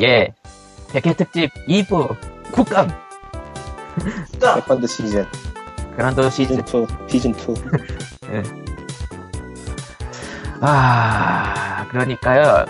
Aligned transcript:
예. 0.00 0.34
백회 0.92 1.12
특집 1.14 1.50
2부 1.68 2.16
국감 2.52 2.88
second 4.54 4.86
season 4.86 5.26
그란도 5.96 6.30
시즌 6.30 6.64
시즌 6.66 6.84
2 7.04 7.08
시즌 7.08 7.32
2아 10.60 11.88
그러니까요 11.88 12.64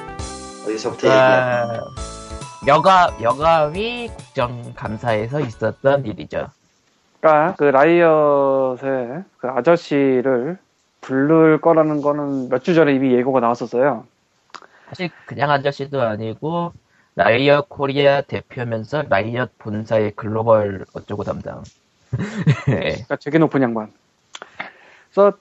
어디서부터 0.65 1.07
얘기하냐. 1.07 1.81
아, 1.81 1.81
여가 2.67 3.15
여가위 3.21 4.09
국정감사에서 4.09 5.41
있었던 5.41 6.07
일이죠. 6.07 6.49
그러니까 7.21 7.55
그 7.59 7.65
라이엇의 7.65 9.25
그 9.39 9.49
아저씨를 9.49 10.59
부를 11.03 11.61
거라는 11.61 12.01
거는 12.01 12.49
몇 12.49 12.63
주 12.63 12.75
전에 12.75 12.95
이미 12.95 13.13
예고가 13.15 13.41
나왔었어요. 13.41 14.07
사실 14.89 15.11
그냥 15.27 15.51
아저씨도 15.51 16.01
아니고 16.01 16.73
라이엇 17.17 17.69
코리아 17.69 18.21
대표면서 18.23 19.05
라이엇 19.09 19.57
본사의 19.59 20.13
글로벌 20.17 20.85
어쩌고 20.95 21.25
담당. 21.25 21.63
예. 22.69 22.75
그러니까 23.07 23.17
되게 23.17 23.39
높은 23.39 23.63
양반. 23.63 23.93
그래서 25.13 25.37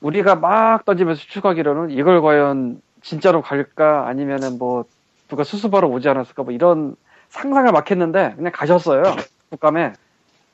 우리가 0.00 0.34
막 0.34 0.84
던지면서 0.84 1.20
추측하기로는 1.20 1.90
이걸 1.90 2.20
과연 2.20 2.82
진짜로 3.02 3.42
갈까 3.42 4.06
아니면은 4.08 4.58
뭐 4.58 4.84
누가 5.28 5.44
수습하러 5.44 5.88
오지 5.88 6.08
않았을까 6.08 6.42
뭐 6.42 6.52
이런 6.52 6.96
상상을 7.28 7.70
막 7.72 7.90
했는데 7.90 8.34
그냥 8.36 8.52
가셨어요 8.52 9.02
국감에. 9.50 9.92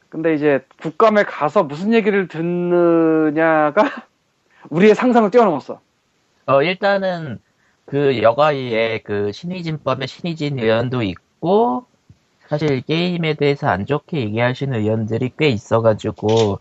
근데 0.08 0.34
이제 0.34 0.64
국감에 0.80 1.22
가서 1.22 1.62
무슨 1.62 1.92
얘기를 1.94 2.26
듣느냐가 2.28 4.06
우리의 4.68 4.94
상상을 4.94 5.30
뛰어넘었어. 5.30 5.80
어 6.46 6.62
일단은 6.62 7.38
그 7.90 8.22
여가위에 8.22 9.00
그 9.02 9.32
신의진법의 9.32 10.06
신의진 10.06 10.60
의원도 10.60 11.02
있고 11.02 11.86
사실 12.46 12.82
게임에 12.82 13.34
대해서 13.34 13.66
안 13.66 13.84
좋게 13.84 14.20
얘기하시는 14.20 14.78
의원들이 14.78 15.32
꽤 15.36 15.48
있어가지고 15.48 16.60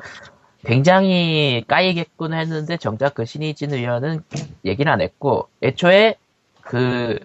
굉장히 0.66 1.64
까이겠군 1.68 2.34
했는데 2.34 2.78
정작 2.78 3.14
그 3.14 3.26
신의진 3.26 3.74
의원은 3.74 4.24
얘기를 4.66 4.92
안 4.92 5.02
했고 5.02 5.48
애초에 5.62 6.16
그, 6.62 7.20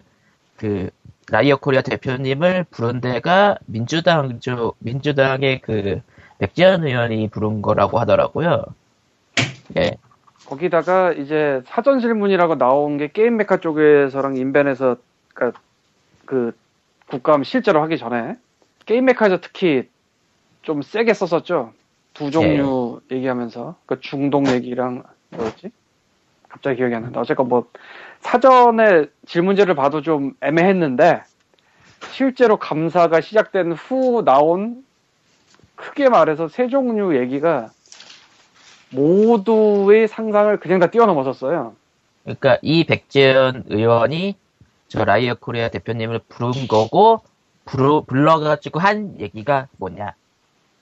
그, 0.56 0.90
라이엇 1.30 1.56
코리아 1.56 1.80
대표님을 1.80 2.64
부른 2.70 3.00
데가 3.00 3.56
민주당 3.64 4.38
쪽, 4.40 4.76
민주당의 4.80 5.62
그, 5.62 6.02
백지현 6.38 6.86
의원이 6.86 7.28
부른 7.28 7.62
거라고 7.62 7.98
하더라고요. 7.98 8.64
예. 9.78 9.96
거기다가 10.46 11.12
이제 11.12 11.62
사전 11.66 12.00
질문이라고 12.00 12.56
나온 12.56 12.98
게 12.98 13.10
게임 13.12 13.36
메카 13.36 13.58
쪽에서랑 13.58 14.36
인벤에서 14.36 14.96
그러니까 15.32 15.60
그 16.24 16.56
국감 17.08 17.44
실제로 17.44 17.82
하기 17.82 17.98
전에 17.98 18.36
게임 18.86 19.06
메카에서 19.06 19.40
특히 19.40 19.88
좀 20.62 20.82
세게 20.82 21.14
썼었죠. 21.14 21.72
두 22.12 22.30
종류 22.30 23.00
얘기하면서 23.10 23.76
그 23.86 24.00
중동 24.00 24.46
얘기랑 24.48 25.02
뭐였지? 25.30 25.70
갑자기 26.48 26.76
기억이 26.76 26.94
안 26.94 27.02
난다. 27.02 27.20
어쨌건 27.20 27.48
뭐 27.48 27.66
사전에 28.20 29.06
질문지를 29.26 29.74
봐도 29.74 30.00
좀 30.00 30.34
애매했는데 30.40 31.22
실제로 32.10 32.56
감사가 32.56 33.20
시작된 33.20 33.72
후 33.72 34.22
나온 34.24 34.84
크게 35.74 36.08
말해서 36.08 36.48
세 36.48 36.68
종류 36.68 37.16
얘기가 37.18 37.70
모두의 38.94 40.08
상상을 40.08 40.58
그냥 40.60 40.80
다 40.80 40.90
뛰어넘었었어요. 40.90 41.74
그러니까 42.22 42.58
이 42.62 42.84
백재현 42.84 43.64
의원이 43.68 44.36
저 44.88 45.04
라이엇 45.04 45.34
코리아 45.34 45.68
대표님을 45.68 46.20
부른 46.28 46.68
거고 46.68 47.20
부르, 47.64 48.02
불러가지고 48.02 48.80
한 48.80 49.20
얘기가 49.20 49.68
뭐냐? 49.78 50.14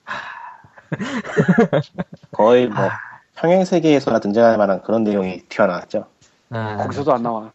거의 2.31 2.67
뭐 2.67 2.89
평행 3.35 3.65
세계에서나 3.65 4.19
등장할 4.19 4.57
만한 4.57 4.81
그런 4.83 5.03
내용이 5.03 5.41
튀어나왔죠. 5.49 6.05
아, 6.51 6.77
거기서도 6.77 7.13
안 7.13 7.23
나와. 7.23 7.51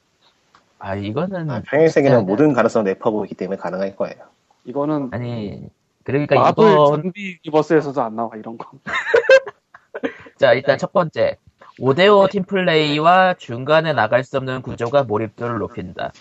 아 0.79 0.95
이거는 0.95 1.51
아, 1.51 1.63
평행 1.67 1.89
세계는. 1.89 2.27
모든 2.27 2.53
가능성을 2.53 2.85
내포하고 2.85 3.25
있기 3.25 3.35
때문에 3.35 3.59
가능할 3.59 3.97
거예요. 3.97 4.17
이거는 4.65 5.09
아니 5.13 5.69
그러니까 6.05 6.37
마블 6.37 6.73
이번 6.73 7.03
좀비 7.03 7.39
유니버스에서도 7.45 8.03
안 8.03 8.17
나와 8.17 8.31
이런 8.37 8.59
거. 8.59 8.71
자 10.39 10.53
일단 10.53 10.79
첫 10.79 10.93
번째 10.93 11.37
5대5 11.81 12.31
팀플레이와 12.31 13.35
중간에 13.35 13.93
나갈 13.93 14.25
수 14.25 14.37
없는 14.37 14.63
구조가 14.63 15.05
몰입도를 15.05 15.59
높인다. 15.59 16.13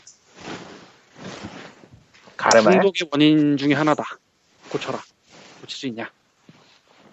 가르마야? 2.36 2.82
중독의 2.82 3.10
원인 3.12 3.58
중에 3.58 3.74
하나다. 3.74 4.04
고쳐라. 4.72 5.00
고칠 5.62 5.78
수 5.78 5.88
있냐? 5.88 6.10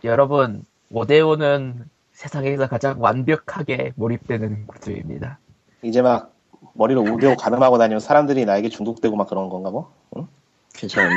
여러분 0.02 0.64
5대5는 0.92 1.84
세상에서 2.12 2.68
가장 2.68 2.96
완벽하게 3.00 3.92
몰입되는 3.96 4.66
구조입니다. 4.66 5.38
이제 5.82 6.02
막 6.02 6.32
머리로 6.74 7.02
우대고 7.02 7.36
가늠하고 7.36 7.78
다니면 7.78 8.00
사람들이 8.00 8.44
나에게 8.44 8.68
중독되고 8.68 9.16
막 9.16 9.28
그런 9.28 9.48
건가 9.48 9.70
뭐? 9.70 9.92
응? 10.16 10.26
괜찮은데? 10.74 11.16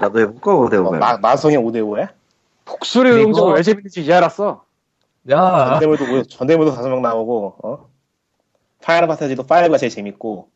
나도 0.00 0.20
해볼까, 0.20 0.56
어디 0.58 0.76
뭐 0.76 0.84
보면. 0.86 1.00
마, 1.00 1.16
마성의 1.16 1.58
5대5야? 1.58 2.10
그리고- 2.80 3.28
응징을 3.28 3.54
왜 3.54 3.62
재밌는지 3.62 4.02
이제 4.02 4.12
알았어. 4.12 4.64
야 5.30 5.68
전대물도 5.70 6.06
뭐- 6.06 6.22
전대물도 6.24 6.74
다섯 6.74 6.88
명 6.88 7.00
나오고 7.02 7.56
어? 7.62 7.88
파이널 8.82 9.06
파타지도 9.08 9.44
5가 9.46 9.78
제일 9.78 9.90
재밌고 9.90 10.48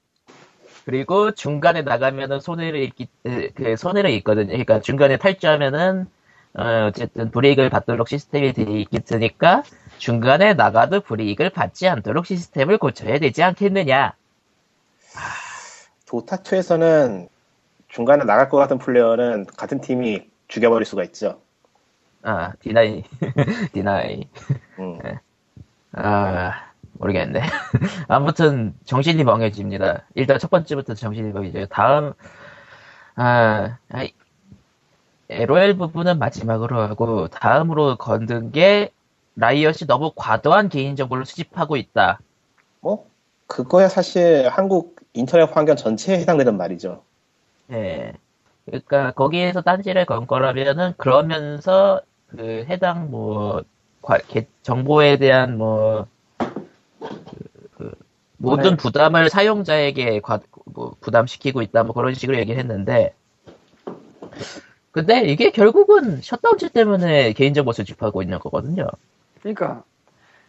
그리고 0.85 1.31
중간에 1.33 1.83
나가면은 1.83 2.41
손해를 2.41 2.81
입기 2.83 3.09
에, 3.27 3.49
그 3.51 3.77
손해를 3.77 4.11
입거든요. 4.11 4.47
그러니까 4.49 4.81
중간에 4.81 5.17
탈주하면은 5.19 6.07
어, 6.55 6.87
어쨌든 6.89 7.31
불이익을 7.31 7.71
받도록 7.71 8.09
시스템이 8.09 8.53
되어 8.55 8.67
있겠으니까 8.69 9.63
중간에 9.99 10.55
나가도 10.55 11.01
불이익을 11.01 11.51
받지 11.51 11.87
않도록 11.89 12.27
시스템을 12.27 12.79
고쳐야 12.79 13.19
되지 13.19 13.43
않겠느냐. 13.43 14.15
도타2에서는 16.07 17.29
중간에 17.89 18.25
나갈 18.25 18.49
것 18.49 18.57
같은 18.59 18.79
플레이어는 18.79 19.47
같은 19.57 19.81
팀이 19.81 20.29
죽여버릴 20.49 20.85
수가 20.87 21.03
있죠. 21.05 21.41
아 22.27 22.53
디나이 22.59 23.05
디나이 23.73 24.29
음. 24.81 24.99
아 25.93 26.73
모르겠네. 26.95 27.41
아무튼 28.09 28.75
정신이 28.85 29.23
멍해집니다. 29.23 30.03
일단 30.17 30.41
첫 30.41 30.51
번째부터 30.51 30.95
정신이 30.95 31.33
멍해져요. 31.33 31.67
다음 31.67 32.15
아 33.15 33.79
아이, 33.91 34.13
LOL 35.31 35.77
부분은 35.77 36.19
마지막으로 36.19 36.81
하고 36.81 37.29
다음으로 37.29 37.97
건든 37.97 38.51
게 38.51 38.91
라이엇이 39.37 39.87
너무 39.87 40.11
과도한 40.17 40.69
개인정보를 40.69 41.27
수집하고 41.27 41.77
있다. 41.77 42.19
뭐 42.81 43.09
그거야 43.47 43.89
사실 43.89 44.49
한국 44.49 44.97
인터넷 45.13 45.45
환경 45.45 45.77
전체에 45.77 46.19
해당되는 46.19 46.57
말이죠. 46.57 47.05
예. 47.71 48.15
그러니까 48.65 49.13
거기에서 49.13 49.63
딴지를 49.63 50.07
건 50.07 50.27
거라면은 50.27 50.95
그러면서 50.97 52.01
그 52.29 52.65
해당 52.69 53.11
뭐 53.11 53.63
과- 54.03 54.19
개- 54.19 54.47
정보에 54.63 55.17
대한 55.19 55.59
뭐 55.59 56.07
그- 56.39 57.69
그 57.77 57.93
모든 58.39 58.71
네. 58.71 58.77
부담을 58.77 59.29
사용자에게 59.31 60.21
과- 60.21 60.41
뭐 60.67 60.95
부담시키고 61.01 61.63
있다 61.63 61.85
뭐 61.85 61.95
그런 61.95 62.15
식으로 62.15 62.39
얘기를 62.39 62.59
했는데 62.59 63.15
근데 64.93 65.25
이게 65.27 65.51
결국은 65.51 66.23
셧다운제 66.23 66.71
때문에 66.71 67.33
개인정보 67.35 67.73
수집하고 67.73 68.23
있는 68.23 68.39
거거든요. 68.39 68.87
그러니까 69.43 69.85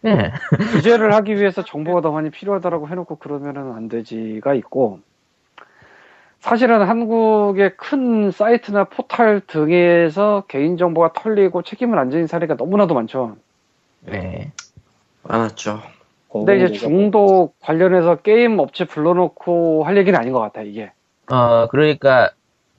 예. 0.05 0.31
규제를 0.71 1.13
하기 1.15 1.35
위해서 1.35 1.63
정보가 1.65 2.01
더 2.01 2.11
많이 2.11 2.29
필요하다라고 2.29 2.87
해놓고 2.87 3.17
그러면은 3.17 3.73
안 3.73 3.89
되지가 3.89 4.53
있고 4.53 5.01
사실은 6.47 6.81
한국의 6.87 7.75
큰 7.75 8.31
사이트나 8.31 8.85
포탈 8.85 9.41
등에서 9.47 10.45
개인정보가 10.47 11.11
털리고 11.11 11.61
책임을 11.61 11.99
안 11.99 12.09
지는 12.09 12.25
사례가 12.25 12.53
너무나도 12.53 12.93
많죠. 12.93 13.35
예. 14.09 14.49
많았죠. 15.23 15.81
근데 16.31 16.63
이제. 16.63 16.73
중독 16.73 17.59
관련해서 17.59 18.17
게임 18.17 18.59
업체 18.59 18.85
불러놓고 18.85 19.83
할 19.83 19.97
얘기는 19.97 20.17
아닌 20.17 20.31
것 20.31 20.39
같아 20.39 20.61
이게. 20.61 20.93
어, 21.29 21.67
그러니까, 21.67 22.31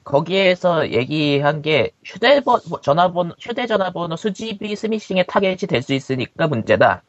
거기에서 0.03 0.89
얘기한 0.89 1.61
게, 1.61 1.91
휴대번, 2.03 2.61
전화번호, 2.81 3.35
휴대전화번호 3.39 4.15
수집이 4.15 4.75
스미싱의 4.75 5.25
타겟이 5.27 5.57
될 5.69 5.83
수 5.83 5.93
있으니까 5.93 6.47
문제다. 6.47 7.03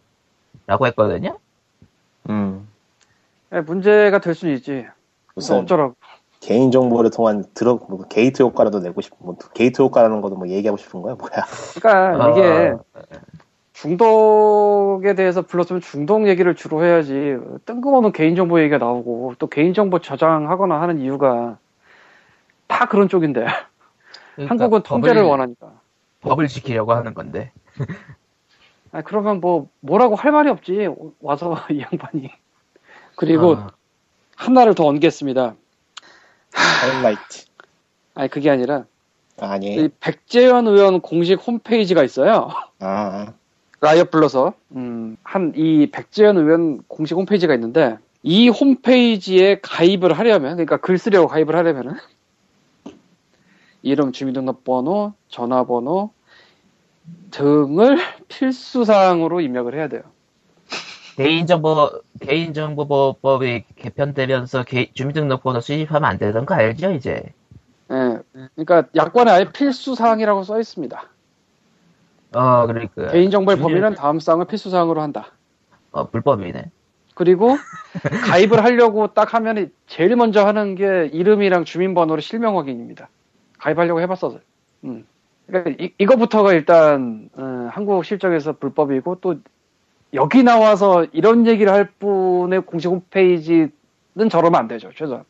라고 0.67 0.87
했거든요? 0.89 1.39
음. 2.29 2.69
예, 3.55 3.61
문제가 3.61 4.19
될 4.21 4.35
수는 4.35 4.57
있지. 4.57 4.85
무슨 5.35 5.57
어쩌라고. 5.57 5.95
개인 6.41 6.71
정보를 6.71 7.11
통한 7.11 7.45
들어 7.55 7.79
뭐 7.89 8.03
게이트 8.09 8.43
효과라도 8.43 8.81
내고 8.81 9.01
싶은 9.03 9.17
뭐 9.21 9.37
게이트 9.55 9.83
효과라는 9.83 10.23
것도 10.23 10.37
뭐 10.37 10.49
얘기하고 10.49 10.79
싶은 10.79 11.03
거야? 11.03 11.15
뭐야? 11.15 11.31
그러니까 11.79 12.27
어, 12.27 12.31
이게 12.31 12.75
중독에 13.75 15.15
대해서 15.15 15.43
불렀으면 15.43 15.81
중독 15.83 16.27
얘기를 16.29 16.55
주로 16.55 16.85
해야지. 16.85 17.37
뜬금없는 17.67 18.13
개인 18.13 18.37
정보 18.37 18.59
얘기가 18.61 18.79
나오고 18.79 19.35
또 19.39 19.47
개인 19.49 19.75
정보 19.75 19.99
저장하거나 20.01 20.81
하는 20.81 20.99
이유가 21.01 21.59
다 22.67 22.87
그런 22.87 23.09
쪽인데. 23.09 23.47
그러니까 24.35 24.51
한국은 24.55 24.83
통제를 24.83 25.23
법을- 25.23 25.29
원하니까. 25.29 25.73
법을 26.23 26.49
지키려고 26.49 26.93
하는 26.93 27.13
건데. 27.15 27.53
아 28.93 29.03
그러면 29.03 29.41
뭐 29.41 29.69
뭐라고 29.81 30.15
할 30.15 30.33
말이 30.33 30.49
없지. 30.49 30.89
와서 31.21 31.57
이 31.71 31.81
양반이. 31.81 32.31
그리고 33.17 33.57
아, 33.57 33.69
하나를 34.37 34.75
더 34.75 34.87
얹겠습니다 34.87 35.55
하이라이트. 36.71 37.45
아니 38.15 38.29
그게 38.29 38.51
아니라 38.51 38.85
아, 39.41 39.53
아니. 39.53 39.75
이 39.75 39.89
백재현 40.01 40.67
의원 40.67 41.01
공식 41.01 41.35
홈페이지가 41.47 42.03
있어요 42.05 42.51
아, 42.81 43.33
라이엇 43.81 44.11
불러서 44.11 44.55
음, 44.77 45.17
한 45.23 45.53
이 45.57 45.89
백재현 45.91 46.37
의원 46.37 46.83
공식 46.89 47.15
홈페이지가 47.17 47.55
있는데 47.55 47.97
이 48.23 48.49
홈페이지에 48.49 49.61
가입을 49.63 50.19
하려면 50.19 50.53
그러니까 50.57 50.77
글 50.77 50.99
쓰려고 50.99 51.29
가입을 51.29 51.57
하려면은 51.57 51.95
이름, 53.83 54.13
주민등록번호, 54.13 55.15
전화번호 55.29 56.11
등을 57.31 57.99
필수사항으로 58.29 59.41
입력을 59.41 59.73
해야 59.75 59.89
돼요. 59.89 60.03
개인정보, 61.25 62.01
개인정보보호법이 62.21 63.65
개편되면서 63.77 64.65
개- 64.65 64.91
주민등록번호 64.95 65.61
수집하면 65.61 66.09
안 66.09 66.17
되는 66.19 66.47
거 66.47 66.55
알죠, 66.55 66.93
이제? 66.93 67.23
예, 67.93 68.19
그러니까 68.55 68.85
약관에 68.97 69.31
아예 69.31 69.45
필수 69.53 69.95
사항이라고 69.95 70.45
써 70.45 70.59
있습니다. 70.59 71.03
어, 72.37 72.67
그러니까. 72.67 73.09
개인정보의 73.09 73.59
주민- 73.59 73.69
범위는 73.75 73.95
다음 73.97 74.19
사항을 74.19 74.47
필수 74.47 74.71
사항으로 74.71 75.03
한다. 75.03 75.27
어, 75.93 76.09
불법이네. 76.09 76.71
그리고 77.15 77.55
가입을 78.55 78.65
하려고 78.65 79.09
딱 79.09 79.35
하면 79.35 79.71
제일 79.89 80.17
먼저 80.17 80.47
하는 80.47 80.75
게 80.75 81.11
이름이랑 81.13 81.65
주민번호를 81.65 82.23
실명 82.23 82.57
확인입니다. 82.57 83.11
가입하려고 83.59 84.01
해봤어서. 84.01 84.39
음. 84.85 85.07
그러니까 85.47 85.85
이, 85.85 85.93
이거부터가 85.99 86.55
일단 86.55 87.29
어, 87.35 87.69
한국 87.73 88.05
실정에서 88.07 88.55
불법이고 88.55 89.17
또 89.21 89.35
여기 90.15 90.43
나와서 90.43 91.07
이런 91.13 91.47
얘기를 91.47 91.73
할 91.73 91.91
분의 91.99 92.63
공식 92.63 92.89
홈페이지는 92.89 93.71
저러면 94.31 94.57
안 94.61 94.69
되죠. 94.69 94.91
최소한. 94.97 95.25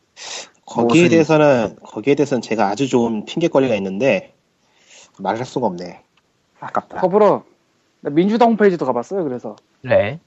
거기에 0.67 1.03
무슨- 1.05 1.09
대해서는, 1.11 1.77
거기에 1.83 2.15
대해서는 2.15 2.41
제가 2.43 2.69
아주 2.69 2.89
좋은 2.89 3.25
핑계거리가 3.25 3.75
있는데, 3.77 4.35
말할 5.19 5.45
수가 5.45 5.67
없네. 5.67 6.03
아깝다. 6.61 7.01
더불어 7.01 7.45
민주당 8.03 8.51
홈페이지도 8.51 8.87
가봤어요. 8.87 9.25
그래서 9.25 9.57
그래. 9.83 10.21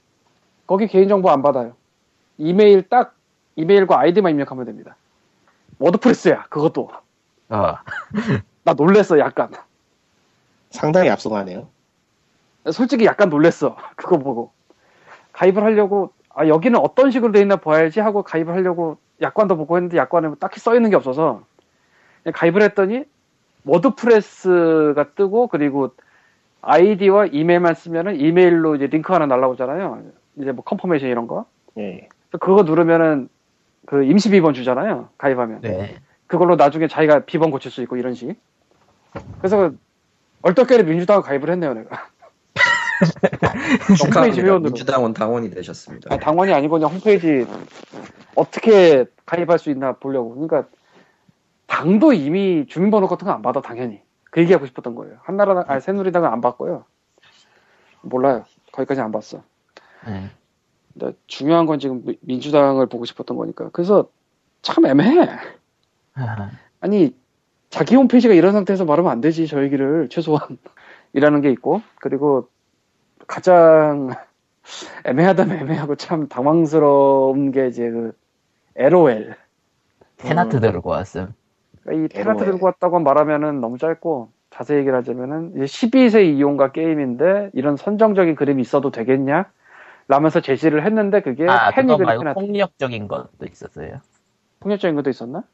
거기 0.66 0.86
개인정보 0.86 1.30
안 1.30 1.42
받아요. 1.42 1.74
이메일 2.38 2.88
딱 2.88 3.16
이메일과 3.56 3.98
아이디만 4.00 4.32
입력하면 4.32 4.64
됩니다. 4.66 4.96
워드프레스야. 5.78 6.46
그것도. 6.48 6.90
어. 7.50 7.74
나 8.64 8.72
놀랬어. 8.74 9.18
약간. 9.18 9.50
상당히 10.70 11.08
앞서가네요. 11.10 11.68
솔직히 12.72 13.04
약간 13.04 13.28
놀랬어. 13.28 13.76
그거 13.96 14.18
보고. 14.18 14.52
가입을 15.32 15.62
하려고, 15.62 16.12
아, 16.30 16.46
여기는 16.46 16.78
어떤 16.78 17.10
식으로 17.10 17.32
돼 17.32 17.40
있나 17.40 17.56
봐야지 17.56 18.00
하고 18.00 18.22
가입을 18.22 18.54
하려고 18.54 18.98
약관도 19.20 19.56
보고 19.56 19.76
했는데 19.76 19.96
약관에 19.96 20.28
딱히 20.40 20.60
써 20.60 20.74
있는 20.74 20.90
게 20.90 20.96
없어서 20.96 21.42
가입을 22.32 22.62
했더니 22.62 23.04
워드프레스가 23.64 25.10
뜨고 25.14 25.46
그리고 25.48 25.94
아이디와 26.60 27.26
이메일만 27.26 27.74
쓰면은 27.74 28.16
이메일로 28.16 28.76
이제 28.76 28.86
링크 28.86 29.12
하나 29.12 29.26
날라오잖아요. 29.26 30.02
이제 30.36 30.52
뭐 30.52 30.64
confirmation 30.64 31.08
이런 31.08 31.26
거. 31.26 31.46
예. 31.78 32.08
그거 32.30 32.62
누르면은 32.62 33.28
그 33.86 34.02
임시 34.04 34.30
비번 34.30 34.54
주잖아요. 34.54 35.10
가입하면. 35.18 35.60
네. 35.60 35.96
그걸로 36.26 36.56
나중에 36.56 36.88
자기가 36.88 37.20
비번 37.20 37.50
고칠 37.50 37.70
수 37.70 37.82
있고 37.82 37.96
이런 37.96 38.14
식. 38.14 38.34
그래서 39.38 39.72
얼떨결에 40.42 40.82
민주당 40.84 41.22
가입을 41.22 41.50
했네요, 41.50 41.74
내가. 41.74 42.08
홈페이지 43.00 44.04
축하합니다. 44.04 44.42
회원으로. 44.42 44.60
민주당원 44.70 45.12
당원이 45.14 45.50
되셨습니다. 45.50 46.08
아니, 46.12 46.20
당원이 46.20 46.52
아니고 46.52 46.74
그냥 46.74 46.90
홈페이지 46.92 47.46
어떻게 48.34 49.04
가입할 49.26 49.58
수 49.58 49.70
있나 49.70 49.92
보려고. 49.92 50.34
그러니까 50.34 50.68
당도 51.66 52.12
이미 52.12 52.66
주민번호 52.68 53.06
같은 53.08 53.26
거 53.26 53.32
안 53.32 53.42
받아 53.42 53.60
당연히. 53.60 54.00
그 54.30 54.40
얘기하고 54.40 54.66
싶었던 54.66 54.94
거예요. 54.94 55.16
한나라 55.22 55.64
아니 55.68 55.80
새누리당은 55.80 56.28
안 56.28 56.40
받고요. 56.40 56.84
몰라요. 58.02 58.44
거기까지 58.72 59.00
안 59.00 59.12
봤어. 59.12 59.42
네. 60.06 60.30
근데 60.92 61.16
중요한 61.26 61.66
건 61.66 61.78
지금 61.78 62.02
미- 62.04 62.18
민주당을 62.20 62.86
보고 62.86 63.04
싶었던 63.04 63.36
거니까. 63.36 63.70
그래서 63.72 64.08
참 64.62 64.84
애매해. 64.86 65.28
아, 66.14 66.50
아니 66.80 67.14
자기 67.70 67.96
홈페이지가 67.96 68.34
이런 68.34 68.52
상태에서 68.52 68.84
말하면 68.84 69.10
안 69.10 69.20
되지 69.20 69.46
저 69.46 69.62
얘기를 69.62 70.08
최소한 70.08 70.58
이라는 71.12 71.40
게 71.40 71.50
있고 71.50 71.82
그리고 72.00 72.48
가장 73.26 74.10
애매하다면 75.04 75.58
애매하고 75.58 75.96
참 75.96 76.28
당황스러운 76.28 77.50
게 77.50 77.68
이제 77.68 77.90
그 77.90 78.12
LOL 78.76 79.34
테나트 80.16 80.56
음. 80.56 80.60
들고 80.60 80.90
왔음. 80.90 81.34
이 81.92 82.08
테나트. 82.08 82.44
들고 82.44 82.66
왔다고 82.66 82.98
말하면은 83.00 83.60
너무 83.60 83.78
짧고 83.78 84.30
자세히 84.50 84.78
얘기를 84.78 84.96
하자면은 84.98 85.52
이제 85.56 85.64
12세 85.64 86.24
이용가 86.36 86.72
게임인데 86.72 87.50
이런 87.52 87.76
선정적인 87.76 88.36
그림이 88.36 88.62
있어도 88.62 88.90
되겠냐? 88.90 89.50
라면서 90.06 90.40
제시를 90.40 90.84
했는데 90.84 91.20
그게 91.20 91.46
아, 91.48 91.70
그거 91.70 91.82
패닉을 91.82 92.04
말고 92.04 92.34
폭력적인 92.34 93.08
것도 93.08 93.46
있었어요. 93.50 94.00
폭력적인 94.60 94.94
것도 94.96 95.10
있었나? 95.10 95.44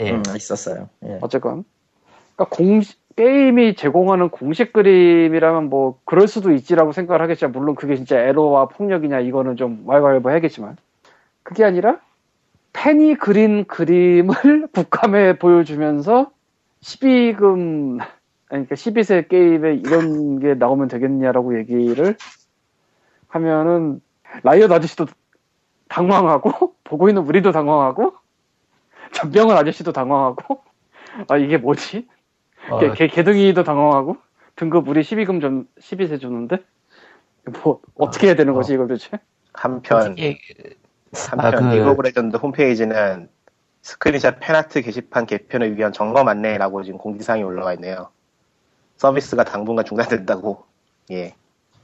예. 0.00 0.12
음, 0.12 0.22
있었어요. 0.34 0.88
예. 1.04 1.18
어쨌건. 1.20 1.64
그러니까 2.34 2.56
공식, 2.56 3.00
게임이 3.18 3.74
제공하는 3.74 4.28
공식 4.28 4.72
그림이라면 4.72 5.68
뭐, 5.70 5.98
그럴 6.04 6.28
수도 6.28 6.52
있지라고 6.52 6.92
생각을 6.92 7.20
하겠지만, 7.20 7.50
물론 7.50 7.74
그게 7.74 7.96
진짜 7.96 8.16
에러와 8.16 8.68
폭력이냐, 8.68 9.18
이거는 9.18 9.56
좀 9.56 9.82
왈가왈부 9.86 10.30
해야겠지만. 10.30 10.76
그게 11.42 11.64
아니라, 11.64 11.98
팬이 12.72 13.16
그린 13.16 13.64
그림을 13.64 14.68
국감에 14.72 15.36
보여주면서, 15.36 16.30
12금, 16.80 17.98
그러니까 18.44 18.74
12세 18.76 19.28
게임에 19.28 19.74
이런 19.74 20.38
게 20.38 20.54
나오면 20.54 20.86
되겠냐라고 20.86 21.58
얘기를 21.58 22.14
하면은, 23.26 24.00
라이엇 24.44 24.70
아저씨도 24.70 25.06
당황하고, 25.88 26.74
보고 26.84 27.08
있는 27.08 27.22
우리도 27.22 27.50
당황하고, 27.50 28.12
전병헌 29.10 29.56
아저씨도 29.56 29.90
당황하고, 29.90 30.62
아, 31.26 31.36
이게 31.36 31.56
뭐지? 31.56 32.06
어, 32.70 32.78
개, 32.78 32.92
개, 32.92 33.06
개둥이도 33.08 33.64
당황하고, 33.64 34.16
등급 34.56 34.88
우리 34.88 35.02
12금 35.02 35.40
좀, 35.40 35.66
12세 35.80 36.20
주는데? 36.20 36.58
뭐, 37.62 37.80
어떻게 37.96 38.28
해야 38.28 38.36
되는 38.36 38.54
거지, 38.54 38.74
이걸 38.74 38.88
도대체? 38.88 39.18
한편, 39.52 40.02
솔직히, 40.02 40.38
한편, 41.30 41.54
아, 41.54 41.70
그- 41.70 41.74
리그 41.76 41.90
오브 41.90 42.02
레전드 42.02 42.36
홈페이지는 42.36 43.28
스크린샷 43.82 44.38
팬아트 44.40 44.82
게시판 44.82 45.26
개편을 45.26 45.78
위한 45.78 45.92
점검 45.92 46.28
안내라고 46.28 46.82
지금 46.82 46.98
공지사항이 46.98 47.42
올라와 47.42 47.72
있네요. 47.74 48.10
서비스가 48.96 49.44
당분간 49.44 49.84
중단된다고. 49.84 50.64
예. 51.12 51.34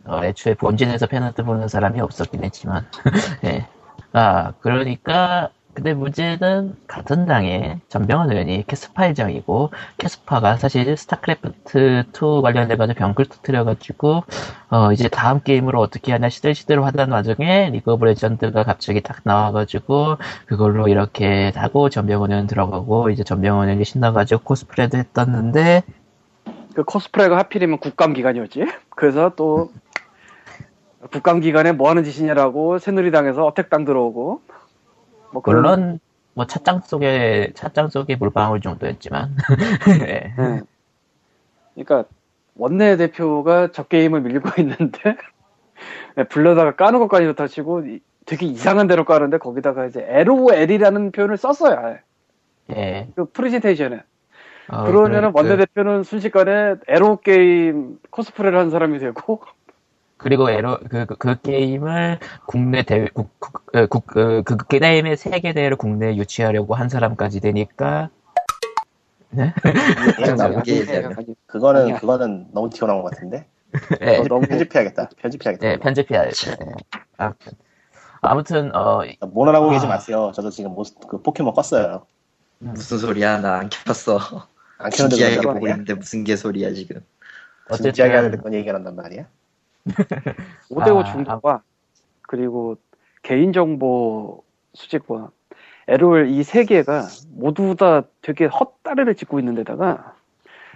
어, 0.05 0.23
애초에 0.23 0.55
본진에서 0.55 1.07
팬아트 1.07 1.45
보는 1.45 1.69
사람이 1.69 2.00
없었긴 2.00 2.45
했지만. 2.45 2.87
예. 3.45 3.67
아, 4.12 4.53
그러니까, 4.61 5.50
근데 5.75 5.93
문제는 5.93 6.76
같은 6.87 7.26
당에 7.26 7.81
전병헌 7.88 8.31
의원이 8.31 8.64
KeSPA 8.69 9.07
일정이고, 9.07 9.71
KeSPA가 9.99 10.57
사실 10.57 10.97
스타크래프트 10.97 12.04
2 12.12 12.43
관련돼가지고 12.43 12.97
병크를 12.97 13.26
터트려가지고, 13.26 14.23
어, 14.71 14.93
이제 14.93 15.09
다음 15.09 15.40
게임으로 15.40 15.81
어떻게 15.81 16.12
하냐 16.12 16.28
시들시들 16.28 16.85
하던 16.85 17.11
와중에 17.11 17.71
리그 17.71 17.93
오브 17.93 18.04
레전드가 18.04 18.62
갑자기 18.62 19.00
딱 19.00 19.19
나와가지고, 19.25 20.19
그걸로 20.47 20.87
이렇게 20.87 21.52
하고 21.57 21.90
전병헌 21.90 22.31
의원 22.31 22.47
들어가고, 22.47 23.11
이제 23.11 23.25
전병헌 23.25 23.69
의원이 23.69 23.85
신나가지고 23.85 24.43
코스프레도 24.45 24.97
했었는데, 24.97 25.83
그 26.75 26.85
코스프레가 26.85 27.37
하필이면 27.37 27.78
국감 27.78 28.12
기간이었지. 28.12 28.64
그래서 28.90 29.33
또, 29.35 29.73
국감 31.11 31.40
기간에 31.40 31.73
뭐 31.73 31.90
하는 31.90 32.04
짓이냐라고 32.04 32.78
새누리당에서 32.78 33.45
어택당 33.45 33.85
들어오고, 33.85 34.40
뭐 35.35 35.43
그런- 35.43 35.62
물론 35.62 36.00
뭐 36.35 36.47
찻장 36.47 36.81
속에 36.81 37.50
찻장 37.55 37.88
속에 37.88 38.14
물방울 38.17 38.61
정도였지만 38.61 39.35
예. 40.09 40.33
네. 40.38 40.61
그러니까 41.75 42.05
원내 42.57 42.97
대표가 42.97 43.71
저 43.73 43.83
게임을 43.83 44.21
밀고 44.23 44.49
있는데 44.62 45.17
네, 46.17 46.25
불러다가 46.25 46.76
까는 46.76 47.00
것까지 47.00 47.26
좋다 47.26 47.49
치고 47.49 47.87
이- 47.87 48.00
되게 48.26 48.47
이상한 48.47 48.87
대로 48.87 49.05
까는데 49.05 49.38
거기다가 49.38 49.87
이제 49.87 50.05
LOL이라는 50.09 51.11
표현을 51.12 51.37
썼어요. 51.37 51.76
아예. 51.79 52.00
예. 52.76 53.09
그 53.17 53.26
프레젠테이션에. 53.26 54.00
어, 54.69 54.85
그러면은 54.85 55.33
그- 55.33 55.38
원내 55.41 55.57
대표는 55.59 56.05
순식간에 56.05 56.76
에로 56.88 57.17
게임 57.21 57.99
코스프레를 58.11 58.59
한 58.59 58.71
사람이 58.71 58.99
되고 59.00 59.43
그리고 60.25 60.50
에로 60.50 60.78
그, 60.88 61.04
그, 61.04 61.16
그 61.16 61.40
게임을 61.43 62.19
국내 62.47 62.83
대회 62.83 63.07
국, 63.12 63.38
국, 63.38 63.66
그, 63.66 63.87
국, 63.87 64.07
그, 64.07 64.43
그, 64.43 64.57
그 64.57 64.66
게임의 64.78 65.19
세계 65.19 65.52
대회를 65.52 65.76
국내에 65.76 66.16
유치하려고 66.16 66.75
한 66.75 66.88
사람까지 66.88 67.40
되니까 67.40 68.09
네? 69.28 69.52
여기에 70.54 70.87
대한 70.87 71.14
그거는 71.47 71.83
아니야. 71.83 71.99
그거는 71.99 72.47
너무 72.52 72.71
튀어나온 72.71 73.02
것 73.02 73.11
같은데. 73.12 73.47
네, 74.00 74.19
어, 74.19 74.25
너무 74.25 74.47
편집해야겠다. 74.49 75.11
편집해야겠다. 75.19 75.66
네 75.69 75.76
편집해야죠. 75.78 76.50
네. 76.52 76.66
아무튼 77.19 77.52
아무튼 78.23 78.75
어 78.75 79.02
모노라고 79.21 79.71
아. 79.71 79.73
계지 79.75 79.87
마세요. 79.87 80.33
저도 80.35 80.50
지금 80.50 80.73
모, 80.75 80.85
그 81.09 81.21
포켓몬 81.21 81.52
껐어요. 81.54 82.04
무슨 82.61 82.97
소리야? 82.99 83.40
나 83.40 83.59
안 83.59 83.69
켰어. 83.69 84.19
안 84.78 84.90
그런 84.90 85.54
보고. 85.54 85.69
있는데 85.69 85.93
무슨 85.95 86.25
개소리야 86.25 86.73
지금. 86.73 87.04
진지하게 87.76 88.14
하는데 88.14 88.37
어쨌든 88.37 88.54
얘기가 88.54 88.73
난단 88.73 88.97
말이야. 88.97 89.26
5대5 90.71 90.99
아, 91.00 91.05
중독과 91.05 91.62
그리고 92.23 92.76
개인정보 93.23 94.43
수집과 94.75 95.31
LOL 95.88 96.29
이 96.29 96.43
세 96.43 96.64
개가 96.64 97.03
모두 97.37 97.76
다 97.76 98.03
되게 98.23 98.47
헛다리를 98.47 99.14
짚고 99.14 99.38
있는 99.38 99.55
데다가 99.55 100.14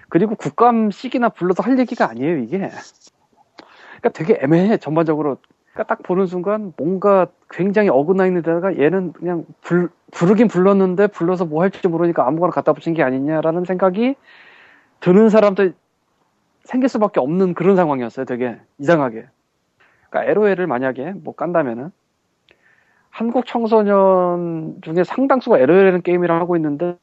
그리고 0.09 0.35
국감식이나 0.35 1.31
불러서 1.31 1.63
할 1.63 1.79
얘기가 1.79 2.09
아니에요 2.11 2.39
이게. 2.39 2.59
그러니까 2.59 4.09
되게 4.15 4.39
애매해 4.43 4.77
전반적으로. 4.79 5.39
그러니까 5.73 5.95
딱 5.95 6.03
보는 6.03 6.27
순간 6.27 6.73
뭔가 6.77 7.27
굉장히 7.51 7.89
어긋나 7.89 8.27
있는 8.27 8.43
데다가 8.43 8.77
얘는 8.79 9.13
그냥 9.13 9.45
불, 9.61 9.91
부르긴 10.11 10.49
불렀는데 10.49 11.07
불러서 11.09 11.45
뭐 11.45 11.63
할지 11.63 11.87
모르니까 11.87 12.27
아무거나 12.27 12.51
갖다 12.53 12.73
붙인 12.73 12.95
게 12.95 13.03
아니냐라는 13.03 13.65
생각이 13.65 14.17
드는 15.01 15.29
사람도 15.29 15.71
생길 16.69 16.91
수밖에 16.91 17.19
없는 17.19 17.55
그런 17.55 17.77
상황이었어요 17.77 18.27
되게 18.27 18.59
이상하게. 18.79 19.27
그러니까 20.11 20.31
LOL을 20.31 20.67
만약에 20.67 21.13
뭐 21.13 21.35
깐다면은 21.35 21.91
한국 23.09 23.47
청소년 23.47 24.77
중에 24.83 25.03
상당수가 25.03 25.59
LOL이라는 25.61 26.03
게임이라 26.03 26.39
하고 26.39 26.57
있는데 26.57 26.97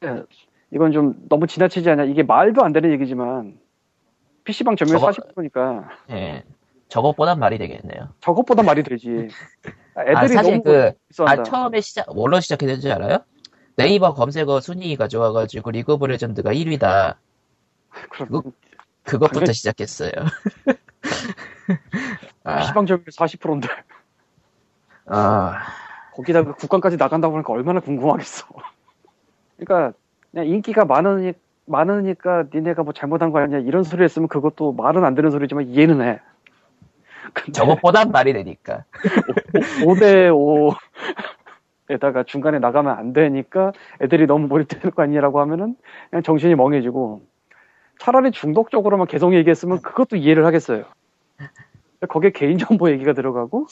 이건 0.70 0.92
좀 0.92 1.14
너무 1.28 1.48
지나치지 1.48 1.90
않냐? 1.90 2.04
이게 2.04 2.22
말도 2.22 2.62
안 2.62 2.72
되는 2.72 2.92
얘기지만 2.92 3.58
PC방 4.44 4.76
점유율 4.76 5.00
저거- 5.00 5.10
40%니까. 5.10 5.88
예. 6.10 6.44
저것보단 6.88 7.40
말이 7.40 7.58
되겠네요. 7.58 8.10
저것보다 8.20 8.62
말이 8.62 8.84
되지. 8.84 9.26
아 9.96 10.02
애들이 10.02 10.28
사실 10.28 10.52
너무 10.52 10.62
그 10.62 10.92
아, 11.24 11.42
처음에 11.42 11.80
시작, 11.80 12.14
뭘로 12.14 12.38
시작했는지 12.38 12.92
알아요? 12.92 13.18
네이버 13.74 14.14
검색어 14.14 14.60
순위가 14.60 15.08
좋아가지고 15.08 15.72
리그 15.72 15.94
오브 15.94 16.06
레전드가 16.06 16.52
1위다. 16.52 17.16
그럼 18.10 18.28
그 18.30 18.52
것부터 19.06 19.40
당연히- 19.40 19.54
시작했어요. 19.54 20.10
아, 22.44 22.72
점유율 22.72 23.04
40%인데. 23.04 23.68
아, 25.06 25.58
거기다가 26.14 26.54
국감까지 26.54 26.96
나간다고 26.96 27.34
하니까 27.36 27.52
얼마나 27.52 27.80
궁금하겠어. 27.80 28.46
그러니까 29.56 29.96
그냥 30.30 30.46
인기가 30.46 30.84
많으니, 30.84 31.32
많으니까 31.66 32.44
니네가 32.52 32.82
뭐 32.82 32.92
잘못한 32.92 33.30
거 33.32 33.40
아니냐 33.40 33.58
이런 33.58 33.82
소리 33.82 34.04
했으면 34.04 34.28
그것도 34.28 34.72
말은 34.72 35.04
안 35.04 35.14
되는 35.14 35.30
소리지만 35.30 35.66
이해는 35.68 36.00
해. 36.02 36.20
근데 37.32 37.52
저것보단 37.52 38.10
말이 38.12 38.32
되니까. 38.32 38.84
5대 39.84 40.32
5 40.34 40.72
에다가 41.88 42.24
중간에 42.24 42.58
나가면 42.58 42.96
안 42.98 43.12
되니까 43.12 43.72
애들이 44.00 44.26
너무 44.26 44.48
몰입되는 44.48 44.90
거 44.92 45.02
아니냐라고 45.02 45.40
하면은 45.40 45.76
그냥 46.10 46.22
정신이 46.24 46.56
멍해지고 46.56 47.22
차라리 47.98 48.30
중독적으로만 48.30 49.06
계속 49.06 49.34
얘기했으면 49.34 49.80
그것도 49.80 50.16
이해를 50.16 50.44
하겠어요. 50.46 50.84
거기에 52.08 52.30
개인정보 52.30 52.90
얘기가 52.90 53.14
들어가고 53.14 53.66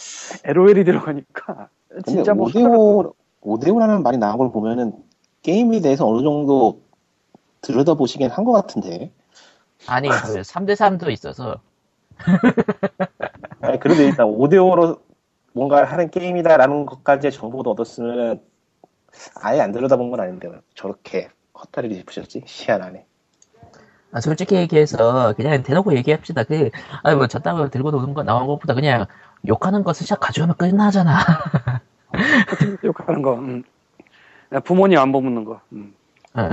LOL이 0.45 0.85
들어가니까 0.85 1.69
진짜 2.07 2.35
뭐 2.35 2.49
5대5, 2.49 3.15
5대5라는 3.43 4.03
말이 4.03 4.17
나온 4.17 4.39
걸 4.39 4.51
보면은 4.51 4.93
게임에 5.43 5.81
대해서 5.81 6.07
어느 6.07 6.23
정도 6.23 6.81
들여다보시긴 7.61 8.31
한 8.31 8.45
것 8.45 8.53
같은데. 8.53 9.13
아니, 9.87 10.09
그 10.09 10.15
3대3도 10.41 11.11
있어서. 11.11 11.61
아니, 13.61 13.79
그래도 13.79 14.03
일단 14.03 14.27
5대5로 14.27 15.01
뭔가를 15.53 15.91
하는 15.91 16.11
게임이다라는 16.11 16.87
것까지의 16.87 17.31
정보도 17.33 17.71
얻었으면 17.73 18.41
아예 19.37 19.61
안 19.61 19.73
들여다본 19.73 20.11
건 20.11 20.21
아닌데 20.21 20.51
저렇게 20.75 21.29
헛다리를 21.57 21.97
짚으셨지? 21.99 22.43
희한하네. 22.47 23.07
아, 24.15 24.21
솔직히 24.21 24.55
얘기해서 24.55 25.35
그냥 25.37 25.65
대놓고 25.65 25.97
얘기합시다. 25.97 26.45
그, 26.45 26.71
아니 27.03 27.17
뭐 27.17 27.27
저따위 27.27 27.69
들고 27.69 27.91
노는 27.91 28.15
거 28.15 28.23
나온 28.23 28.47
것보다 28.47 28.73
그냥 28.73 29.07
욕하는 29.49 29.83
거 29.83 29.93
스샷 29.93 30.21
가져오면 30.21 30.57
끝나잖아. 30.57 31.19
욕하는 32.85 33.23
거. 33.23 33.35
음. 33.35 33.65
그냥 34.49 34.63
부모님 34.63 35.01
안부 35.01 35.11
묻는 35.11 35.45
거. 35.45 35.61
음. 35.73 35.93
어, 36.35 36.49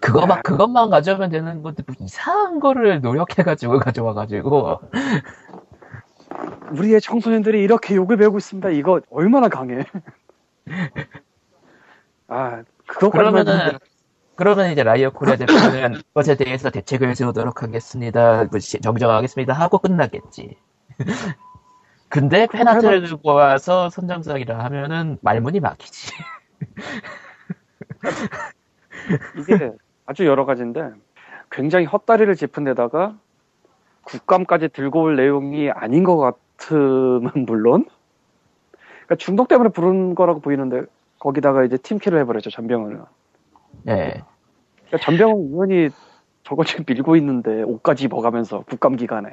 그거만 0.00 0.42
그것만 0.42 0.90
가져오면 0.90 1.30
되는 1.30 1.62
건데 1.62 1.82
뭐 1.86 1.96
이상한 1.98 2.60
거를 2.60 3.00
노력해가지고 3.00 3.78
가져와가지고 3.78 4.80
우리의 6.72 7.00
청소년들이 7.00 7.62
이렇게 7.62 7.96
욕을 7.96 8.18
배우고 8.18 8.36
있습니다. 8.36 8.68
이거 8.70 9.00
얼마나 9.10 9.48
강해. 9.48 9.86
아, 12.28 12.62
그거까지만 12.86 13.44
그러면은 13.44 13.78
그러면 14.40 14.72
이제 14.72 14.82
라이엇 14.82 15.10
코리아 15.10 15.36
대표는 15.36 16.00
그것에 16.08 16.34
대해서 16.34 16.70
대책을 16.70 17.14
세우도록 17.14 17.62
하겠습니다. 17.62 18.44
뭐 18.44 18.58
시- 18.58 18.80
정정하겠습니다 18.80 19.52
하고 19.52 19.76
끝나겠지. 19.76 20.56
근데 22.08 22.46
페나트를 22.46 23.02
들고 23.02 23.34
와서 23.34 23.90
선정작이라 23.90 24.64
하면은 24.64 25.18
말문이 25.20 25.60
막히지. 25.60 26.14
이게 29.36 29.72
아주 30.06 30.24
여러 30.24 30.46
가지인데 30.46 30.88
굉장히 31.50 31.84
헛다리를 31.84 32.34
짚은 32.34 32.64
데다가 32.64 33.18
국감까지 34.04 34.70
들고 34.70 35.02
올 35.02 35.16
내용이 35.16 35.70
아닌 35.70 36.02
것 36.02 36.16
같으면 36.16 37.30
물론 37.44 37.84
그러니까 39.04 39.16
중독 39.16 39.48
때문에 39.48 39.68
부른 39.68 40.14
거라고 40.14 40.40
보이는데 40.40 40.84
거기다가 41.18 41.64
이제 41.64 41.76
팀킬을 41.76 42.18
해버렸죠 42.20 42.48
전병헌은 42.48 43.04
네. 43.82 44.22
그러니까 44.90 44.98
전병헌 44.98 45.38
의원이 45.50 45.90
저거 46.42 46.64
지금 46.64 46.84
밀고 46.86 47.16
있는데 47.16 47.62
옷까지 47.62 48.04
입어가면서 48.04 48.64
국감 48.68 48.96
기간에 48.96 49.30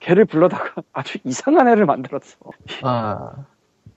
걔를 0.00 0.24
불러다가 0.24 0.82
아주 0.92 1.18
이상한 1.24 1.68
애를 1.68 1.86
만들었어 1.86 2.36
아, 2.82 3.32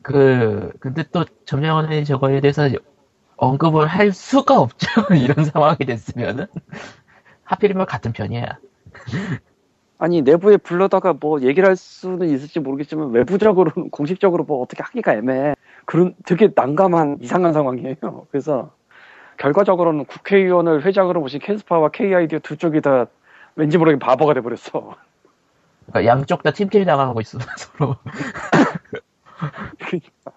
그, 0.03 0.71
근데 0.79 1.03
또 1.11 1.25
전명원이 1.45 2.05
저거에 2.05 2.41
대해서 2.41 2.69
언급을 3.37 3.87
할 3.87 4.11
수가 4.11 4.59
없죠. 4.59 4.87
이런 5.15 5.45
상황이 5.45 5.77
됐으면은. 5.79 6.45
하필이면 7.43 7.85
같은 7.87 8.13
편이야. 8.13 8.57
아니 9.97 10.21
내부에 10.21 10.57
불러다가 10.57 11.13
뭐 11.13 11.41
얘기를 11.41 11.67
할 11.67 11.75
수는 11.75 12.29
있을지 12.29 12.59
모르겠지만 12.59 13.11
외부적으로는 13.11 13.89
공식적으로 13.89 14.43
뭐 14.43 14.61
어떻게 14.61 14.83
하기가 14.83 15.13
애매해 15.13 15.55
그런 15.85 16.13
되게 16.25 16.49
난감한 16.53 17.19
이상한 17.21 17.53
상황이에요 17.53 18.27
그래서 18.29 18.71
결과적으로는 19.37 20.05
국회의원을 20.05 20.85
회장으로 20.85 21.21
모신 21.21 21.39
캐스파와 21.39 21.89
KIDO 21.89 22.39
두 22.39 22.57
쪽이 22.57 22.81
다 22.81 23.07
왠지 23.55 23.77
모르게 23.77 23.99
바보가 23.99 24.33
돼버렸어. 24.33 24.95
그러니까 25.87 26.05
양쪽 26.05 26.43
다 26.43 26.51
팀킬 26.51 26.85
당하고 26.85 27.21
있어, 27.21 27.39
서로. 27.57 27.95
그러니까. 29.79 30.31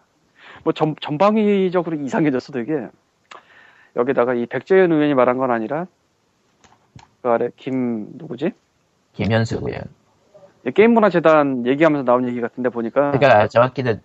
뭐 0.65 0.73
전, 0.73 0.97
전방위적으로 1.01 1.97
이상해졌어 1.97 2.53
되게. 2.53 2.89
여기다가 3.95 4.35
이 4.35 4.47
백재현 4.47 4.93
의원이 4.93 5.15
말한 5.15 5.39
건 5.39 5.51
아니라 5.51 5.87
그 7.23 7.29
아래 7.31 7.49
김 7.57 8.09
누구지? 8.15 8.53
김현수 9.15 9.61
의원. 9.63 9.85
게임문화재단 10.75 11.67
얘기하면서 11.67 12.05
나온 12.05 12.29
얘기 12.29 12.41
같은데 12.41 12.69
보니까. 12.69 13.13
그러니까 13.13 13.47
정확히는 13.49 14.03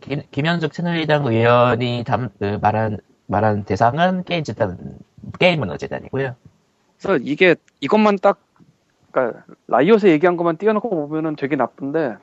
김, 0.00 0.22
김현숙 0.30 0.74
새누리당 0.74 1.26
의원이 1.26 2.04
담, 2.06 2.30
그 2.38 2.58
말한, 2.60 2.98
말한 3.28 3.64
대상은 3.64 4.24
게임재단, 4.24 4.98
게임문화재단이고요. 5.38 6.34
그래서 6.98 7.18
이게 7.22 7.54
이것만 7.80 8.18
딱 8.20 8.40
그러니까 9.10 9.44
라이엇에 9.68 10.10
얘기한 10.10 10.36
것만 10.36 10.56
띄워놓고 10.56 10.88
보면은 10.88 11.36
되게 11.36 11.54
나쁜데 11.54 12.16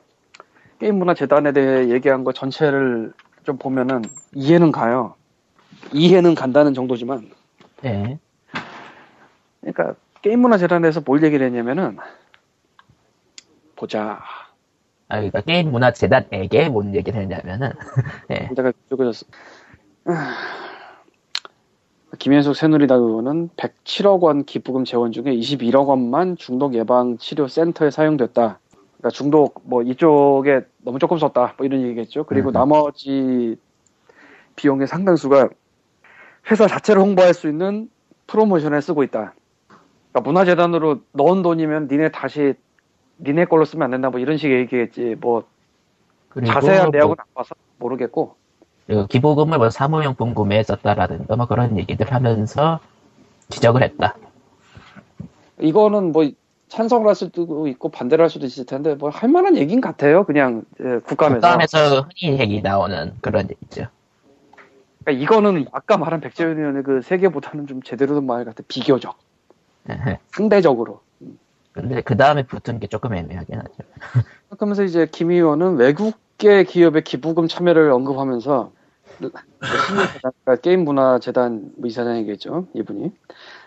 게임 0.78 0.96
문화 0.96 1.14
재단에 1.14 1.52
대해 1.52 1.88
얘기한 1.88 2.24
거 2.24 2.32
전체를 2.32 3.12
좀 3.44 3.56
보면은 3.56 4.02
이해는 4.34 4.72
가요. 4.72 5.14
이해는 5.92 6.34
간다는 6.34 6.74
정도지만 6.74 7.30
예. 7.84 8.18
그러니까 9.60 9.94
게임 10.22 10.40
문화 10.40 10.58
재단에서 10.58 11.00
뭘 11.04 11.22
얘기를 11.22 11.46
했냐면은 11.46 11.96
보자. 13.76 14.20
아, 15.08 15.16
그러니까 15.16 15.40
게임 15.42 15.70
문화 15.70 15.92
재단에게 15.92 16.68
뭔 16.68 16.94
얘기를 16.94 17.20
했냐면은, 17.20 17.70
예. 18.30 18.48
내가 18.56 18.72
쪼개졌어. 18.88 19.26
김현숙 22.18 22.56
새누리당 22.56 23.00
의원은 23.00 23.50
107억 23.56 24.20
원 24.20 24.44
기부금 24.44 24.84
재원 24.84 25.12
중에 25.12 25.24
21억 25.24 25.86
원만 25.86 26.36
중독 26.36 26.74
예방 26.74 27.18
치료 27.18 27.48
센터에 27.48 27.90
사용됐다. 27.90 28.58
그러니까 28.96 29.10
중독 29.10 29.62
뭐 29.64 29.82
이쪽에 29.82 30.62
너무 30.78 30.98
조금 30.98 31.18
썼다 31.18 31.54
뭐 31.56 31.66
이런 31.66 31.82
얘기겠죠. 31.82 32.24
그리고 32.24 32.50
음. 32.50 32.52
나머지 32.52 33.56
비용의 34.56 34.86
상당수가 34.86 35.48
회사 36.50 36.66
자체를 36.66 37.02
홍보할 37.02 37.34
수 37.34 37.48
있는 37.48 37.90
프로모션에 38.26 38.80
쓰고 38.80 39.02
있다. 39.02 39.34
그러니까 40.12 40.20
문화재단으로 40.30 41.00
넣은 41.12 41.42
돈이면 41.42 41.88
니네 41.90 42.10
다시 42.10 42.54
니네 43.20 43.46
걸로 43.46 43.64
쓰면 43.64 43.84
안 43.84 43.90
된다 43.90 44.10
뭐 44.10 44.20
이런 44.20 44.36
식의 44.36 44.58
얘기겠지. 44.60 45.16
뭐 45.20 45.44
자세한 46.44 46.90
내역은 46.90 47.08
뭐, 47.08 47.16
안 47.18 47.26
봐서 47.34 47.54
모르겠고 47.78 48.36
그 48.86 49.06
기부금을 49.08 49.58
뭐 49.58 49.70
사무용품 49.70 50.34
구매에 50.34 50.62
썼다라든가 50.62 51.36
뭐 51.36 51.46
그런 51.46 51.76
얘기들 51.78 52.12
하면서 52.12 52.78
지적을 53.48 53.82
했다. 53.82 54.16
이거는 55.60 56.12
뭐 56.12 56.28
찬성을 56.68 57.06
할 57.06 57.14
수도 57.14 57.66
있고 57.68 57.88
반대를 57.90 58.22
할 58.22 58.30
수도 58.30 58.46
있을 58.46 58.66
텐데 58.66 58.94
뭐 58.94 59.10
할 59.10 59.28
만한 59.28 59.56
얘기인 59.56 59.80
같아요. 59.80 60.24
그냥 60.24 60.62
예, 60.80 60.98
국감에서. 60.98 61.40
국감에서 61.40 62.00
흔히 62.20 62.38
얘기 62.38 62.60
나오는 62.62 63.12
그런 63.20 63.48
얘기죠. 63.50 63.86
그러니까 65.04 65.22
이거는 65.24 65.66
아까 65.72 65.96
말한 65.96 66.20
백재현 66.20 66.58
의원의 66.58 66.82
그 66.82 67.00
세계보다는 67.02 67.66
좀 67.66 67.82
제대로 67.82 68.14
된 68.14 68.24
말 68.26 68.44
같아. 68.44 68.62
비교적, 68.68 69.16
상대적으로. 70.32 71.00
근데 71.72 72.00
그 72.00 72.16
다음에 72.16 72.42
붙은 72.42 72.80
게 72.80 72.86
조금 72.86 73.14
애매하긴 73.14 73.58
하죠. 73.58 73.70
그러면서 74.56 74.82
이제 74.82 75.06
김 75.12 75.30
의원은 75.30 75.76
외국계 75.76 76.64
기업의 76.64 77.04
기부금 77.04 77.46
참여를 77.48 77.90
언급하면서 77.92 78.72
그러니까 79.18 80.56
게임 80.62 80.84
문화 80.84 81.18
재단 81.18 81.72
뭐 81.76 81.88
이사장이겠죠 81.88 82.68
이분이 82.74 83.12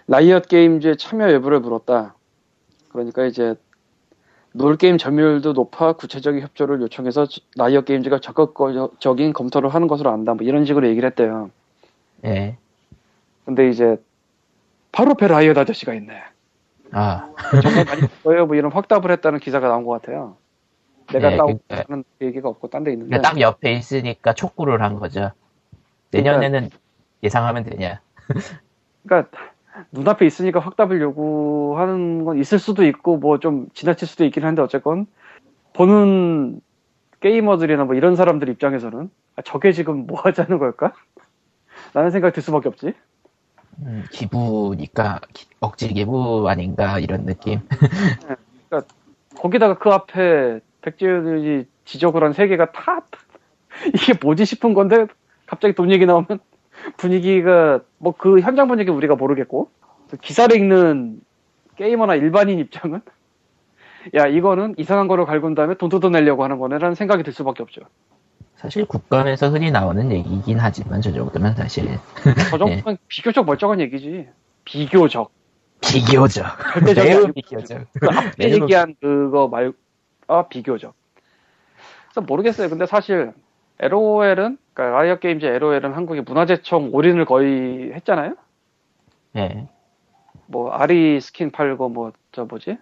라이엇 0.08 0.48
게임즈의 0.48 0.98
참여 0.98 1.32
여부를 1.34 1.60
물었다. 1.60 2.16
그러니까 2.90 3.26
이제 3.26 3.56
놀 4.54 4.76
게임 4.76 4.98
점유율도 4.98 5.54
높아 5.54 5.94
구체적인 5.94 6.42
협조를 6.42 6.82
요청해서 6.82 7.28
라이엇 7.56 7.86
게임즈가 7.86 8.20
적극적인 8.20 9.34
검토를 9.34 9.70
하는 9.70 9.88
것으로 9.88 10.10
안다. 10.10 10.34
뭐 10.34 10.46
이런 10.46 10.66
식으로 10.66 10.88
얘기를 10.88 11.08
했대요. 11.08 11.52
예. 12.26 12.58
근데 13.46 13.70
이제 13.70 13.98
바로 14.92 15.12
앞에 15.12 15.28
라이엇 15.28 15.56
아저씨가 15.58 15.94
있네. 15.94 16.24
아, 16.92 17.32
정말 17.62 17.86
많이 17.86 18.02
거예요. 18.24 18.48
뭐 18.48 18.56
이런 18.56 18.72
확답을 18.72 19.12
했다는 19.12 19.40
기사가 19.40 19.68
나온 19.68 19.86
것 19.86 19.92
같아요. 19.92 20.38
내가 21.12 21.30
네, 21.30 21.38
따오는 21.38 21.60
그러니까- 21.68 22.04
얘기가 22.22 22.50
없고 22.50 22.70
딴 22.70 22.84
데 22.84 22.92
있는데. 22.92 23.10
그러니까 23.10 23.30
딱 23.30 23.40
옆에 23.42 23.74
있으니까 23.74 24.34
촉구를 24.34 24.82
한 24.82 24.96
거죠. 24.96 25.32
내년에는 26.12 26.70
예상하면 27.24 27.64
되냐. 27.64 28.02
그러니까 29.06 29.30
눈앞에 29.92 30.26
있으니까 30.26 30.60
확답을 30.60 31.02
요구하는 31.02 32.26
건 32.26 32.38
있을 32.40 32.60
수도 32.60 32.84
있고 32.86 33.18
뭐 33.18 33.38
좀 33.40 33.68
지나칠 33.74 34.08
수도 34.08 34.26
있긴 34.26 34.44
한데 34.44 34.62
어쨌건 34.62 35.08
보는 35.74 36.62
게이머들이나 37.22 37.86
뭐 37.86 37.96
이런 37.96 38.16
사람들 38.16 38.50
입장에서는 38.50 39.10
아, 39.36 39.42
저게 39.44 39.72
지금 39.72 40.06
뭐 40.08 40.20
하자는 40.22 40.58
걸까? 40.58 40.94
라는 41.94 42.12
생각이 42.12 42.34
들 42.34 42.44
수밖에 42.44 42.68
없지. 42.70 42.94
음, 43.82 44.04
기부니까 44.12 45.22
기- 45.34 45.48
억지 45.62 45.88
기부 45.94 46.50
아닌가 46.50 47.00
이런 47.00 47.26
느낌. 47.26 47.60
거기다가 49.38 49.78
그 49.78 49.90
앞에 49.90 50.60
백제들이 50.82 51.66
지적을 51.86 52.24
한 52.24 52.34
세 52.34 52.48
개가 52.48 52.72
다 52.72 53.02
이게 53.96 54.14
뭐지 54.22 54.46
싶은 54.46 54.74
건데 54.74 55.08
갑자기 55.48 55.74
돈 55.76 55.92
얘기 55.92 56.06
나오면 56.06 56.40
분위기가 56.98 57.82
뭐 57.98 58.14
그 58.18 58.40
현장 58.42 58.68
분위기 58.68 58.92
우리가 58.92 59.16
모르겠고 59.16 59.72
그 60.10 60.18
기사를 60.18 60.56
읽는 60.56 61.22
게이머나 61.78 62.16
일반인 62.16 62.60
입장은 62.60 63.02
야 64.16 64.28
이거는 64.28 64.76
이상한 64.78 65.08
거로 65.08 65.26
갈군 65.26 65.56
다음에 65.56 65.76
돈 65.76 65.90
뜯어내려고 65.90 66.44
하는 66.44 66.60
거네라는 66.60 66.96
생각이 66.96 67.24
들 67.24 67.34
수밖에 67.34 67.64
없죠. 67.64 67.82
사실 68.56 68.86
국감에서 68.86 69.50
흔히 69.50 69.72
나오는 69.72 70.12
얘기이긴 70.12 70.60
하지만 70.60 71.02
저 71.02 71.12
정도면 71.14 71.56
사실 71.56 72.00
저 72.50 72.58
정도면 72.58 72.98
비교적 73.08 73.46
멀쩡한 73.46 73.80
얘기지. 73.82 74.30
비교적. 74.66 75.32
비교적. 75.82 76.46
절대적이 76.74 77.10
매우 77.10 77.28
비교적. 77.34 77.88
그 78.00 78.08
앞에 78.10 78.52
얘기한 78.52 78.96
그거 79.02 79.48
말, 79.48 79.74
아, 80.30 80.48
비교적. 80.48 80.94
그래서 82.10 82.22
모르겠어요. 82.26 82.70
근데 82.70 82.86
사실, 82.86 83.34
LOL은, 83.80 84.58
그러니까 84.74 84.98
라이엇 85.00 85.20
게임즈 85.22 85.46
LOL은 85.46 85.94
한국에 85.94 86.22
문화재청 86.22 86.90
올인을 86.94 87.26
거의 87.26 87.94
했잖아요? 87.94 88.36
예. 89.38 89.68
뭐, 90.48 90.72
아리 90.72 91.22
스킨 91.22 91.52
팔고, 91.52 91.90
뭐, 91.90 92.12
저 92.32 92.46
뭐지? 92.46 92.78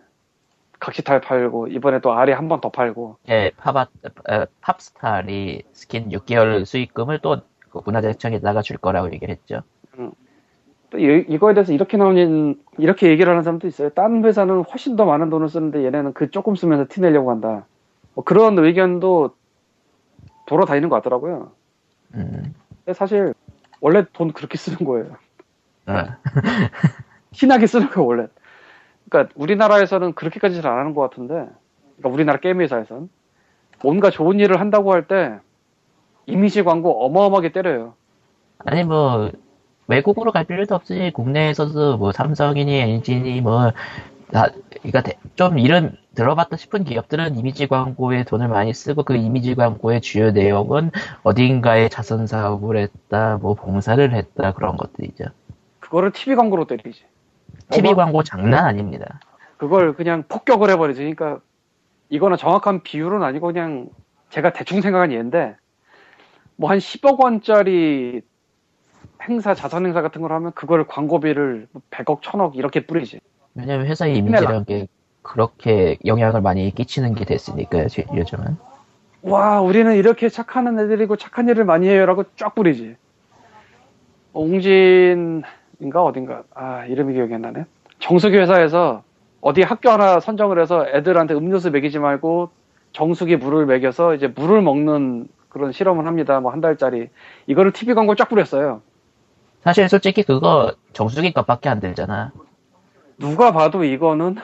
각시탈 0.80 1.22
팔고, 1.22 1.68
이번에 1.70 2.00
또 2.02 2.14
아리 2.14 2.32
한 2.34 2.48
번 2.50 2.62
더 2.62 2.70
팔고. 2.72 3.18
예, 3.30 3.52
팝, 3.58 3.76
어, 3.78 3.88
팝스타 4.62 5.36
아리 5.36 5.64
스킨 5.74 6.10
6개월 6.10 6.66
수익금을 6.66 7.20
또 7.20 7.51
그 7.51 7.82
문화재청에다가 7.86 8.62
줄 8.62 8.78
거라고 8.78 9.12
얘기를 9.14 9.34
했죠. 9.34 9.64
또 10.90 11.00
이, 11.00 11.26
이거에 11.28 11.54
대해서 11.54 11.74
이렇게 11.74 11.98
나오는, 11.98 12.56
이렇게 12.78 13.10
얘기를 13.10 13.30
하는 13.30 13.44
사람도 13.44 13.68
있어요. 13.68 13.90
딴 13.90 14.24
회사는 14.24 14.64
훨씬 14.64 14.96
더 14.96 15.06
많은 15.06 15.30
돈을 15.30 15.50
쓰는데 15.50 15.84
얘네는 15.86 16.14
그 16.14 16.32
조금 16.32 16.56
쓰면서 16.56 16.86
티 16.90 17.02
내려고 17.02 17.32
한다. 17.32 17.66
뭐 18.14 18.24
그런 18.24 18.58
의견도 18.58 19.36
돌아다니는 20.46 20.90
것 20.90 20.96
같더라고요. 20.98 21.52
음, 22.16 22.54
근데 22.86 22.94
사실 22.94 23.34
원래 23.82 24.06
돈 24.14 24.32
그렇게 24.32 24.58
쓰는 24.58 24.78
거예요. 24.80 25.18
어, 25.88 25.94
티나게 27.34 27.68
쓰는 27.68 27.90
거예요 27.90 28.08
원래. 28.08 28.28
그러니까 29.10 29.34
우리나라에서는 29.36 30.14
그렇게까지 30.14 30.62
잘 30.62 30.72
안 30.72 30.80
하는 30.80 30.94
것 30.96 31.02
같은데, 31.02 31.34
그러니까 31.98 32.10
우리나라 32.14 32.40
게임 32.40 32.62
회사에선 32.62 33.10
뭔가 33.84 34.10
좋은 34.10 34.40
일을 34.40 34.60
한다고 34.60 34.94
할 34.94 35.08
때 35.08 35.40
이미지 36.26 36.64
광고 36.64 37.06
어마어마하게 37.06 37.52
때려요. 37.52 37.94
아니 38.60 38.84
뭐 38.84 39.32
외국으로 39.88 40.32
갈 40.32 40.44
필요도 40.46 40.76
없이 40.76 41.12
국내에서도 41.14 41.98
뭐 41.98 42.12
삼성이니 42.12 42.76
LG니 42.80 43.42
뭐 43.42 43.72
다, 44.32 44.48
그러니까 44.82 45.02
대- 45.02 45.18
좀 45.36 45.58
이름 45.58 45.94
들어봤다 46.16 46.58
싶은 46.58 46.84
기업들은 46.84 47.38
이미지 47.38 47.68
광고에 47.68 48.24
돈을 48.26 48.50
많이 48.50 48.74
쓰고 48.74 49.04
그 49.04 49.16
이미지 49.16 49.56
광고의 49.56 50.02
주요 50.02 50.32
내용은 50.32 50.92
어딘가에 51.24 51.88
자선 51.90 52.28
사업을 52.28 52.78
했다, 52.78 53.38
뭐 53.42 53.54
봉사를 53.54 54.14
했다 54.14 54.52
그런 54.54 54.76
것들이죠. 54.76 55.26
그거를 55.80 56.12
TV 56.12 56.36
광고로 56.36 56.66
때리지. 56.68 57.04
TV 57.70 57.92
어마- 57.92 57.96
광고 57.96 58.24
장난 58.24 58.66
아닙니다. 58.66 59.20
그걸 59.56 59.94
그냥 59.94 60.24
폭격을 60.28 60.70
해버리지. 60.72 61.00
그러니까 61.00 61.40
이거는 62.10 62.36
정확한 62.38 62.84
비율은 62.84 63.24
아니고 63.24 63.48
그냥 63.48 63.88
제가 64.30 64.52
대충 64.52 64.82
생각한 64.82 65.12
예인데 65.14 65.56
뭐 66.58 66.70
한 66.70 66.80
10억 66.80 67.20
원짜리 67.20 68.22
행사, 69.30 69.54
자선 69.54 69.86
행사 69.86 70.02
같은 70.02 70.22
걸 70.22 70.32
하면 70.32 70.52
그걸 70.54 70.86
광고비를 70.88 71.68
100억, 71.92 72.22
1000억 72.22 72.56
이렇게 72.56 72.86
뿌리지. 72.86 73.20
왜냐면 73.56 73.88
회사의 73.88 74.16
이미지라는 74.18 74.66
게 74.66 74.88
그렇게 75.22 75.98
영향을 76.06 76.42
많이 76.42 76.74
끼치는 76.74 77.14
게 77.16 77.26
됐으니까요, 77.26 77.88
지- 77.90 78.06
요즘은. 78.16 78.58
와, 79.24 79.60
우리는 79.62 79.94
이렇게 79.96 80.30
착한 80.30 80.80
애들이고 80.80 81.16
착한 81.18 81.50
일을 81.50 81.66
많이 81.66 81.88
해요 81.90 82.06
라고 82.06 82.24
쫙 82.36 82.56
뿌리지. 82.56 82.96
옹진인가 84.34 86.04
어딘가 86.04 86.44
아 86.54 86.86
이름이 86.86 87.14
기억이 87.14 87.34
안 87.34 87.42
나네. 87.42 87.66
정수기 88.00 88.38
회사에서 88.38 89.04
어디 89.42 89.62
학교 89.64 89.90
하나 89.90 90.20
선정을 90.20 90.62
해서 90.62 90.86
애들한테 90.88 91.34
음료수 91.34 91.72
먹이지 91.72 92.00
말고 92.00 92.50
정수기 92.94 93.38
물을 93.38 93.66
먹여서 93.66 94.14
이제 94.16 94.28
물을 94.28 94.62
먹는 94.62 95.28
그런 95.50 95.72
실험을 95.72 96.06
합니다. 96.06 96.40
뭐 96.40 96.52
한 96.52 96.62
달짜리 96.62 97.10
이거를 97.48 97.72
TV 97.72 97.96
광고 97.96 98.16
쫙 98.16 98.30
뿌렸어요. 98.30 98.82
사실 99.68 99.90
솔직히 99.90 100.24
그거 100.24 100.74
정수기 100.94 101.34
값밖에 101.34 101.68
안 101.68 101.82
들잖아. 101.82 102.32
누가 103.20 103.52
봐도 103.52 103.84
이거는 103.84 104.36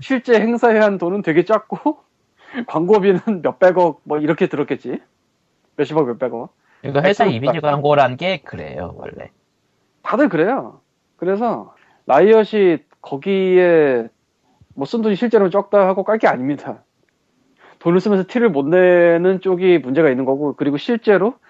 실제 0.00 0.40
행사에 0.40 0.78
한 0.78 0.96
돈은 0.96 1.20
되게 1.20 1.44
작고 1.44 1.98
광고비는 2.66 3.42
몇백억 3.42 4.00
뭐 4.04 4.16
이렇게 4.16 4.46
들었겠지. 4.48 4.98
몇십억 5.76 6.06
몇백억. 6.06 6.54
그러니까 6.80 7.02
회사 7.06 7.26
이미지 7.26 7.60
광고란 7.60 8.16
게 8.16 8.38
그래요, 8.40 8.94
원래. 8.96 9.30
다들 10.02 10.30
그래요. 10.30 10.80
그래서 11.16 11.74
라이엇이 12.06 12.78
거기에 13.02 14.08
뭐 14.74 14.86
쓴 14.86 15.02
돈이 15.02 15.16
실제로 15.16 15.50
적다 15.50 15.86
하고 15.86 16.02
깔 16.02 16.16
게 16.18 16.28
아닙니다. 16.28 16.82
돈을 17.80 18.00
쓰면서 18.00 18.24
티를 18.26 18.48
못 18.48 18.64
내는 18.66 19.42
쪽이 19.42 19.80
문제가 19.80 20.08
있는 20.08 20.24
거고 20.24 20.54
그리고 20.56 20.78
실제로 20.78 21.34
내- 21.34 21.43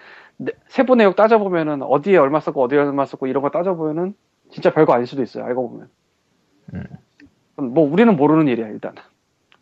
세부 0.68 0.96
내역 0.96 1.16
따져보면은 1.16 1.82
어디에 1.82 2.16
얼마 2.16 2.40
썼고 2.40 2.62
어디에 2.62 2.78
얼마 2.78 3.06
썼고 3.06 3.26
이런 3.26 3.42
거 3.42 3.50
따져보면은 3.50 4.14
진짜 4.50 4.72
별거 4.72 4.92
아닐 4.92 5.06
수도 5.06 5.22
있어요. 5.22 5.44
알고 5.44 5.70
보면. 5.70 5.88
음. 6.74 6.84
뭐 7.56 7.88
우리는 7.90 8.14
모르는 8.16 8.48
일이야 8.48 8.68
일단. 8.68 8.94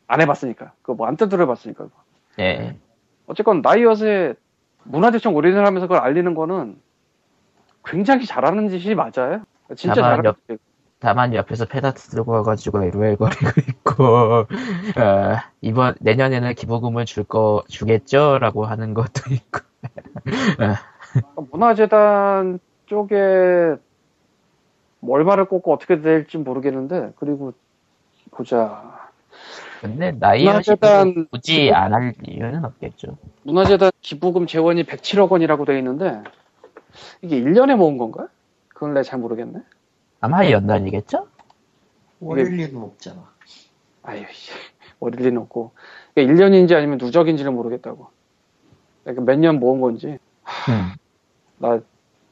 안 0.07 0.21
해봤으니까. 0.21 0.73
그거 0.83 0.95
뭐안 0.95 1.17
뜯어봤으니까. 1.17 1.87
예. 2.41 2.77
어쨌건 3.27 3.63
라이엇의 3.63 4.35
문화재청 4.85 5.35
올인을 5.35 5.65
하면서 5.67 5.87
그걸 5.87 6.03
알리는 6.03 6.35
거는 6.35 6.81
굉장히 7.85 8.27
잘하는 8.27 8.69
짓이 8.69 8.95
맞아요. 8.95 9.43
진짜 9.77 9.95
잘하는 10.01 10.25
옆- 10.25 10.37
짓. 10.49 10.59
다만 10.99 11.35
옆에서 11.35 11.65
페다트 11.67 12.01
들고 12.11 12.31
와가지고 12.33 12.85
LOL거리고 12.85 13.51
있고 13.69 14.05
어, 14.05 14.47
이번 15.61 15.95
내년에는 16.01 16.55
기부금을 16.55 17.05
줄 17.07 17.25
거 17.25 17.63
주겠죠라고 17.69 18.65
하는 18.67 18.95
것도 18.95 19.23
있고 19.35 19.61
문화재단 21.51 22.59
쪽에 22.87 23.77
월말을 25.01 25.47
꽂고 25.47 25.73
어떻게 25.73 26.01
될지 26.01 26.39
모르겠는데 26.39 27.13
그리고 27.17 27.53
보자 28.31 29.11
근데 29.81 30.13
문화재단 30.13 31.27
굳이 31.31 31.73
안 31.73 31.93
할 31.93 32.15
이유는 32.25 32.65
없겠죠. 32.65 33.17
문화재단 33.43 33.91
기부금 34.01 34.47
재원이 34.47 34.85
107억 34.85 35.31
원이라고 35.31 35.65
돼 35.65 35.77
있는데 35.79 36.23
이게 37.21 37.41
1년에 37.41 37.77
모은 37.77 37.99
건가? 37.99 38.29
그건 38.69 38.95
내가 38.95 39.03
잘 39.03 39.19
모르겠네. 39.19 39.61
아마 40.21 40.49
연단이겠죠? 40.49 41.27
월요일 42.21 42.53
리는 42.57 42.81
없잖아. 42.81 43.29
아유, 44.05 44.25
씨, 44.31 44.53
어릴 45.01 45.21
리는 45.25 45.41
없고. 45.43 45.73
이게 46.15 46.27
1년인지 46.27 46.75
아니면 46.77 46.99
누적인지는 46.99 47.53
모르겠다고. 47.55 48.09
그러니까 49.05 49.25
몇 49.25 49.39
년 49.39 49.59
모은 49.61 49.81
건지. 49.81 50.19
음. 50.69 50.93
나 51.59 51.81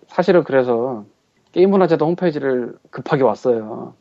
사실은 0.08 0.44
그래서 0.44 1.04
게임 1.52 1.70
문화재단 1.70 2.08
홈페이지를 2.08 2.76
급하게 2.90 3.22
왔어요. 3.22 3.94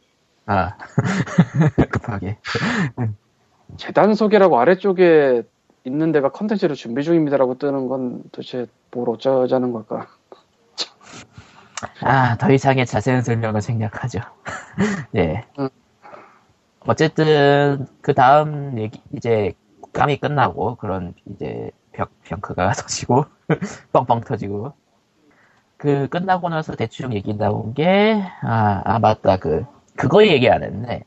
아 0.45 0.75
급하게 1.91 2.37
재단 3.77 4.15
소개라고 4.15 4.59
아래쪽에 4.59 5.43
있는 5.83 6.11
데가 6.11 6.31
컨텐츠를 6.31 6.75
준비 6.75 7.03
중입니다라고 7.03 7.57
뜨는 7.57 7.87
건 7.87 8.23
도대체 8.31 8.65
뭘 8.91 9.09
어쩌자는 9.09 9.71
걸까? 9.71 10.07
아, 12.01 12.35
더 12.37 12.51
이상의 12.51 12.85
자세한 12.85 13.21
설명은 13.21 13.61
생략하죠. 13.61 14.19
예. 15.15 15.45
응. 15.59 15.69
어쨌든, 16.81 17.85
그 18.01 18.13
다음 18.13 18.77
얘기, 18.79 19.01
이제, 19.15 19.53
국감이 19.81 20.17
끝나고, 20.17 20.75
그런, 20.75 21.13
이제, 21.25 21.71
벽, 21.99 22.11
병크가 22.23 22.71
터지고, 22.79 23.25
뻥뻥 23.91 24.21
터지고, 24.21 24.71
그, 25.75 26.07
끝나고 26.07 26.47
나서 26.47 26.75
대충 26.75 27.13
얘기 27.13 27.35
나온 27.35 27.73
게, 27.73 28.23
아, 28.41 28.81
아, 28.85 28.99
맞다, 28.99 29.37
그, 29.37 29.65
그거 29.97 30.25
얘기 30.25 30.49
안 30.49 30.63
했네. 30.63 31.03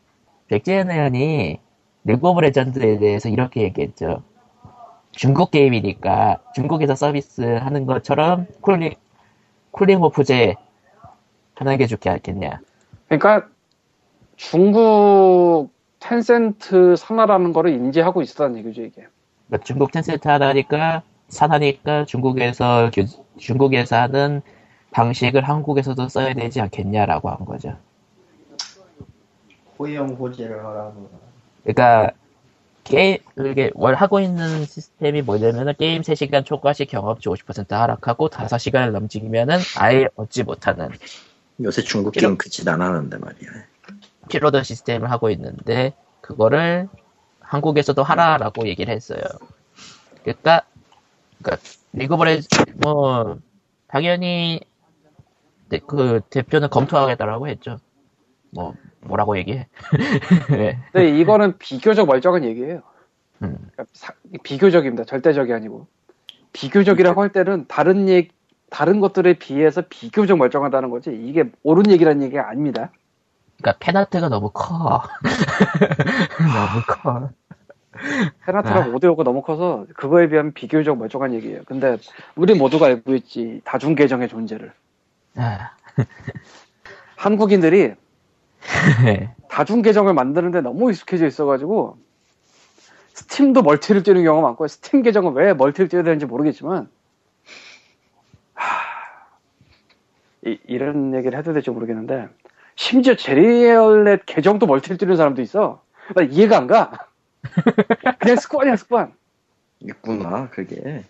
백재현 0.48 0.90
의원이, 0.90 1.61
리그 2.05 2.28
오브 2.28 2.40
레전드에 2.40 2.98
대해서 2.98 3.31
이렇게 3.31 3.62
얘기했죠. 3.62 4.22
중국 5.12 5.50
게임이니까, 5.50 6.42
중국에서 6.55 6.94
서비스 6.94 7.40
하는 7.40 7.87
것처럼, 7.87 8.46
쿨링, 8.61 8.94
쿨링 9.70 10.02
오프제 10.02 10.57
하는 11.55 11.78
게 11.78 11.87
좋지 11.87 12.09
않겠냐. 12.11 12.61
그러니까 13.09 13.48
중국 14.37 15.70
텐센트 16.00 16.96
산하라는 16.96 17.52
거를 17.52 17.70
인지하고 17.70 18.20
있었다는 18.20 18.59
얘기죠 18.59 18.83
이게. 18.83 19.07
그러니까 19.53 19.67
중국 19.67 19.93
텐센트 19.93 20.27
하나니까 20.29 21.03
산하니까 21.29 22.07
중국에서 22.07 22.91
규- 22.93 23.05
중국에서 23.38 23.97
하는 23.97 24.41
방식을 24.93 25.47
한국에서도 25.47 26.09
써야 26.09 26.33
되지 26.33 26.62
않겠냐라고 26.62 27.29
한 27.29 27.45
거죠. 27.45 27.77
호영 29.79 30.09
호재를 30.15 30.65
하라고. 30.65 31.11
그러니까 31.65 32.12
게임 32.85 33.19
이게 33.38 33.71
월 33.75 33.95
하고 33.95 34.21
있는 34.21 34.65
시스템이 34.65 35.21
뭐냐면은 35.23 35.75
게임 35.79 36.01
3시간 36.01 36.45
초과시 36.47 36.87
경험치 36.87 37.29
50% 37.29 37.73
하락하고 37.73 38.29
5시간을 38.31 38.93
넘기면은 38.93 39.59
아예 39.79 40.09
얻지 40.17 40.45
못하는 40.45 40.88
요새 41.62 41.83
중국 41.83 42.12
게임 42.12 42.38
그짓 42.38 42.67
안 42.69 42.81
하는데 42.81 43.17
말이야. 43.19 43.51
피로도 44.31 44.62
시스템을 44.62 45.11
하고 45.11 45.29
있는데 45.31 45.93
그거를 46.23 46.88
한국에서도 47.53 48.03
하라라고 48.03 48.67
얘기를 48.67 48.95
했어요. 48.95 49.21
그러니까 50.23 50.62
그러니까 51.43 51.62
리그 51.93 52.15
오브 52.15 52.25
레- 52.25 52.41
뭐 52.77 53.37
당연히 53.88 54.61
네, 55.69 55.79
그 55.87 56.23
대표는 56.31 56.71
검토하겠다라고 56.71 57.49
했죠. 57.49 57.79
뭐 58.53 58.75
뭐라고 59.01 59.37
얘기해? 59.37 59.69
네. 60.51 60.79
근데 60.93 61.19
이거는 61.19 61.59
비교적 61.59 62.07
멀쩡한 62.07 62.45
얘기예요. 62.45 62.81
음. 63.43 63.59
그러니까 63.73 63.85
사- 63.93 64.15
비교적입니다. 64.43 65.05
절대적이 65.05 65.53
아니고 65.53 65.87
비교적이라고 66.55 67.21
할 67.21 67.33
때는 67.33 67.67
다른 67.69 68.09
얘 68.09 68.29
다른 68.71 69.01
것들에 69.01 69.35
비해서 69.35 69.83
비교적 69.91 70.38
멀쩡하다는 70.38 70.88
거지 70.88 71.11
이게 71.11 71.51
옳은 71.65 71.91
얘기라는 71.91 72.23
얘기가 72.23 72.49
아닙니다. 72.49 72.93
그러니까 73.59 73.79
팬아트가 73.79 74.29
너무 74.29 74.51
커. 74.53 75.03
너무 76.41 76.83
커. 76.88 77.31
팬아트랑 78.45 78.83
아. 78.83 78.87
오디오가 78.88 79.23
너무 79.23 79.43
커서 79.43 79.87
그거에 79.95 80.29
비하면 80.29 80.53
비교적 80.53 80.99
멀쩡한 80.99 81.35
얘기예요. 81.35 81.62
근데 81.67 81.99
우리 82.35 82.55
모두가 82.55 82.87
알고 82.87 83.15
있지 83.17 83.61
다중 83.65 83.95
계정의 83.95 84.29
존재를 84.29 84.73
아, 85.37 85.71
한국인들이 87.17 87.95
네. 89.05 89.35
다중 89.49 89.83
계정을 89.83 90.15
만드는데 90.15 90.61
너무 90.61 90.91
익숙해져 90.91 91.27
있어가지고 91.27 91.97
스팀도 93.15 93.62
멀티를 93.62 94.03
뛰는 94.03 94.25
경우가 94.25 94.49
많고 94.49 94.67
스팀 94.67 95.03
계정은 95.03 95.35
왜 95.35 95.53
멀티를 95.55 95.88
뛰어야 95.88 96.03
되는지 96.03 96.27
모르겠지만 96.27 96.88
하, 98.55 98.67
이, 100.47 100.59
이런 100.67 101.15
얘기를 101.15 101.38
해도 101.38 101.53
될지 101.53 101.71
모르겠는데 101.71 102.29
심지어 102.75 103.15
제리얼렛 103.15 104.23
계정도 104.27 104.67
멀티를 104.67 104.97
뛰는 104.97 105.17
사람도 105.17 105.43
있어 105.43 105.83
나 106.15 106.23
이해가 106.23 106.57
안 106.57 106.67
가 106.67 107.12
그냥 108.18 108.37
습관이야 108.37 108.76
습관 108.76 109.12
있구나 109.81 110.48
그게. 110.50 111.05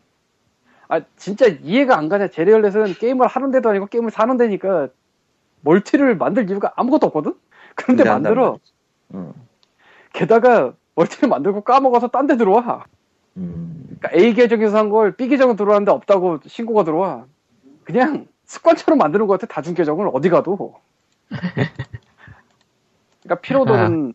아 0.88 1.00
진짜 1.16 1.46
이해가 1.46 1.96
안 1.96 2.08
가냐 2.08 2.28
제리얼렛은 2.28 2.94
게임을 2.94 3.26
하는 3.26 3.50
데도 3.50 3.70
아니고 3.70 3.86
게임을 3.86 4.10
사는 4.10 4.36
데니까 4.36 4.88
멀티를 5.62 6.16
만들 6.16 6.48
이유가 6.50 6.72
아무것도 6.76 7.06
없거든 7.08 7.34
그런데 7.74 8.04
만들어. 8.04 8.58
응. 9.14 9.32
게다가 10.12 10.74
멀티를 10.94 11.28
만들고 11.28 11.62
까먹어서 11.62 12.08
딴 12.08 12.26
데 12.26 12.36
들어와. 12.36 12.84
음. 13.36 13.96
그러니까 14.00 14.10
A 14.14 14.34
계정에서 14.34 14.76
한 14.78 14.90
걸 14.90 15.16
B 15.16 15.28
계정 15.28 15.56
들어왔는데 15.56 15.90
없다고 15.92 16.40
신고가 16.46 16.84
들어와. 16.84 17.26
그냥 17.84 18.26
습관처럼 18.46 18.98
만드는 18.98 19.26
것 19.26 19.40
같아 19.40 19.52
다중 19.52 19.74
계정을 19.74 20.10
어디 20.12 20.28
가도. 20.28 20.74
그러니까 23.22 23.40
피로도는 23.40 24.10
이 24.10 24.14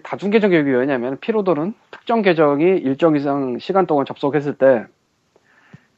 다중 0.00 0.30
계정 0.30 0.50
교육이 0.50 0.70
왜냐면 0.70 1.18
피로도는 1.20 1.74
특정 1.90 2.22
계정이 2.22 2.64
일정 2.78 3.16
이상 3.16 3.58
시간 3.58 3.86
동안 3.86 4.04
접속했을 4.06 4.54
때 4.54 4.84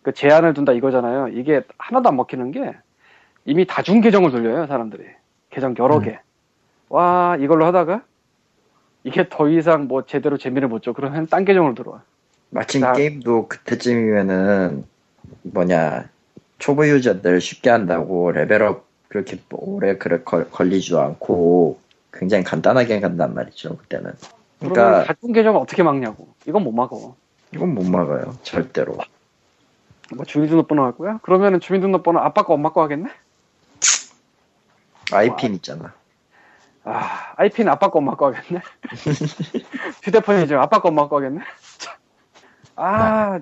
그 0.02 0.12
제한을 0.12 0.52
둔다 0.52 0.72
이거잖아요. 0.72 1.28
이게 1.28 1.62
하나도 1.78 2.10
안 2.10 2.16
먹히는 2.16 2.50
게 2.50 2.74
이미 3.46 3.64
다중 3.66 4.02
계정을 4.02 4.30
돌려요 4.32 4.66
사람들이 4.66 5.02
계정 5.48 5.74
여러 5.78 5.96
음. 5.96 6.02
개. 6.02 6.18
와 6.90 7.38
이걸로 7.40 7.64
하다가 7.64 8.02
이게 9.02 9.26
더 9.30 9.48
이상 9.48 9.88
뭐 9.88 10.04
제대로 10.04 10.36
재미를 10.36 10.68
못 10.68 10.82
줘. 10.82 10.92
그러면 10.92 11.26
딴 11.26 11.46
계정으로 11.46 11.74
들어와. 11.74 12.02
마침 12.50 12.82
나- 12.82 12.92
게임도 12.92 13.48
그때쯤이면은 13.48 14.84
뭐냐 15.42 16.10
초보 16.58 16.86
유저들 16.86 17.40
쉽게 17.40 17.70
한다고 17.70 18.30
레벨업 18.30 18.84
그렇게 19.08 19.38
오래 19.52 19.96
걸리지도 19.96 21.00
않고 21.00 21.78
굉장히 22.14 22.44
간단하게 22.44 23.00
간단 23.00 23.34
말이죠 23.34 23.76
그때는. 23.76 24.12
그러니까 24.60 25.04
다중 25.04 25.32
계정을 25.32 25.60
어떻게 25.60 25.82
막냐고. 25.82 26.28
이건 26.46 26.64
못 26.64 26.72
막어. 26.72 27.16
이건 27.52 27.74
못 27.74 27.84
막아요 27.84 28.36
절대로. 28.42 28.96
뭐 30.14 30.24
주민등록번호 30.24 30.84
할 30.84 30.92
거야? 30.92 31.18
그러면은 31.22 31.60
주민등록번호 31.60 32.20
아빠 32.20 32.44
거 32.44 32.54
엄마 32.54 32.72
거 32.72 32.82
하겠네? 32.82 33.10
IP는 35.12 35.56
있잖아. 35.56 35.92
아, 36.84 37.32
IP는 37.36 37.72
아빠 37.72 37.90
거 37.90 37.98
엄마 37.98 38.14
거 38.14 38.32
하겠네? 38.32 38.60
휴대폰이죠. 40.02 40.58
아빠 40.58 40.80
거 40.80 40.88
엄마 40.88 41.08
거 41.08 41.16
하겠네? 41.16 41.40
참. 41.78 41.94
아, 42.76 43.40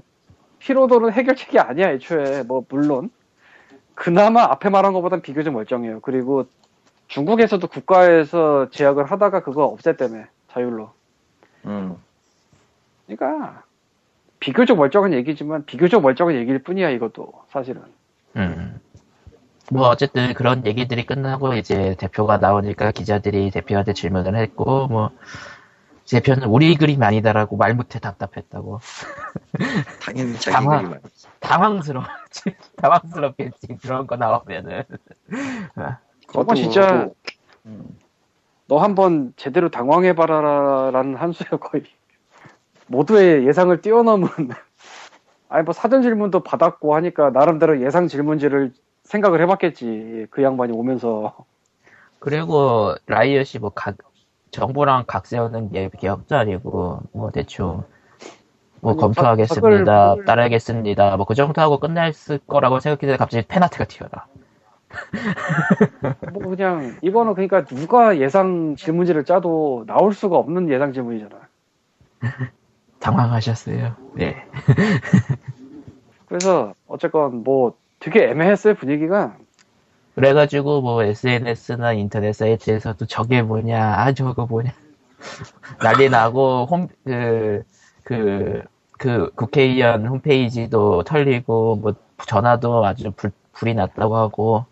피로도는 0.60 1.12
해결책이 1.12 1.58
아니야, 1.58 1.90
애초에. 1.90 2.44
뭐, 2.44 2.64
물론. 2.68 3.10
그나마 3.94 4.44
앞에 4.44 4.68
말한 4.70 4.92
것보단 4.92 5.20
비교적 5.22 5.52
멀쩡해요. 5.52 6.00
그리고 6.00 6.46
중국에서도 7.12 7.66
국가에서 7.66 8.70
제약을 8.70 9.04
하다가 9.04 9.42
그거 9.42 9.74
없앴다며, 9.76 10.26
자율로. 10.50 10.90
음. 11.66 11.96
그러니까, 13.06 13.64
비교적 14.40 14.78
멀쩡한 14.78 15.12
얘기지만, 15.12 15.66
비교적 15.66 16.00
멀쩡한 16.00 16.34
얘기일 16.36 16.60
뿐이야, 16.60 16.88
이것도, 16.88 17.30
사실은. 17.50 17.82
음. 18.36 18.80
뭐 19.70 19.88
어쨌든 19.88 20.32
그런 20.32 20.64
얘기들이 20.66 21.04
끝나고 21.04 21.54
이제 21.54 21.94
대표가 21.98 22.38
나오니까 22.38 22.92
기자들이 22.92 23.50
대표한테 23.50 23.92
질문을 23.92 24.36
했고 24.36 24.86
뭐 24.88 25.10
대표는 26.10 26.48
우리 26.48 26.74
그림 26.76 27.02
아니다라고 27.02 27.56
말 27.56 27.72
못해 27.74 27.98
답답했다고 27.98 28.80
당연히 30.02 30.34
자기 30.34 30.52
당황. 30.52 30.82
그림 30.82 30.92
아니지. 30.94 31.26
당황스러웠지 31.40 32.56
당황스럽겠지 32.76 33.78
그런 33.80 34.06
거 34.06 34.16
나오면은 34.16 34.82
저거 36.32 36.54
진짜- 36.54 37.08
음. 37.66 37.96
너 38.68 38.78
한번 38.78 39.32
제대로 39.36 39.68
당황해봐라라는 39.70 41.16
한 41.16 41.32
수예요 41.32 41.58
거의. 41.60 41.84
모두의 42.86 43.46
예상을 43.46 43.80
뛰어넘은. 43.80 44.28
아니 45.48 45.64
뭐 45.64 45.72
사전 45.74 46.02
질문도 46.02 46.40
받았고 46.40 46.94
하니까 46.94 47.30
나름대로 47.30 47.82
예상 47.82 48.08
질문지를 48.08 48.72
생각을 49.04 49.40
해봤겠지 49.42 50.26
그 50.30 50.42
양반이 50.42 50.72
오면서. 50.72 51.34
그리고 52.18 52.94
라이엇이 53.06 53.58
뭐 53.58 53.70
각, 53.74 53.96
정보랑 54.50 55.04
각 55.06 55.26
세우는 55.26 55.72
게 55.72 55.90
기업도 55.98 56.36
아니고 56.36 57.00
뭐 57.12 57.30
대충 57.30 57.82
뭐 58.80 58.92
아니, 58.92 59.00
검토하겠습니다, 59.00 60.16
각을- 60.16 60.26
따라하겠습니다, 60.26 61.16
뭐 61.16 61.26
그 61.26 61.34
정도 61.34 61.60
하고 61.60 61.78
끝냈을 61.78 62.38
거라고 62.46 62.80
생각했는데 62.80 63.18
갑자기 63.18 63.46
페나트가 63.46 63.84
튀어나. 63.84 64.26
뭐 66.32 66.48
그냥 66.48 66.96
이거는 67.02 67.34
그러니까 67.34 67.64
누가 67.64 68.18
예상 68.18 68.76
질문지를 68.76 69.24
짜도 69.24 69.84
나올 69.86 70.12
수가 70.12 70.36
없는 70.36 70.70
예상 70.70 70.92
질문이잖아. 70.92 71.36
당황하셨어요. 73.00 73.96
네. 74.14 74.46
그래서 76.26 76.74
어쨌건 76.86 77.42
뭐 77.42 77.74
되게 77.98 78.24
애매했어요 78.30 78.74
분위기가. 78.74 79.36
그래가지고 80.14 80.82
뭐 80.82 81.02
SNS나 81.02 81.94
인터넷 81.94 82.32
사이트에서도 82.32 83.06
저게 83.06 83.42
뭐냐, 83.42 83.94
아 83.96 84.12
저거 84.12 84.46
뭐냐 84.46 84.72
난리 85.82 86.10
나고 86.10 86.66
홈그 86.66 87.62
그그 88.04 89.30
국회의원 89.34 90.06
홈페이지도 90.06 91.02
털리고 91.04 91.76
뭐 91.76 91.94
전화도 92.26 92.84
아주 92.84 93.10
불, 93.12 93.30
불이 93.52 93.74
났다고 93.74 94.16
하고 94.16 94.66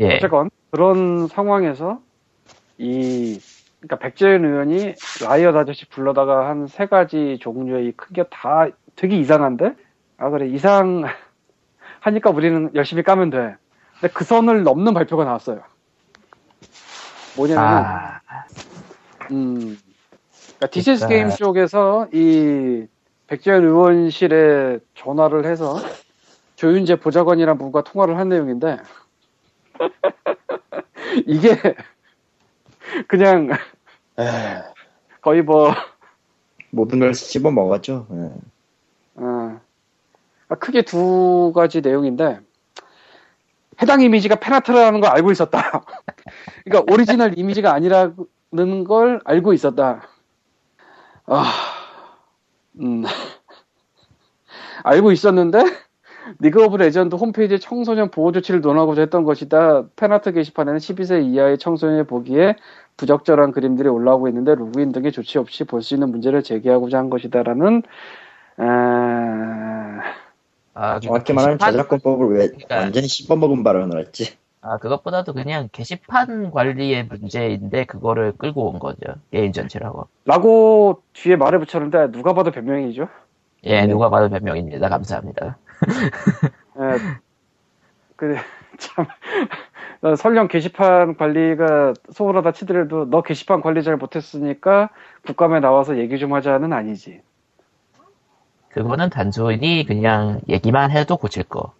예 0.00 0.16
어쨌건 0.16 0.50
그런 0.70 1.26
상황에서 1.28 2.00
이 2.78 3.40
그러니까 3.80 3.98
백재현 3.98 4.44
의원이 4.44 4.94
라이엇 5.24 5.56
아저씨 5.56 5.86
불러다가 5.88 6.48
한 6.48 6.66
세 6.68 6.86
가지 6.86 7.38
종류의 7.40 7.92
큰 7.92 8.30
게 8.30 8.49
다 8.49 8.68
되게 8.96 9.16
이상한데 9.18 9.74
아 10.18 10.30
그래 10.30 10.46
이상 10.48 11.04
하니까 12.00 12.30
우리는 12.30 12.70
열심히 12.74 13.02
까면 13.02 13.30
돼. 13.30 13.56
근데 14.00 14.12
그 14.12 14.24
선을 14.24 14.62
넘는 14.62 14.94
발표가 14.94 15.24
나왔어요. 15.24 15.62
뭐냐면 17.36 17.64
아, 17.64 18.20
음, 19.30 19.78
그러니까 20.56 20.66
디스이즈 20.70 21.06
그러니까- 21.06 21.08
게임 21.08 21.30
쪽에서 21.36 22.08
이 22.12 22.86
백재현 23.26 23.64
의원실에 23.64 24.78
전화를 24.94 25.44
해서 25.46 25.76
조윤재 26.56 26.96
보좌관이란 27.00 27.58
분과 27.58 27.82
통화를 27.82 28.18
한 28.18 28.28
내용인데 28.28 28.78
이게 31.26 31.56
그냥 33.08 33.50
에휴, 34.18 34.62
거의 35.20 35.42
뭐 35.42 35.74
모든 36.70 36.98
걸 36.98 37.14
씹어 37.14 37.50
먹었죠. 37.50 38.06
예. 38.12 38.30
어, 39.22 39.60
크게 40.58 40.82
두 40.82 41.52
가지 41.54 41.80
내용인데 41.80 42.40
해당 43.82 44.00
이미지가 44.00 44.36
팬아트라는 44.36 45.00
걸 45.00 45.10
알고 45.10 45.32
있었다. 45.32 45.84
그러니까 46.64 46.92
오리지널 46.92 47.38
이미지가 47.38 47.72
아니라는 47.72 48.84
걸 48.86 49.20
알고 49.24 49.52
있었다. 49.52 50.08
아, 51.26 51.52
음, 52.80 53.04
알고 54.84 55.12
있었는데 55.12 55.85
리그 56.38 56.62
오브 56.64 56.76
레전드 56.76 57.14
홈페이지 57.14 57.58
청소년 57.58 58.10
보호 58.10 58.32
조치를 58.32 58.60
논하고자 58.60 59.02
했던 59.02 59.24
것이다. 59.24 59.84
팬아트 59.96 60.32
게시판에는 60.32 60.78
12세 60.78 61.24
이하의 61.24 61.58
청소년이 61.58 62.04
보기에 62.06 62.56
부적절한 62.96 63.52
그림들이 63.52 63.88
올라오고 63.88 64.28
있는데 64.28 64.54
로그인 64.54 64.92
등의 64.92 65.12
조치 65.12 65.38
없이 65.38 65.64
볼 65.64 65.82
수 65.82 65.94
있는 65.94 66.10
문제를 66.10 66.42
제기하고자 66.42 66.98
한 66.98 67.10
것이다라는 67.10 67.82
아, 68.58 70.00
아, 70.74 71.00
정확히 71.00 71.32
말하면 71.32 71.58
게시판- 71.58 71.72
저작권법을 71.72 72.28
왜 72.36 72.46
그러니까- 72.48 72.76
완전히 72.76 73.06
씹어먹은 73.08 73.62
발언을 73.64 74.00
했지. 74.00 74.36
아, 74.62 74.78
그것보다도 74.78 75.32
그냥 75.34 75.68
게시판 75.70 76.50
관리의 76.50 77.04
문제인데 77.06 77.84
그거를 77.84 78.32
끌고 78.36 78.70
온 78.70 78.78
거죠. 78.78 78.98
게임 79.30 79.52
전체라고. 79.52 80.08
라고 80.24 81.02
뒤에 81.12 81.36
말을 81.36 81.60
붙였는데 81.60 82.10
누가 82.10 82.32
봐도 82.32 82.50
변명이죠. 82.50 83.08
예, 83.64 83.82
네. 83.82 83.86
누가 83.86 84.08
봐도 84.10 84.28
변명입니다. 84.28 84.88
감사합니다. 84.88 85.56
예, 86.78 86.98
그, 88.16 88.36
참, 88.78 89.06
나 90.00 90.16
설령 90.16 90.48
게시판 90.48 91.16
관리가 91.16 91.94
소홀하다 92.10 92.52
치더라도 92.52 93.08
너 93.10 93.22
게시판 93.22 93.60
관리 93.60 93.82
잘 93.82 93.96
못했으니까 93.96 94.90
국감에 95.26 95.60
나와서 95.60 95.98
얘기 95.98 96.18
좀 96.18 96.34
하자는 96.34 96.72
아니지. 96.72 97.20
그거는 98.70 99.08
단순히 99.08 99.86
그냥 99.86 100.40
얘기만 100.48 100.90
해도 100.90 101.16
고칠 101.16 101.44
거. 101.44 101.72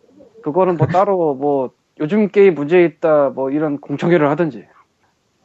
그거는 0.42 0.76
뭐 0.78 0.86
따로 0.86 1.34
뭐 1.34 1.70
요즘 2.00 2.28
게임 2.28 2.54
문제 2.54 2.82
있다 2.84 3.30
뭐 3.30 3.50
이런 3.50 3.78
공청회를 3.80 4.30
하든지. 4.30 4.66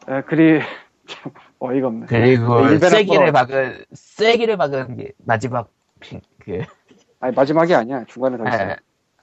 예, 0.10 0.22
그리 0.22 0.62
참 1.08 1.32
어이가 1.60 1.88
없네. 1.88 2.06
그리고 2.08 2.62
일베라 2.62 2.90
쐐기를 3.00 3.26
거. 3.28 3.32
막은 3.32 3.86
쐐기를 3.94 4.56
막은 4.58 4.98
게 4.98 5.12
마지막 5.26 5.70
핑- 6.00 6.22
그 6.40 6.62
아니 7.22 7.34
마지막이 7.34 7.74
아니야 7.74 8.04
중간에 8.06 8.38
더 8.38 8.44
있어. 8.48 8.58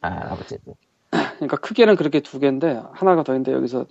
아, 0.01 0.09
아, 0.09 0.33
어쨌든 0.41 0.75
그러니까 1.11 1.57
크게는 1.59 1.97
그렇게 1.97 2.21
두 2.21 2.39
개인데 2.39 2.83
하나가 2.93 3.23
더 3.23 3.33
있는데 3.33 3.53
여기서 3.53 3.87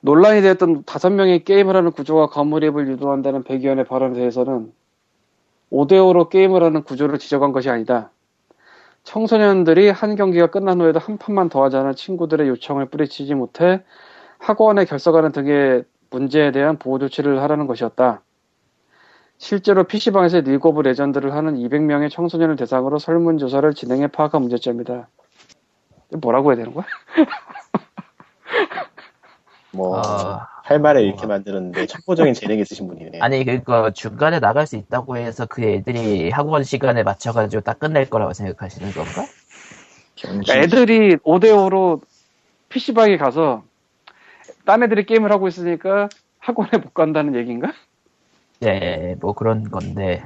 논란이 0.00 0.42
되었던 0.42 0.84
다섯 0.84 1.10
명의 1.10 1.44
게임을 1.44 1.74
하는 1.74 1.90
구조가 1.90 2.28
과몰입을 2.28 2.88
유도한다는 2.88 3.42
백 3.42 3.62
의원의 3.62 3.84
발언에 3.84 4.14
대해서는 4.14 4.72
5대5로 5.72 6.28
게임을 6.28 6.62
하는 6.62 6.82
구조를 6.82 7.18
지적한 7.18 7.52
것이 7.52 7.68
아니다. 7.68 8.10
청소년들이 9.04 9.90
한 9.90 10.16
경기가 10.16 10.48
끝난 10.48 10.80
후에도 10.80 10.98
한 10.98 11.18
판만 11.18 11.48
더 11.48 11.64
하자는 11.64 11.94
친구들의 11.94 12.48
요청을 12.48 12.86
뿌리치지 12.86 13.34
못해 13.34 13.82
학원에 14.38 14.84
결석하는 14.84 15.32
등의 15.32 15.84
문제에 16.10 16.52
대한 16.52 16.78
보호 16.78 16.98
조치를 16.98 17.42
하라는 17.42 17.66
것이었다. 17.66 18.22
실제로 19.38 19.84
PC방에서 19.84 20.40
리그 20.40 20.68
오브 20.68 20.82
레전드를 20.82 21.32
하는 21.32 21.54
200명의 21.54 22.10
청소년을 22.10 22.56
대상으로 22.56 22.98
설문조사를 22.98 23.72
진행해 23.74 24.08
파악한 24.08 24.42
문제점이다. 24.42 25.08
뭐라고 26.20 26.50
해야 26.50 26.56
되는 26.56 26.74
거야? 26.74 26.84
뭐, 29.70 29.98
어. 29.98 30.40
할 30.64 30.80
말을 30.80 31.02
이렇게 31.02 31.26
만드는데 31.26 31.86
천부적인 31.86 32.34
재능이 32.34 32.60
있으신 32.62 32.88
분이네. 32.88 33.20
아니 33.20 33.42
그거 33.44 33.90
중간에 33.90 34.40
나갈 34.40 34.66
수 34.66 34.76
있다고 34.76 35.16
해서 35.16 35.46
그 35.46 35.62
애들이 35.62 36.30
학원 36.30 36.62
시간에 36.62 37.02
맞춰가지고 37.02 37.62
딱 37.62 37.78
끝낼 37.78 38.10
거라고 38.10 38.34
생각하시는 38.34 38.92
건가? 38.92 39.24
그러니까 40.20 40.56
애들이 40.56 41.16
5대5로 41.16 42.02
PC방에 42.68 43.16
가서 43.16 43.62
딴 44.66 44.82
애들이 44.82 45.06
게임을 45.06 45.32
하고 45.32 45.48
있으니까 45.48 46.10
학원에 46.38 46.70
못 46.82 46.92
간다는 46.92 47.34
얘기인가? 47.36 47.72
네, 48.60 49.16
뭐 49.20 49.34
그런 49.34 49.70
건데. 49.70 50.22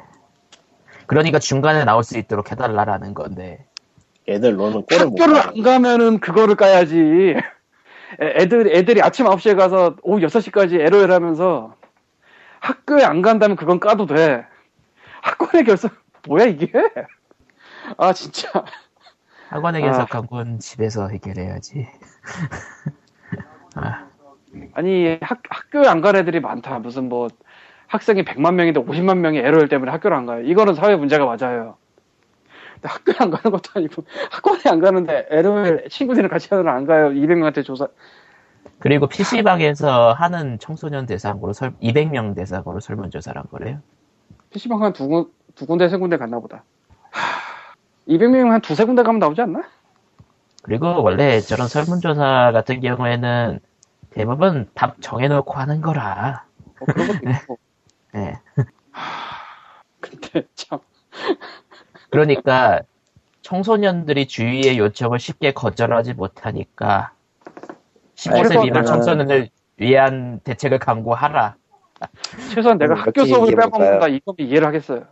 그러니까 1.07 1.39
중간에 1.39 1.85
나올 1.85 2.03
수 2.05 2.19
있도록 2.19 2.51
해달라라는 2.51 3.15
건데. 3.15 3.67
애들 4.29 4.55
노는 4.57 4.87
꼴을 4.87 5.07
못 5.07 5.21
학교를 5.21 5.43
봐. 5.43 5.49
안 5.55 5.63
가면은 5.63 6.21
그거를 6.21 6.55
까야지. 6.55 7.35
애- 8.21 8.43
애들, 8.43 8.69
애들이 8.75 9.03
아침 9.03 9.27
9시에 9.27 9.57
가서 9.57 9.97
오후 10.03 10.21
6시까지 10.21 10.81
LOL 10.81 11.11
하면서 11.13 11.75
학교에 12.61 13.05
안 13.05 13.21
간다면 13.23 13.57
그건 13.57 13.81
까도 13.81 14.07
돼. 14.07 14.47
학원에 15.23 15.65
결석, 15.65 15.93
뭐야 16.29 16.47
이게? 16.47 16.71
아, 17.99 18.13
진짜. 18.13 18.49
학원에 19.49 19.83
아. 19.83 19.91
계속한 19.91 20.27
건 20.29 20.59
집에서 20.61 21.09
해결해야지. 21.09 21.87
아, 23.75 24.07
아니, 24.75 25.19
학, 25.21 25.41
학교에 25.49 25.87
안 25.89 26.01
간 26.01 26.17
애들이 26.17 26.41
많다. 26.41 26.79
무슨 26.79 27.09
뭐, 27.09 27.29
학생이 27.93 28.25
100만 28.25 28.55
명인데 28.55 28.81
50만 28.81 29.19
명이 29.19 29.39
LOL 29.39 29.69
때문에 29.69 29.91
학교를 29.93 30.17
안 30.17 30.25
가요. 30.25 30.41
이거는 30.43 30.75
사회 30.75 30.97
문제가 30.97 31.27
맞아요. 31.27 31.77
근데 32.75 32.89
학교에 32.89 33.15
안 33.19 33.31
가는 33.31 33.51
것도 33.51 33.71
아니고, 33.75 34.05
학원에 34.33 34.61
안 34.67 34.81
가는데 34.81 35.27
LOL 35.31 35.89
친구들이랑 35.91 36.31
같이 36.31 36.49
하는 36.51 36.69
안 36.69 36.87
가요. 36.87 37.11
200명한테 37.11 37.63
조사. 37.65 37.87
그리고 38.79 39.07
PC방에서 39.09 40.15
하는 40.15 40.59
청소년 40.59 41.05
대상으로 41.05 41.53
설, 41.53 41.73
200명 41.83 42.35
대상으로 42.35 42.81
설문조사를 42.81 43.39
한 43.39 43.45
거래요. 43.51 43.79
PC방 44.51 44.83
한 44.83 44.93
두, 44.95 45.07
군- 45.07 45.31
두 45.55 45.67
군데, 45.67 45.89
세 45.91 45.99
군데 45.99 46.17
갔나 46.17 46.41
보다. 46.41 46.65
200명 48.09 48.49
한 48.49 48.61
두세 48.63 48.85
군데 48.87 49.03
가면 49.03 49.19
나오지 49.19 49.43
않나? 49.43 49.63
그리고 50.63 51.03
원래 51.03 51.41
저런 51.41 51.69
설문조사 51.69 52.53
같은 52.53 52.81
경우에는 52.81 53.61
대부분 54.11 54.69
답 54.75 54.97
정해놓고 55.03 55.53
하는 55.53 55.83
거라. 55.83 56.45
뭐 56.79 56.87
그런 56.87 57.07
것도 57.09 57.19
있고. 57.31 57.59
예. 58.15 58.39
근데 60.01 60.47
참. 60.55 60.79
그러니까 62.11 62.81
청소년들이 63.43 64.29
주위의 64.29 64.79
요청을 64.79 65.19
쉽게 65.19 65.53
거절하지 65.53 66.15
못하니까 66.15 67.13
15세 68.17 68.43
그래서 68.43 68.63
미만 68.63 68.85
나는- 68.85 68.87
청소년을 68.87 69.51
위한 69.79 70.41
대책을 70.45 70.79
강구하라. 70.79 71.57
최소한 72.55 72.79
내가 72.79 72.95
음, 72.95 73.01
학교 73.01 73.25
수업을? 73.25 73.55
빼먹는다 73.55 74.09
이거 74.09 74.35
이해를 74.39 74.67
하겠어요. 74.67 75.07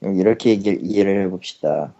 그럼 0.00 0.16
이렇게 0.18 0.50
얘기, 0.50 0.70
이해를 0.70 1.24
해봅시다. 1.26 1.92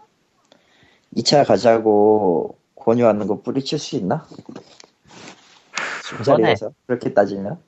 2차 1.15 1.45
가자고 1.47 2.57
권유하는 2.75 3.27
거 3.27 3.41
뿌리칠 3.41 3.79
수 3.79 3.95
있나? 3.95 4.25
그 6.09 6.17
그거네. 6.17 6.43
자리에서 6.43 6.71
그렇게 6.85 7.13
따지면 7.13 7.59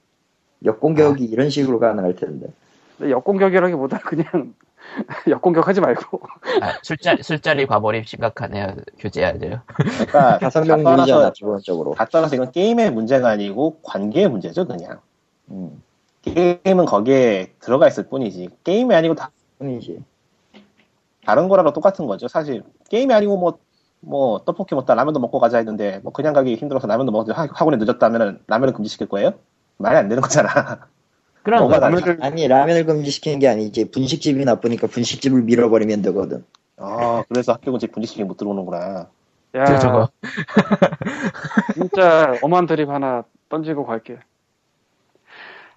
역공격이 0.64 1.24
이런 1.26 1.50
식으로 1.50 1.80
가능할 1.80 2.16
텐데 2.16 2.48
역공격이라기보다 3.02 4.00
그냥 4.00 4.54
역공격하지 5.28 5.82
말고 5.82 6.22
아, 6.62 6.74
술자리, 6.84 7.24
술자리 7.24 7.66
과몰입 7.66 8.08
심각하네요. 8.08 8.76
교제해야 9.00 9.38
돼요. 9.38 9.62
그러니까 9.68 10.38
다섯 10.40 10.62
다명 10.64 10.84
떠나서 10.84 11.32
기본적으로 11.34 11.94
다 11.96 12.06
떠나서 12.06 12.36
이건 12.36 12.52
게임의 12.52 12.92
문제가 12.92 13.30
아니고 13.30 13.80
관계의 13.82 14.30
문제죠 14.30 14.66
그냥. 14.68 15.00
음, 15.50 15.82
게임은 16.22 16.86
거기에 16.86 17.54
들어가 17.60 17.88
있을 17.88 18.08
뿐이지 18.10 18.50
게임이 18.64 18.94
아니고 18.96 19.16
다 19.16 19.32
뿐이지 19.60 20.00
다른 21.26 21.50
거라도 21.50 21.74
똑같은 21.74 22.06
거죠 22.08 22.28
사실 22.28 22.64
게임이 22.90 23.14
아니고 23.14 23.60
뭐뭐 24.04 24.40
떡볶이 24.46 24.74
먹다 24.76 24.96
라면도 24.96 25.20
먹고 25.20 25.40
가자 25.40 25.58
했는데 25.58 26.00
뭐 26.04 26.12
그냥 26.14 26.34
가기 26.34 26.56
힘들어서 26.56 26.88
라면도 26.88 27.12
먹고 27.12 27.32
학- 27.34 27.60
학원에 27.60 27.78
늦었다면은 27.78 28.40
라면을 28.48 28.74
금지시킬 28.74 29.08
거예요? 29.08 29.34
말이 29.78 29.98
안 29.98 30.08
되는 30.08 30.22
거잖아. 30.22 30.88
그럼 31.46 31.60
뭐가 31.62 31.76
그- 31.76 31.80
다르지? 32.02 32.18
아니 32.22 32.48
라면을 32.48 32.86
금지시키는 32.86 33.40
게 33.40 33.48
아니지 33.48 33.92
분식집이 33.92 34.44
나쁘니까 34.44 34.88
분식집을 34.88 35.44
밀어버리면 35.44 36.02
되거든 36.02 36.44
아 36.78 37.24
그래서 37.30 37.54
학교 37.54 37.72
근처 37.72 37.88
분지시키기 37.88 38.24
못 38.26 38.36
들어오는구나. 38.38 39.08
야저 39.54 39.80
저거 39.80 40.10
진짜 41.74 42.34
엄한 42.42 42.66
드립 42.66 42.90
하나 42.90 43.24
던지고 43.48 43.86
갈게. 43.86 44.18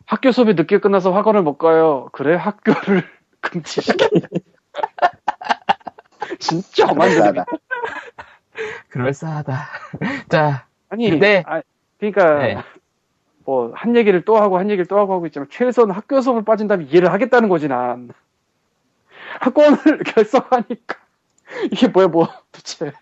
학교 0.07 0.33
수업이 0.33 0.55
늦게 0.55 0.81
끝나서 0.81 1.13
학원을 1.13 1.43
못 1.43 1.59
가요. 1.59 2.09
그래 2.13 2.35
학교를 2.35 3.05
금지시켜. 3.41 4.09
진짜 6.41 6.91
엄한 6.91 7.09
드립. 7.11 7.19
그러니까 7.21 7.45
그럴싸하다. 8.89 9.67
자, 10.29 10.67
아니, 10.89 11.11
근데- 11.11 11.45
아, 11.47 11.61
그러니까 11.99 12.39
네. 12.39 12.57
뭐 13.49 13.71
한 13.75 13.97
얘기를 13.97 14.23
또 14.27 14.37
하고 14.37 14.59
한 14.59 14.69
얘기를 14.69 14.85
또 14.85 14.99
하고 14.99 15.15
하고 15.15 15.27
있지만 15.27 15.49
최소한 15.51 15.91
학교 15.91 16.21
수업을 16.21 16.45
빠진다면 16.45 16.89
이해를 16.89 17.11
하겠다는 17.13 17.49
거지 17.49 17.67
난. 17.67 18.11
학원을 19.41 19.79
결석하니까 20.05 20.97
이게 21.73 21.89
뭐야 21.89 22.09
뭐 22.09 22.29
도대체. 22.53 22.93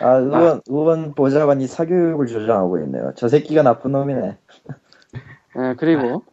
아 0.00 0.12
의원 0.16 0.62
의원 0.66 1.14
보좌관이 1.14 1.66
사교육을 1.66 2.26
조장하고 2.26 2.78
있네요 2.84 3.12
저 3.16 3.28
새끼가 3.28 3.62
나쁜 3.62 3.92
놈이네 3.92 4.38
예, 5.58 5.74
그리고 5.76 6.24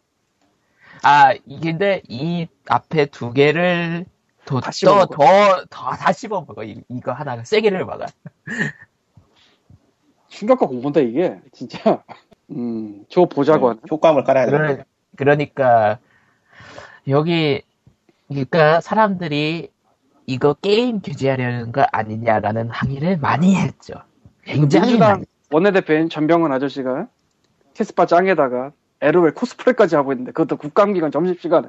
아, 1.02 1.34
이- 1.44 1.60
근데 1.60 2.00
이 2.08 2.48
앞에 2.68 3.06
두 3.06 3.32
개를 3.34 4.06
더, 4.46 4.60
다 4.60 4.66
더, 4.66 4.70
씹어먹어. 4.72 5.06
더, 5.14 5.64
더, 5.68 5.90
다 5.90 6.12
씹어먹어. 6.12 6.64
이- 6.64 6.82
이거 6.88 7.12
하나가 7.12 7.44
세기를 7.44 7.84
막아. 7.84 8.06
충격과 10.28 10.66
공부인데 10.66 11.02
이게 11.04 11.40
진짜. 11.52 12.02
음, 12.50 13.04
조 13.08 13.26
보좌관. 13.26 13.80
효과음을 13.90 14.24
깔아야 14.24 14.46
그러, 14.46 14.58
거예요. 14.58 14.82
그러니까, 15.16 15.98
여기, 17.08 17.62
그러니까 18.28 18.80
사람들이 18.80 19.70
이거 20.26 20.54
게임 20.54 21.00
규제하려는 21.00 21.72
거 21.72 21.86
아니냐라는 21.92 22.70
항의를 22.70 23.18
많이 23.18 23.54
했죠. 23.56 23.94
굉장히 24.42 24.86
민주당 24.86 25.10
많이. 25.12 25.24
원내대표인 25.50 26.08
전병훈 26.08 26.52
아저씨가 26.52 27.08
캐스파 27.74 28.06
짱에다가 28.06 28.72
LOL 29.00 29.34
코스프레까지 29.34 29.94
하고 29.94 30.12
있는데 30.12 30.32
그것도 30.32 30.56
국감기간 30.56 31.10
점심시간에 31.10 31.68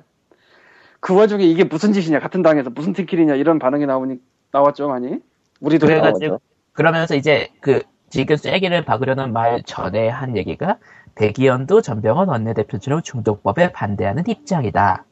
그 1.00 1.13
와중에 1.13 1.44
이게 1.44 1.63
무슨 1.63 1.94
짓이냐 1.94 2.20
같은 2.20 2.42
당에서 2.42 2.72
무슨 2.72 2.94
팀킬이냐 2.94 3.36
이런 3.36 3.60
반응이 3.60 3.86
나오니 3.86 4.20
나왔죠 4.52 4.88
많이 4.88 5.20
우리도 5.60 5.86
그래가지고, 5.86 6.28
나오죠. 6.28 6.40
그러면서 6.74 7.16
이제 7.16 7.50
그, 7.60 7.84
지금 8.10 8.38
쐐기를 8.38 8.86
박으려는 8.86 9.34
말 9.34 9.62
전에 9.63 10.08
한 10.10 10.38
얘기가 10.38 10.78
대기현도 11.15 11.82
전병헌 11.82 12.30
원내대표처럼 12.30 13.02
중독법에 13.02 13.72
반대하는 13.72 14.24
입장이다. 14.28 15.04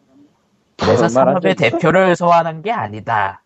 그래서 0.78 1.08
산업의? 1.08 1.56
대표를 1.56 2.16
소환한 2.16 2.62
게 2.62 2.72
아니다. 2.72 3.42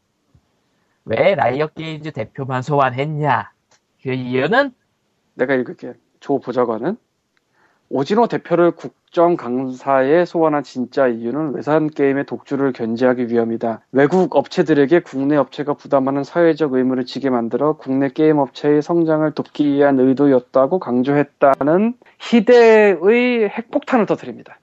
왜 1.05 1.35
라이엇 1.35 1.73
게임즈 1.75 2.11
대표만 2.11 2.61
소환했냐? 2.61 3.51
그 4.03 4.11
이유는 4.11 4.73
내가 5.35 5.55
읽을게 5.55 5.93
조 6.19 6.39
보좌관은 6.39 6.97
오진호 7.89 8.27
대표를 8.27 8.71
국 8.71 8.93
정 9.11 9.35
강사에 9.35 10.23
소환한 10.25 10.61
진짜 10.63 11.07
이유는 11.07 11.55
외산 11.55 11.89
게임의 11.89 12.25
독주를 12.25 12.73
견제하기 12.73 13.29
위함이다. 13.29 13.81
외국 13.91 14.35
업체들에게 14.35 14.99
국내 14.99 15.35
업체가 15.35 15.73
부담하는 15.73 16.23
사회적 16.23 16.73
의무를 16.73 17.05
지게 17.05 17.31
만들어 17.31 17.73
국내 17.77 18.09
게임 18.09 18.37
업체의 18.37 18.83
성장을 18.83 19.31
돕기 19.31 19.65
위한 19.65 19.99
의도였다고 19.99 20.79
강조했다는 20.79 21.95
희대의 22.19 23.49
핵폭탄을 23.49 24.05
터뜨립니다. 24.05 24.59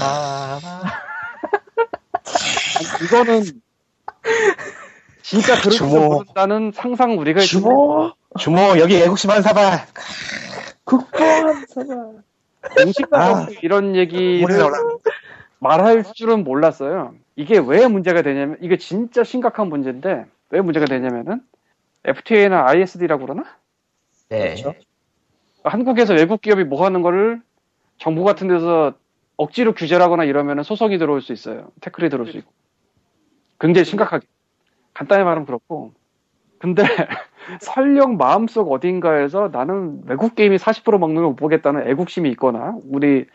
아, 0.00 0.58
이거는 3.04 3.42
진짜 5.32 5.56
주모. 5.56 5.98
모른다는 5.98 6.72
상상 6.74 7.18
우리가 7.18 7.40
주모 7.40 8.12
주모 8.38 8.58
여기 8.78 8.96
애국심 8.96 9.30
한 9.30 9.40
사발. 9.40 9.78
국보한 10.84 11.64
사람 11.68 12.22
공식적으로 12.76 13.36
아. 13.36 13.46
이런 13.62 13.96
얘기를. 13.96 14.46
말할 15.58 16.04
줄은 16.12 16.44
몰랐어요. 16.44 17.14
이게 17.34 17.58
왜 17.58 17.88
문제가 17.88 18.20
되냐면 18.20 18.58
이게 18.60 18.76
진짜 18.76 19.24
심각한 19.24 19.70
문제인데 19.70 20.26
왜 20.50 20.60
문제가 20.60 20.84
되냐면은 20.84 21.40
FTA나 22.04 22.68
ISD라고 22.68 23.24
그러나? 23.24 23.44
네. 24.28 24.54
그렇죠. 24.54 24.74
한국에서 25.64 26.12
외국 26.12 26.42
기업이 26.42 26.64
뭐 26.64 26.84
하는 26.84 27.00
거를 27.00 27.40
정부 27.96 28.22
같은 28.22 28.48
데서 28.48 28.92
억지로 29.38 29.72
규제를 29.72 30.04
하거나 30.04 30.24
이러면은 30.24 30.62
소송이 30.62 30.98
들어올 30.98 31.22
수 31.22 31.32
있어요. 31.32 31.68
태클이 31.80 32.10
들어올 32.10 32.30
수 32.30 32.36
있고. 32.36 32.52
굉장히 33.58 33.86
심각하게. 33.86 34.26
간단히 34.94 35.24
말하면 35.24 35.46
그렇고. 35.46 35.92
근데 36.58 36.82
설령 37.60 38.16
마음속 38.18 38.70
어딘가에서 38.72 39.50
나는 39.52 40.02
외국 40.06 40.34
게임이 40.36 40.56
40% 40.58 40.98
먹는 40.98 41.16
걸 41.16 41.24
못 41.30 41.36
보겠다는 41.36 41.88
애국심이 41.88 42.30
있거나 42.30 42.76
우리 42.84 43.26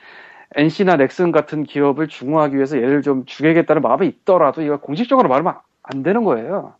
NC나 0.55 0.95
넥슨 0.97 1.31
같은 1.31 1.63
기업을 1.63 2.07
중화하기 2.07 2.55
위해서 2.55 2.77
얘를 2.77 3.01
좀 3.01 3.25
죽여야겠다는 3.25 3.81
마음이 3.81 4.07
있더라도 4.07 4.61
이거 4.61 4.77
공식적으로 4.79 5.27
말하면 5.29 5.55
안 5.83 6.03
되는 6.03 6.23
거예요. 6.23 6.75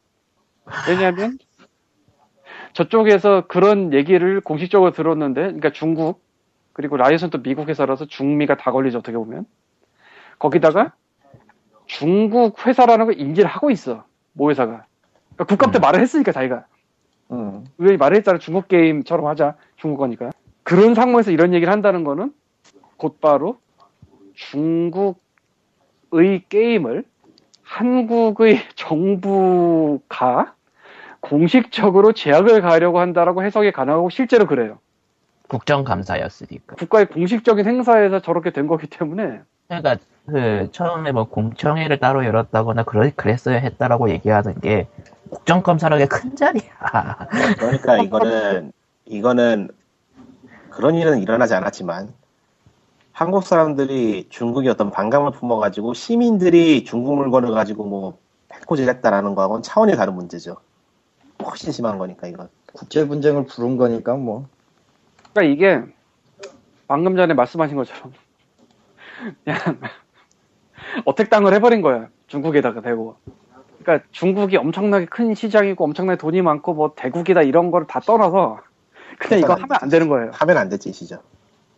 왜냐하면 0.89 1.37
저쪽에서 2.73 3.47
그런 3.47 3.93
얘기를 3.93 4.39
공식적으로 4.41 4.91
들었는데, 4.91 5.41
그러니까 5.41 5.71
중국 5.71 6.21
그리고 6.73 6.95
라이엇은 6.97 7.31
또 7.31 7.41
미국 7.41 7.69
회사라서 7.69 8.05
중미가 8.05 8.57
다 8.57 8.71
걸리죠 8.71 8.99
어떻게 8.99 9.17
보면 9.17 9.45
거기다가 10.39 10.93
중국 11.87 12.65
회사라는 12.65 13.05
걸 13.07 13.19
인지를 13.19 13.49
하고 13.49 13.71
있어 13.71 14.05
모 14.37 14.49
회사가 14.49 14.85
그러니까 15.35 15.43
국감 15.45 15.71
때 15.71 15.79
말을 15.79 15.99
했으니까 15.99 16.31
자기가 16.31 16.65
응. 17.31 17.65
왜 17.77 17.97
말을 17.97 18.17
했잖아 18.17 18.37
중국 18.37 18.67
게임처럼 18.67 19.25
하자 19.25 19.55
중국 19.75 19.97
거니까 19.97 20.31
그런 20.63 20.95
상황에서 20.95 21.31
이런 21.31 21.53
얘기를 21.53 21.71
한다는 21.71 22.03
거는 22.03 22.33
곧바로 22.97 23.59
중국의 24.35 25.19
게임을 26.49 27.03
한국의 27.63 28.61
정부가 28.75 30.53
공식적으로 31.19 32.13
제약을 32.13 32.61
가려고 32.61 32.99
한다라고 32.99 33.43
해석이 33.43 33.71
가능하고 33.71 34.09
실제로 34.09 34.47
그래요. 34.47 34.79
국정감사였으니까. 35.49 36.75
국가의 36.75 37.07
공식적인 37.07 37.65
행사에서 37.65 38.21
저렇게 38.21 38.51
된 38.51 38.67
거기 38.67 38.87
때문에 38.87 39.41
그러니까 39.67 39.97
그 40.25 40.69
처음에 40.71 41.11
뭐 41.11 41.25
공청회를 41.25 41.99
따로 41.99 42.25
열었다거나 42.25 42.83
그러, 42.83 43.09
그랬어야 43.15 43.57
했다라고 43.59 44.09
얘기하는 44.09 44.59
게 44.59 44.87
국정감사라는 45.29 46.07
게큰 46.07 46.35
자리야. 46.35 47.27
그러니까 47.57 47.97
이거는 48.03 48.71
이거는 49.05 49.69
그런 50.69 50.95
일은 50.95 51.19
일어나지 51.21 51.53
않았지만 51.55 52.13
한국 53.11 53.43
사람들이 53.43 54.27
중국의 54.29 54.69
어떤 54.69 54.91
반감을 54.91 55.31
품어가지고 55.31 55.93
시민들이 55.93 56.83
중국 56.83 57.15
물건을 57.15 57.51
가지고 57.51 57.85
뭐 57.85 58.17
패코지했다라는 58.49 59.33
거하고는 59.33 59.63
차원이 59.63 59.95
다른 59.95 60.13
문제죠. 60.13 60.57
훨씬 61.43 61.71
심한 61.71 61.97
거니까 61.97 62.27
이건. 62.27 62.49
국제 62.73 63.07
분쟁을 63.07 63.45
부른 63.45 63.77
거니까 63.77 64.15
뭐 64.15 64.47
그러니까 65.33 65.53
이게 65.53 65.93
방금 66.87 67.15
전에 67.15 67.33
말씀하신 67.33 67.75
것처럼 67.75 68.13
그냥 69.43 69.79
어택당을 71.05 71.53
해버린 71.53 71.81
거야 71.81 72.07
중국에다가 72.27 72.81
대고 72.81 73.17
그러니까 73.81 74.07
중국이 74.11 74.57
엄청나게 74.57 75.05
큰 75.05 75.33
시장이고 75.33 75.83
엄청나게 75.83 76.17
돈이 76.17 76.41
많고 76.41 76.73
뭐 76.73 76.93
대국이다 76.95 77.43
이런 77.43 77.71
거를 77.71 77.87
다 77.87 77.99
떠나서 77.99 78.59
그냥 79.17 79.39
이거 79.39 79.53
하면 79.53 79.67
안 79.81 79.89
되는 79.89 80.07
거예요. 80.07 80.31
하면 80.33 80.57
안 80.57 80.69
되지 80.69 80.91
시죠. 80.93 81.19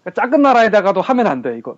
그러니까 0.04 0.22
작은 0.22 0.42
나라에다가도 0.42 1.02
하면 1.02 1.28
안 1.28 1.42
돼, 1.42 1.58
이건. 1.58 1.78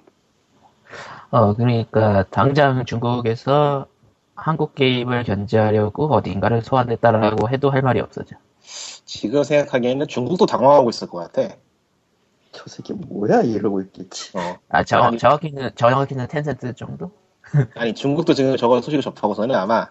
어, 1.30 1.53
그러니까 1.55 2.26
당장 2.30 2.86
중국에서 2.86 3.88
한국 4.36 4.76
게임을 4.76 5.24
견제하려고 5.24 6.07
어딘가를 6.07 6.62
소환했다라고 6.62 7.49
해도 7.49 7.70
할 7.70 7.82
말이 7.82 7.99
없어져. 7.99 8.36
지금 9.05 9.43
생각하기에는 9.43 10.07
중국도 10.07 10.45
당황하고 10.45 10.89
있을 10.89 11.07
것 11.07 11.32
같아. 11.32 11.55
저 12.52 12.66
새끼 12.68 12.93
뭐야 12.93 13.41
이러고 13.41 13.82
있겠지. 13.82 14.38
어. 14.38 14.58
아, 14.70 14.84
저, 14.84 14.97
아니. 14.99 15.18
정확히는, 15.18 15.72
정확히는 15.76 16.28
텐센트 16.28 16.74
정도? 16.74 17.12
아니 17.76 17.93
중국도 17.93 18.34
지금 18.34 18.56
저거 18.58 18.82
소식을 18.82 19.02
접하고서는 19.02 19.56
아마 19.56 19.88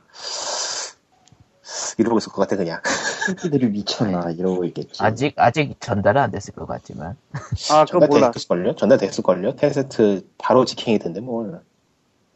이러고 1.98 2.18
있을 2.18 2.32
것 2.32 2.42
같아 2.42 2.56
그냥. 2.56 2.80
새끼들이 3.26 3.68
미쳤나 3.68 4.30
이러고 4.30 4.64
있겠지. 4.66 5.02
아직, 5.02 5.34
아직 5.36 5.76
전달은 5.80 6.20
안 6.20 6.30
됐을 6.30 6.54
것 6.54 6.66
같지만. 6.66 7.16
아, 7.70 7.84
그거 7.84 7.98
몰라. 8.06 8.30
전달됐을걸요? 8.32 8.76
전달 8.76 8.98
됐을 8.98 9.22
걸요? 9.22 9.54
텐센트 9.56 10.26
바로 10.38 10.64
직행이던데 10.64 11.20
뭐. 11.20 11.60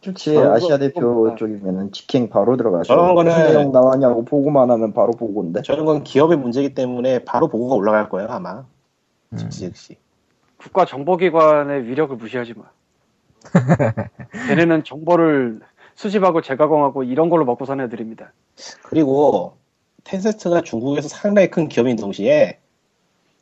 그렇지 0.02 0.36
아, 0.36 0.52
아시아 0.54 0.76
대표 0.78 1.00
그거- 1.00 1.34
쪽이면은 1.36 1.90
직행 1.92 2.28
바로 2.28 2.56
들어가죠. 2.58 2.84
저런 2.84 3.14
거는- 3.14 3.46
내용 3.52 3.72
나왔냐고 3.72 4.24
보고만 4.24 4.70
하면 4.70 4.92
바로 4.92 5.12
보고인데. 5.12 5.62
저런 5.62 5.86
건 5.86 6.02
기업의 6.04 6.36
문제이기 6.36 6.74
때문에 6.74 7.24
바로 7.24 7.48
보고가 7.48 7.74
올라갈 7.74 8.08
거예요 8.10 8.28
아마. 8.30 8.64
음. 9.32 9.36
즉시 9.38 9.60
즉시. 9.60 9.96
국가 10.64 10.86
정보기관의 10.86 11.86
위력을 11.86 12.16
무시하지 12.16 12.54
마. 12.54 12.64
걔네는 14.48 14.82
정보를 14.84 15.60
수집하고 15.94 16.40
재가공하고 16.40 17.04
이런 17.04 17.28
걸로 17.28 17.44
먹고 17.44 17.66
사는 17.66 17.84
애들입니다. 17.84 18.32
그리고 18.82 19.58
텐센트가 20.04 20.62
중국에서 20.62 21.08
상당히 21.08 21.50
큰 21.50 21.68
기업인 21.68 21.96
동시에 21.96 22.58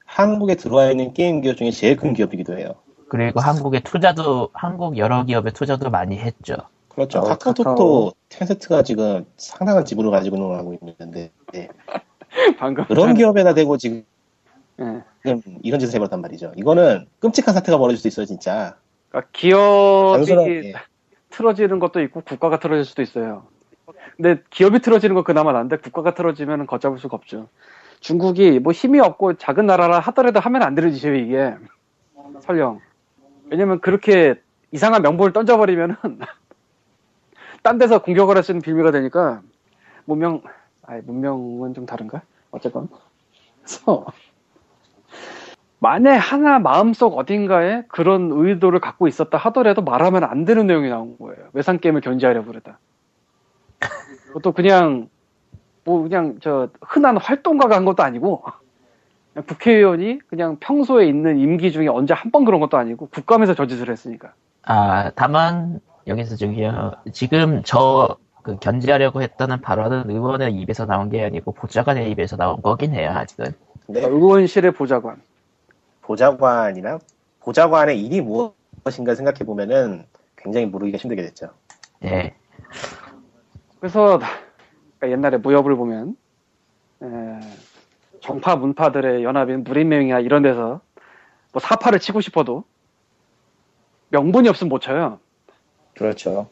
한국에 0.04 0.56
들어와 0.56 0.90
있는 0.90 1.14
게임 1.14 1.40
기업 1.40 1.56
중에 1.56 1.70
제일 1.70 1.96
큰 1.96 2.12
기업이기도 2.12 2.58
해요. 2.58 2.74
그리고 3.08 3.40
한국의 3.40 3.82
투자도, 3.82 4.50
한국 4.52 4.98
여러 4.98 5.24
기업의 5.24 5.52
투자도 5.52 5.90
많이 5.90 6.18
했죠. 6.18 6.56
그렇죠. 6.88 7.20
어, 7.20 7.22
카카오톡도 7.22 7.70
카카오. 7.70 8.12
텐센트가 8.30 8.82
지금 8.82 9.24
상당한 9.36 9.84
지분을 9.84 10.10
가지고 10.10 10.36
운영하고 10.36 10.74
있는데 10.74 11.30
네. 11.52 11.68
방금. 12.58 12.84
그런 12.86 13.14
기업에다 13.14 13.54
대고 13.54 13.76
지금 13.78 14.04
예. 14.80 15.02
이런 15.62 15.78
짓을 15.78 15.94
해버렸단 15.94 16.20
말이죠. 16.20 16.52
이거는 16.56 17.06
끔찍한 17.20 17.54
사태가 17.54 17.78
벌어질 17.78 17.98
수 17.98 18.08
있어요, 18.08 18.26
진짜. 18.26 18.76
그러니까 19.10 19.30
기업이 19.32 20.26
단순하게. 20.26 20.74
틀어지는 21.30 21.78
것도 21.78 22.00
있고 22.02 22.22
국가가 22.22 22.58
틀어질 22.58 22.84
수도 22.84 23.02
있어요. 23.02 23.46
근데 24.16 24.42
기업이 24.50 24.80
틀어지는 24.80 25.14
건 25.14 25.24
그나마 25.24 25.52
난데 25.52 25.78
국가가 25.78 26.14
틀어지면 26.14 26.66
걷잡을 26.66 26.98
수가 26.98 27.16
없죠. 27.16 27.48
중국이 28.00 28.58
뭐 28.58 28.72
힘이 28.72 29.00
없고 29.00 29.34
작은 29.34 29.64
나라라 29.66 30.00
하더라도 30.00 30.40
하면 30.40 30.62
안 30.62 30.74
되는 30.74 30.92
짓이에요 30.92 31.16
이게. 31.16 31.54
설령. 32.40 32.80
왜냐면 33.50 33.80
그렇게 33.80 34.34
이상한 34.72 35.02
명분을 35.02 35.32
던져버리면은 35.32 35.96
딴 37.62 37.78
데서 37.78 38.02
공격을 38.02 38.36
할 38.36 38.42
수 38.42 38.52
있는 38.52 38.62
빌미가 38.62 38.90
되니까 38.90 39.42
문명, 40.04 40.42
아니 40.82 41.02
문명은 41.02 41.74
좀 41.74 41.86
다른가? 41.86 42.22
어쨌건. 42.50 42.88
그래서 43.62 44.06
만에 45.82 46.10
하나 46.10 46.60
마음속 46.60 47.18
어딘가에 47.18 47.82
그런 47.88 48.30
의도를 48.32 48.78
갖고 48.78 49.08
있었다 49.08 49.36
하더라도 49.36 49.82
말하면 49.82 50.22
안 50.22 50.44
되는 50.44 50.68
내용이 50.68 50.88
나온 50.88 51.16
거예요. 51.18 51.48
외상 51.54 51.78
게임을 51.78 52.00
견제하려고 52.02 52.46
그러다. 52.46 52.78
그것도 54.28 54.52
그냥 54.52 55.08
뭐 55.84 56.02
그냥 56.04 56.38
저 56.40 56.68
흔한 56.80 57.16
활동가가 57.16 57.74
한 57.74 57.84
것도 57.84 58.04
아니고 58.04 58.44
그냥 59.32 59.44
국회의원이 59.48 60.20
그냥 60.28 60.56
평소에 60.60 61.08
있는 61.08 61.38
임기 61.40 61.72
중에 61.72 61.88
언제 61.88 62.14
한 62.14 62.30
번 62.30 62.44
그런 62.44 62.60
것도 62.60 62.76
아니고 62.76 63.08
국감에서 63.08 63.54
저 63.54 63.66
짓을 63.66 63.90
했으니까. 63.90 64.34
아, 64.64 65.10
다만, 65.16 65.80
여기서 66.06 66.36
저기요. 66.36 66.92
지금 67.12 67.62
저, 67.64 68.16
그 68.42 68.56
견제하려고 68.60 69.20
했다는 69.20 69.60
발언은 69.60 70.08
의원의 70.08 70.52
입에서 70.54 70.86
나온 70.86 71.10
게 71.10 71.24
아니고 71.24 71.52
보좌관의 71.52 72.08
입에서 72.12 72.36
나온 72.36 72.62
거긴 72.62 72.94
해요, 72.94 73.10
아직은. 73.12 73.46
근데 73.86 74.06
의원실의 74.06 74.70
보좌관. 74.74 75.16
보좌관이나 76.12 76.98
보좌관의 77.40 78.00
일이 78.04 78.20
무엇인가 78.20 79.14
생각해 79.14 79.38
보면은 79.46 80.04
굉장히 80.36 80.66
모르기가 80.66 80.98
힘들게 80.98 81.22
됐죠. 81.22 81.50
예. 82.04 82.34
그래서 83.80 84.18
그러니까 84.98 85.10
옛날에 85.10 85.38
무협을 85.38 85.74
보면 85.76 86.16
에, 87.02 87.06
정파 88.20 88.56
문파들의 88.56 89.24
연합인 89.24 89.64
무인명이나 89.64 90.20
이런 90.20 90.42
데서 90.42 90.80
뭐 91.52 91.60
사파를 91.60 91.98
치고 91.98 92.20
싶어도 92.20 92.64
명분이 94.10 94.48
없으면 94.48 94.68
못 94.68 94.80
쳐요. 94.80 95.18
그렇죠. 95.94 96.48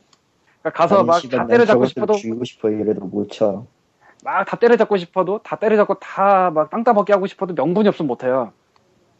그러니까 0.62 0.78
가서 0.82 1.04
막다난 1.04 1.46
때려잡고 1.48 1.84
싶어도 1.86 2.14
죽이고 2.14 2.44
싶어 2.44 2.70
이래도 2.70 3.00
못 3.06 3.30
쳐. 3.30 3.66
막 4.24 4.44
다 4.46 4.56
때려잡고 4.58 4.96
싶어도 4.98 5.40
다 5.42 5.56
때려잡고 5.56 5.94
다 6.00 6.50
막 6.50 6.70
땅 6.70 6.84
따먹기 6.84 7.12
하고 7.12 7.26
싶어도 7.26 7.54
명분이 7.54 7.88
없으면 7.88 8.06
못 8.08 8.24
해요. 8.24 8.52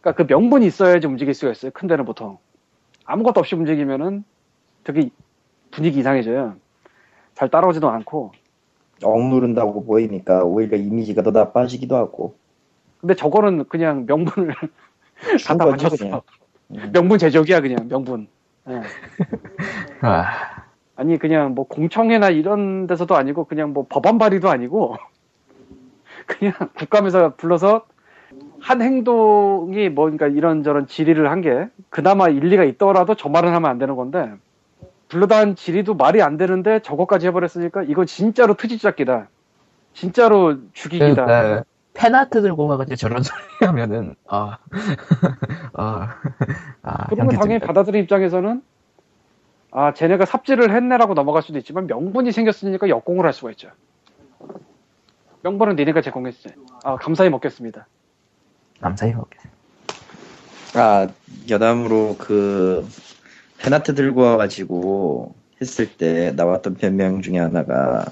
그러니까 0.00 0.12
그 0.12 0.32
명분이 0.32 0.66
있어야지 0.66 1.06
움직일 1.06 1.34
수가 1.34 1.52
있어요. 1.52 1.70
큰 1.72 1.88
데는 1.88 2.04
보통 2.04 2.38
아무것도 3.04 3.40
없이 3.40 3.54
움직이면은 3.54 4.24
되게 4.84 5.10
분위기 5.70 5.98
이상해져요. 6.00 6.56
잘 7.34 7.50
따라오지도 7.50 7.88
않고. 7.88 8.32
억누른다고 9.02 9.84
보이니까 9.84 10.44
오히려 10.44 10.76
이미지가 10.76 11.22
더 11.22 11.30
나빠지기도 11.30 11.96
하고. 11.96 12.34
근데 13.00 13.14
저거는 13.14 13.64
그냥 13.68 14.04
명분을 14.06 14.54
준 15.38 15.58
갖다 15.58 15.66
맞췄어. 15.66 16.22
음. 16.72 16.90
명분 16.92 17.18
제적이야 17.18 17.60
그냥 17.60 17.88
명분. 17.88 18.28
예. 18.68 18.82
아, 20.02 20.66
아니 20.96 21.18
그냥 21.18 21.54
뭐 21.54 21.66
공청회나 21.66 22.30
이런 22.30 22.86
데서도 22.86 23.16
아니고 23.16 23.44
그냥 23.44 23.72
뭐 23.72 23.86
법안 23.88 24.18
발의도 24.18 24.50
아니고 24.50 24.96
그냥 26.26 26.52
국감에서 26.76 27.36
불러서 27.36 27.86
한 28.60 28.82
행동이 28.82 29.88
뭔가 29.88 30.26
이런저런 30.26 30.86
질의를 30.86 31.30
한 31.30 31.40
게 31.40 31.68
그나마 31.88 32.28
일리가 32.28 32.64
있더라도 32.64 33.14
저 33.14 33.28
말은 33.28 33.52
하면 33.54 33.70
안 33.70 33.78
되는 33.78 33.96
건데 33.96 34.30
불러다 35.08 35.38
한 35.38 35.56
질의도 35.56 35.94
말이 35.94 36.22
안 36.22 36.36
되는데 36.36 36.80
저거까지 36.80 37.26
해버렸으니까 37.28 37.82
이거 37.84 38.04
진짜로 38.04 38.54
트집잡기다. 38.54 39.28
진짜로 39.94 40.58
죽이기다. 40.72 41.24
그러니까, 41.24 41.64
펜아트 41.94 42.42
들고 42.42 42.68
가가지고 42.68 42.94
저런 42.96 43.22
소리 43.24 43.40
하면은, 43.66 44.14
아, 44.28 44.58
아, 45.74 46.14
아, 46.82 47.06
그러면 47.08 47.34
당연히. 47.34 47.58
받아들인 47.58 48.02
입장에서는 48.04 48.62
아 49.72 49.92
쟤네가 49.94 50.26
삽질을 50.26 50.72
했네라고 50.74 51.14
넘어갈 51.14 51.42
수도 51.42 51.58
있지만 51.58 51.86
명분이 51.88 52.30
생겼으니까 52.32 52.88
역공을 52.88 53.24
할 53.26 53.32
수가 53.32 53.50
있죠. 53.52 53.70
명분은 55.42 55.76
니네가 55.76 56.02
제공했지. 56.02 56.50
아 56.84 56.96
감사히 56.96 57.30
먹겠습니다. 57.30 57.86
감사히 58.80 59.12
먹겠습니다. 59.12 59.50
아 60.74 61.08
여담으로 61.48 62.16
그 62.18 62.86
페나트 63.58 63.94
들고 63.94 64.22
와가지고 64.22 65.34
했을 65.60 65.86
때 65.96 66.32
나왔던 66.32 66.74
변명 66.74 67.20
중에 67.22 67.38
하나가 67.38 68.04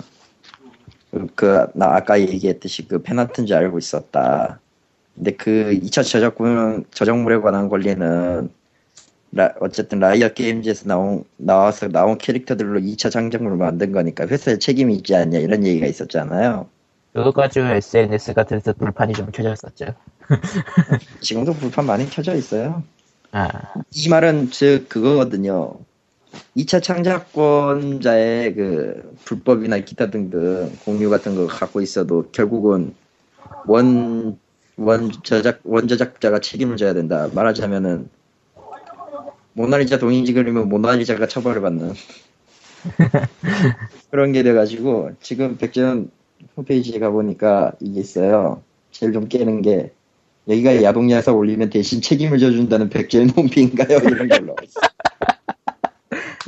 그 1.35 1.67
나 1.75 1.95
아까 1.97 2.21
얘기했듯이 2.21 2.87
그 2.87 3.01
페나트인지 3.03 3.55
알고 3.55 3.79
있었다. 3.79 4.61
근데 5.15 5.31
그 5.33 5.79
2차 5.83 6.03
저작권 6.05 6.85
저작물에 6.93 7.39
관한 7.39 7.69
권리는 7.69 8.51
라- 9.33 9.55
어쨌든 9.61 10.01
라이엇 10.01 10.35
게임즈에서 10.35 10.87
나온 10.87 11.25
나와서 11.39 11.89
나온 11.89 12.19
캐릭터들로 12.19 12.81
2차 12.81 13.11
장작물을 13.11 13.57
만든 13.57 13.93
거니까 13.93 14.27
회사에 14.27 14.59
책임이 14.59 14.95
있지 14.97 15.15
않냐 15.17 15.39
이런 15.39 15.67
얘기가 15.67 15.87
있었잖아요. 15.87 16.69
그거 17.15 17.33
가지고 17.33 17.67
SNS 17.69 18.35
같은 18.35 18.59
데서 18.59 18.75
불판이 18.75 19.15
좀 19.15 19.31
켜졌었죠. 19.33 19.87
지금도 21.21 21.55
불판 21.55 21.87
많이 21.87 22.09
켜져 22.09 22.35
있어요. 22.35 22.83
아, 23.33 23.49
이 23.93 24.09
말은 24.09 24.51
즉 24.51 24.89
그거거든요. 24.89 25.79
2차 26.57 26.81
창작권자의 26.81 28.55
그 28.55 29.17
불법이나 29.25 29.79
기타 29.79 30.11
등등 30.11 30.77
공유 30.85 31.11
같은 31.11 31.35
거 31.35 31.47
갖고 31.47 31.81
있어도 31.81 32.31
결국은 32.33 32.95
원, 33.67 34.39
원 34.77 35.11
저작, 35.23 35.61
원 35.65 35.89
제작자가 35.89 36.41
책임을 36.41 36.77
져야 36.77 36.95
된다. 36.95 37.29
말하자면은 37.33 38.09
모나리자 39.55 39.99
동인지 39.99 40.33
그리면 40.35 40.69
모나리자가 40.69 41.27
처벌을 41.27 41.61
받는 41.63 41.93
그런 44.11 44.33
게 44.33 44.43
돼가지고 44.43 45.13
지금 45.21 45.57
백전 45.57 46.11
홈페이지에 46.57 46.99
가보니까 46.99 47.73
이게 47.81 48.01
있어요. 48.01 48.63
제일 48.93 49.13
좀 49.13 49.29
깨는 49.29 49.63
게 49.63 49.93
여기가 50.49 50.83
야동야사 50.83 51.33
올리면 51.33 51.71
대신 51.71 52.01
책임을 52.01 52.39
져준다는 52.39 52.89
백제의 52.89 53.29
홈피인가요? 53.29 53.99
이런 54.05 54.29
걸로. 54.29 54.57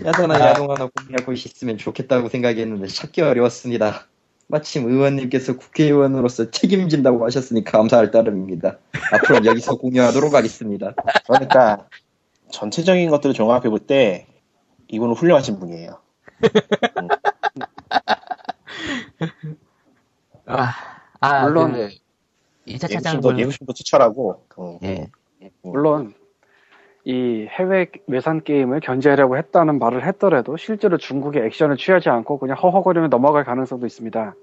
야사나 0.03 0.41
야동 0.41 0.71
하나 0.71 0.89
공유하고 0.89 1.33
있으면 1.33 1.77
좋겠다고 1.77 2.31
생각했는데 2.31 2.87
찾기 2.87 3.21
어려웠습니다. 3.21 4.07
마침 4.47 4.89
의원님께서 4.89 5.59
국회의원으로서 5.59 6.51
책임진다고 6.51 7.25
하셨으니 7.27 7.63
감사할 7.63 8.11
따름입니다. 8.11 8.79
앞으로 9.13 9.45
여기서 9.45 9.77
공유하도록 9.77 10.35
하겠습니다. 10.35 10.95
그러니까 11.27 11.87
전체적인 12.51 13.11
것들을 13.11 13.35
종합해 13.35 13.69
볼 13.69 13.81
때 13.87 14.27
이분은 14.89 15.15
훌륭하신 15.15 15.61
분이에요. 15.61 16.01
아, 20.47 20.75
아 21.21 21.45
물론 21.45 21.73
그 21.73 21.91
2차 22.67 22.85
예술도 22.85 23.03
차장을 23.03 23.39
예술도 23.39 23.73
투철하고 23.73 24.45
음. 24.59 24.79
예. 24.83 25.09
물론 25.63 26.15
이 27.05 27.47
해외 27.49 27.91
외산 28.07 28.43
게임을 28.43 28.81
견제하려고 28.81 29.39
했다는 29.39 29.79
말을 29.79 30.07
했더라도 30.07 30.57
실제로 30.57 30.99
중국의 30.99 31.47
액션을 31.47 31.77
취하지 31.77 32.11
않고 32.11 32.39
그냥 32.39 32.57
허허거리며 32.59 33.09
넘어갈 33.09 33.45
가능성도 33.45 33.87
있습니다. 33.87 34.35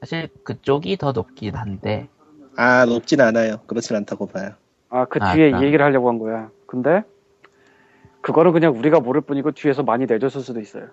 사실 0.00 0.28
그쪽이 0.44 0.98
더 0.98 1.12
높긴 1.12 1.54
한데 1.54 2.08
아 2.56 2.84
높진 2.84 3.20
않아요. 3.22 3.60
그렇진 3.66 3.96
않다고 3.96 4.26
봐요. 4.26 4.50
아, 4.90 5.06
그 5.06 5.18
아, 5.22 5.32
뒤에 5.32 5.54
아. 5.54 5.58
이 5.58 5.64
얘기를 5.64 5.84
하려고 5.84 6.08
한 6.08 6.18
거야. 6.18 6.50
근데 6.66 7.02
그거는 8.20 8.52
그냥 8.52 8.76
우리가 8.78 9.00
모를 9.00 9.22
뿐이고 9.22 9.52
뒤에서 9.52 9.82
많이 9.82 10.04
내줬을 10.06 10.42
수도 10.42 10.60
있어요. 10.60 10.88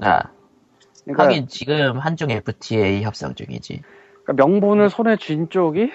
아 0.00 0.22
그러니까, 1.04 1.24
하긴 1.24 1.48
지금 1.48 1.98
한중 1.98 2.30
FTA 2.30 3.02
협상 3.02 3.34
중이지. 3.34 3.82
그러니까 4.28 4.44
명분을 4.44 4.90
손에 4.90 5.16
쥔 5.16 5.48
쪽이 5.48 5.90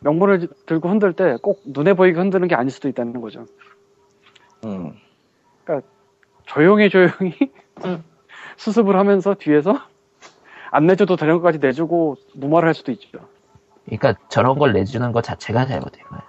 명분을 0.00 0.48
들고 0.64 0.88
흔들 0.88 1.12
때 1.12 1.36
꼭 1.42 1.60
눈에 1.66 1.92
보이게 1.92 2.18
흔드는 2.18 2.48
게 2.48 2.54
아닐 2.54 2.70
수도 2.70 2.88
있다는 2.88 3.20
거죠. 3.20 3.44
음. 4.64 4.94
조용히 6.46 6.88
조용히 6.88 7.36
음. 7.84 8.02
수습을 8.56 8.96
하면서 8.96 9.34
뒤에서 9.34 9.78
안 10.70 10.86
내줘도 10.86 11.16
되는 11.16 11.34
것까지 11.36 11.58
내주고 11.58 12.16
무마를 12.34 12.68
할 12.68 12.74
수도 12.74 12.90
있죠. 12.92 13.18
그러니까 13.84 14.14
저런 14.30 14.58
걸 14.58 14.72
내주는 14.72 15.12
것 15.12 15.22
자체가 15.22 15.66
잘못된 15.66 16.02
거야. 16.04 16.22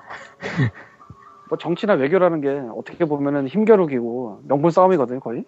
뭐 1.48 1.58
정치나 1.58 1.94
외교라는 1.94 2.42
게 2.42 2.50
어떻게 2.76 3.06
보면은 3.06 3.48
힘겨루기고 3.48 4.42
명분 4.44 4.72
싸움이거든요, 4.72 5.22
거의. 5.22 5.46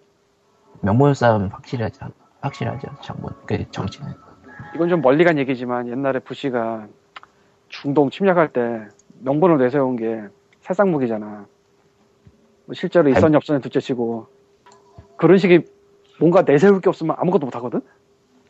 명분 0.80 1.12
싸움 1.12 1.48
확실하죠. 1.48 2.06
확실하죠. 2.40 2.88
정문 3.02 3.30
그 3.46 3.70
정치는. 3.70 4.31
이건 4.74 4.88
좀 4.88 5.00
멀리 5.02 5.24
간 5.24 5.38
얘기지만 5.38 5.88
옛날에 5.88 6.18
부시가 6.18 6.88
중동 7.68 8.10
침략할 8.10 8.52
때 8.52 8.86
명분을 9.20 9.58
내세운 9.58 9.96
게 9.96 10.22
살상 10.60 10.90
무기잖아. 10.90 11.46
뭐 12.66 12.74
실제로 12.74 13.08
일선 13.08 13.34
엽선에 13.34 13.60
둘째치고 13.60 14.26
그런 15.16 15.38
식의 15.38 15.64
뭔가 16.18 16.42
내세울 16.42 16.80
게 16.80 16.88
없으면 16.88 17.16
아무것도 17.18 17.46
못 17.46 17.54
하거든. 17.56 17.80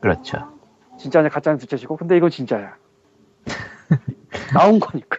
그렇죠. 0.01 0.53
진짜냐 0.99 1.29
가짜냐 1.29 1.57
둘째치고 1.59 1.97
근데 1.97 2.17
이건 2.17 2.31
진짜야. 2.31 2.77
나온 4.55 4.79
거니까 4.79 5.19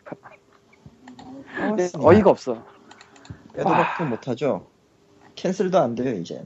어이가 1.99 2.29
없어. 2.29 2.63
빼도 3.53 3.69
박도 3.69 4.05
못 4.05 4.27
하죠. 4.29 4.67
캔슬도 5.35 5.77
안 5.79 5.95
돼요 5.95 6.13
이제. 6.15 6.43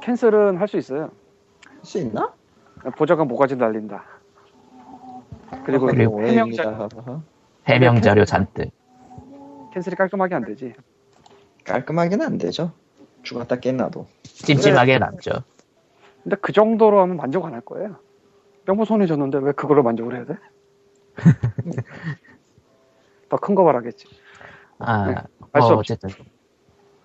캔슬은 0.00 0.56
할 0.58 0.68
수 0.68 0.76
있어요. 0.78 1.02
할 1.02 1.84
수 1.84 1.98
있나? 1.98 2.32
보좌관 2.96 3.28
모가지 3.28 3.56
날린다. 3.56 4.04
그리고 5.64 5.86
그리고 5.86 6.22
해명자 6.22 6.88
해명 7.66 8.00
자료 8.00 8.24
잔뜩. 8.24 8.70
캔슬이 9.72 9.96
깔끔하게 9.96 10.34
안 10.34 10.44
되지. 10.44 10.74
깔끔하게는 11.64 12.24
안 12.24 12.38
되죠. 12.38 12.72
죽었다 13.22 13.56
깼나도. 13.56 14.06
찜찜하게 14.22 14.98
남죠. 14.98 15.30
근데 16.22 16.36
그 16.40 16.52
정도로 16.52 17.00
하면 17.02 17.16
만족 17.16 17.44
안 17.44 17.54
할 17.54 17.60
거예요. 17.60 17.96
명분 18.66 18.86
손에 18.86 19.06
줬는데 19.06 19.38
왜 19.38 19.52
그걸로 19.52 19.82
만족을 19.82 20.16
해야 20.16 20.24
돼? 20.24 20.34
더 23.28 23.36
큰 23.38 23.54
거 23.54 23.64
바라겠지. 23.64 24.06
아, 24.78 25.06
네, 25.10 25.14
알수 25.52 25.68
뭐. 25.70 25.78
어쨌든 25.78 26.10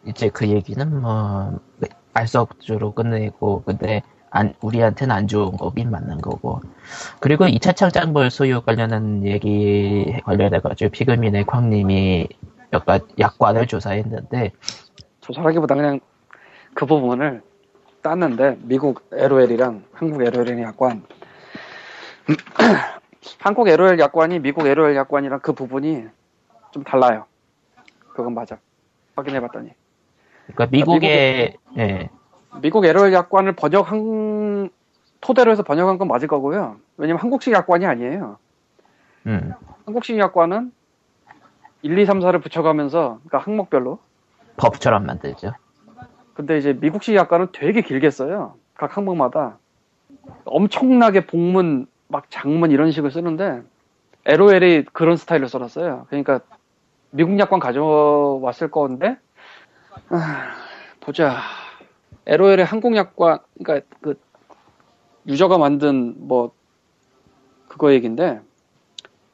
이제 0.05 0.29
그 0.29 0.47
얘기는 0.47 1.01
뭐 1.01 1.59
알 2.15 2.27
수 2.27 2.39
없죠로 2.39 2.93
끝내고 2.93 3.63
근데 3.63 4.03
안, 4.33 4.55
우리한테는 4.61 5.15
안 5.15 5.27
좋은 5.27 5.57
거긴 5.57 5.91
맞는 5.91 6.19
거고 6.19 6.59
그리고 7.19 7.45
2차 7.45 7.75
창작물 7.75 8.31
소유 8.31 8.61
관련한 8.61 9.23
얘기 9.25 10.19
관련해가지고 10.23 10.89
피그민의 10.89 11.45
쾅님이 11.45 12.27
약간 12.73 13.01
약관을 13.19 13.67
조사했는데 13.67 14.51
조사하기보다 15.21 15.75
그냥 15.75 15.99
그 16.73 16.87
부분을 16.87 17.43
땄는데 18.01 18.57
미국 18.63 19.07
LOL이랑 19.13 19.83
한국 19.93 20.23
LOL의 20.23 20.63
약관 20.63 21.03
한국 23.37 23.69
LOL 23.69 23.99
약관이 23.99 24.39
미국 24.39 24.65
LOL 24.65 24.95
약관이랑 24.95 25.41
그 25.41 25.53
부분이 25.53 26.05
좀 26.71 26.83
달라요. 26.83 27.25
그건 28.15 28.33
맞아. 28.33 28.57
확인해봤더니 29.15 29.69
그러니까 30.47 30.65
미국의 30.71 31.57
예, 31.77 32.09
미국 32.61 32.85
LOL 32.85 33.13
약관을 33.13 33.53
번역한 33.53 34.69
토대로 35.21 35.51
해서 35.51 35.63
번역한 35.63 35.97
건 35.97 36.07
맞을 36.07 36.27
거고요. 36.27 36.77
왜냐면 36.97 37.21
한국식 37.21 37.53
약관이 37.53 37.85
아니에요. 37.85 38.37
음, 39.27 39.53
한국식 39.85 40.17
약관은 40.17 40.71
1, 41.81 41.97
2, 41.97 42.05
3, 42.05 42.19
4를 42.19 42.41
붙여가면서 42.41 43.19
그러니까 43.25 43.37
항목별로 43.39 43.99
법처럼 44.57 45.05
만들죠. 45.05 45.53
근데 46.33 46.57
이제 46.57 46.73
미국식 46.73 47.15
약관은 47.15 47.47
되게 47.53 47.81
길게 47.81 48.09
써요. 48.09 48.55
각 48.75 48.97
항목마다 48.97 49.57
엄청나게 50.45 51.25
복문 51.25 51.87
막 52.07 52.29
장문 52.29 52.71
이런 52.71 52.91
식을 52.91 53.11
쓰는데 53.11 53.61
LOL이 54.25 54.85
그런 54.93 55.17
스타일로 55.17 55.47
써놨어요. 55.47 56.07
그러니까 56.09 56.39
미국 57.11 57.37
약관 57.39 57.59
가져왔을 57.59 58.71
건데 58.71 59.17
아, 60.09 60.53
보자. 60.99 61.37
LOL의 62.25 62.65
한국 62.65 62.95
약관 62.95 63.39
그러니까 63.57 63.87
그 64.01 64.15
유저가 65.27 65.57
만든 65.57 66.15
뭐 66.17 66.51
그거 67.67 67.91
얘긴데 67.93 68.39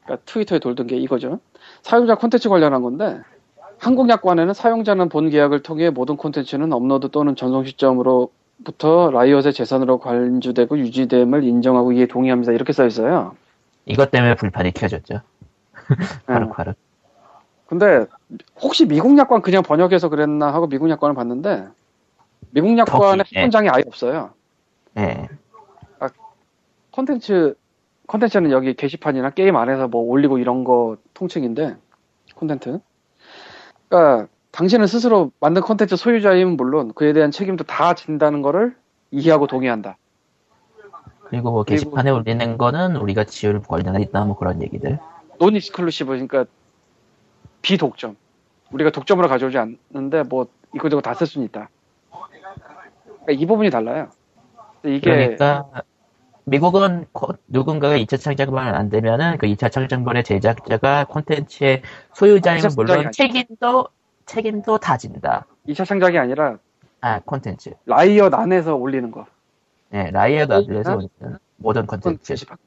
그러니까 0.04 0.24
트위터에 0.26 0.60
돌던 0.60 0.88
게 0.88 0.98
이거죠. 0.98 1.40
사용자 1.82 2.16
콘텐츠 2.16 2.50
관련한 2.50 2.82
건데 2.82 3.20
한국 3.78 4.10
약관에는 4.10 4.54
사용자는 4.54 5.10
본 5.10 5.30
계약을 5.30 5.64
통해 5.64 5.90
모든 5.90 6.18
콘텐츠는 6.18 6.74
업로드 6.74 7.10
또는 7.12 7.36
전송 7.36 7.64
시점으로부터 7.66 9.12
라이엇의 9.12 9.54
재산으로 9.54 10.00
관주되고 10.00 10.78
유지됨을 10.80 11.44
인정하고 11.44 11.94
이에 11.94 12.06
동의합니다. 12.06 12.52
이렇게 12.52 12.74
써 12.74 12.86
있어요. 12.86 13.36
이것 13.86 14.12
때문에 14.12 14.36
불판이 14.36 14.74
켜졌죠. 14.74 15.22
바로 16.26 16.46
음. 16.46 16.52
바로. 16.52 16.74
근데 17.68 18.06
혹시 18.60 18.86
미국 18.86 19.18
약관 19.18 19.42
그냥 19.42 19.64
번역해서 19.64 20.10
그랬나 20.10 20.54
하고 20.54 20.68
미국 20.68 20.90
약관을 20.90 21.16
봤는데 21.16 21.68
미국 22.52 22.78
약관에 22.78 23.24
예. 23.34 23.40
한문장이 23.40 23.70
아예 23.70 23.84
없어요. 23.86 24.32
예. 24.98 25.28
콘텐츠 26.92 27.56
콘텐츠는 28.08 28.52
여기 28.52 28.74
게시판이나 28.74 29.30
게임 29.30 29.56
안에서 29.56 29.88
뭐 29.88 30.02
올리고 30.02 30.40
이런 30.40 30.64
거 30.64 30.98
통칭인데 31.14 31.76
콘텐츠. 32.36 32.80
그러니까 33.88 34.28
당신은 34.52 34.88
스스로 34.88 35.32
만든 35.40 35.62
콘텐츠 35.62 35.96
소유자이면 35.96 36.58
물론 36.58 36.92
그에 36.94 37.14
대한 37.14 37.30
책임도 37.32 37.66
다 37.66 37.94
진다는 37.94 38.42
거를 38.42 38.76
이해하고 39.12 39.46
동의한다. 39.48 39.98
그리고 41.26 41.52
뭐 41.52 41.64
그리고- 41.64 41.64
게시판에 41.92 42.10
올리는 42.10 42.58
거는 42.58 42.96
우리가 42.96 43.24
지울 43.26 43.62
권리가 43.62 44.00
있다 44.00 44.26
뭐 44.26 44.36
그런 44.36 44.62
얘기들. 44.64 44.98
non-exclusive 45.38 46.10
그러니까 46.10 46.46
비독점. 47.62 48.18
우리가 48.72 48.90
독점으로 48.90 49.28
가져오지 49.28 49.58
않는데 49.58 50.24
뭐 50.24 50.48
이거저거 50.74 51.02
다 51.02 51.14
쓸 51.14 51.28
수는 51.28 51.46
있다. 51.48 51.70
그러니까 53.30 53.32
이 53.44 53.46
부분이 53.46 53.70
달라요. 53.70 54.10
이게 54.84 55.00
그러니까 55.00 55.66
미국은 56.46 57.06
코- 57.12 57.34
누군가가 57.48 57.96
2차 57.98 58.20
창작물을 58.20 58.74
안 58.76 58.90
되면은 58.90 59.38
그 59.38 59.46
2차 59.48 59.72
창작물의 59.72 60.24
제작자가 60.24 61.06
콘텐츠의 61.06 61.82
소유자이면 62.14 62.60
2차 62.70 62.76
창작이 62.76 62.98
물론. 62.98 63.12
책임도 63.12 63.88
책임도 64.26 64.78
다 64.80 64.98
진다. 64.98 65.46
2차 65.68 65.86
창작이 65.86 66.18
아니라 66.18 66.58
아 67.02 67.20
콘텐츠. 67.20 67.72
라이엇 67.86 68.34
안에서 68.34 68.76
올리는 68.76 69.12
거. 69.12 69.26
네 69.90 70.10
라이엇 70.12 70.52
아들에서 70.52 70.94
어? 70.94 70.96
올리는 70.96 71.38
모든 71.58 71.86
콘텐츠. 71.86 72.34
그러니까 72.36 72.58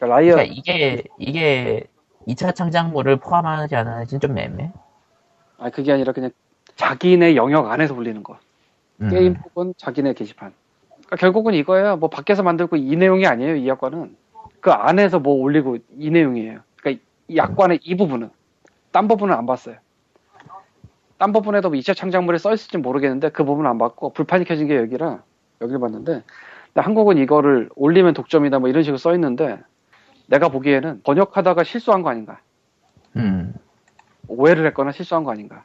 라이엇 0.00 0.34
그러니까 0.36 0.54
이게 0.54 1.02
이게 1.18 1.84
2차 2.28 2.54
창작물을 2.54 3.16
포함하지 3.16 3.74
않아야지 3.74 4.18
좀 4.20 4.38
애매. 4.38 4.70
아니 5.58 5.72
그게 5.72 5.92
아니라 5.92 6.12
그냥 6.12 6.30
자기네 6.76 7.34
영역 7.34 7.68
안에서 7.70 7.94
올리는 7.94 8.22
거. 8.22 8.38
음. 9.00 9.08
게임 9.10 9.34
혹은 9.34 9.74
자기네 9.76 10.14
게시판. 10.14 10.52
그러니까 10.90 11.16
결국은 11.16 11.54
이거예요. 11.54 11.96
뭐 11.96 12.08
밖에서 12.08 12.42
만들고 12.42 12.76
이 12.76 12.96
내용이 12.96 13.26
아니에요. 13.26 13.56
이 13.56 13.68
약관은 13.68 14.16
그 14.60 14.70
안에서 14.70 15.20
뭐 15.20 15.34
올리고 15.34 15.78
이 15.96 16.10
내용이에요. 16.10 16.60
그러니까 16.76 17.04
이 17.28 17.36
약관의 17.36 17.80
이 17.82 17.96
부분은 17.96 18.30
딴 18.92 19.08
부분은 19.08 19.34
안 19.34 19.46
봤어요. 19.46 19.76
딴 21.18 21.32
부분에도 21.32 21.68
뭐 21.70 21.78
2차 21.78 21.96
창작물에 21.96 22.38
써 22.38 22.52
있을지 22.52 22.78
모르겠는데 22.78 23.30
그 23.30 23.44
부분은 23.44 23.68
안 23.68 23.78
봤고 23.78 24.12
불판이 24.12 24.44
켜진 24.44 24.68
게 24.68 24.76
여기라 24.76 25.22
여기를 25.60 25.80
봤는데 25.80 26.22
한국은 26.74 27.18
이거를 27.18 27.70
올리면 27.74 28.14
독점이다 28.14 28.60
뭐 28.60 28.68
이런 28.68 28.84
식으로 28.84 28.98
써 28.98 29.12
있는데 29.14 29.58
내가 30.26 30.48
보기에는 30.48 31.02
번역하다가 31.02 31.64
실수한 31.64 32.02
거 32.02 32.10
아닌가. 32.10 32.40
음, 33.16 33.54
오해를 34.28 34.66
했거나 34.66 34.92
실수한 34.92 35.24
거 35.24 35.32
아닌가. 35.32 35.64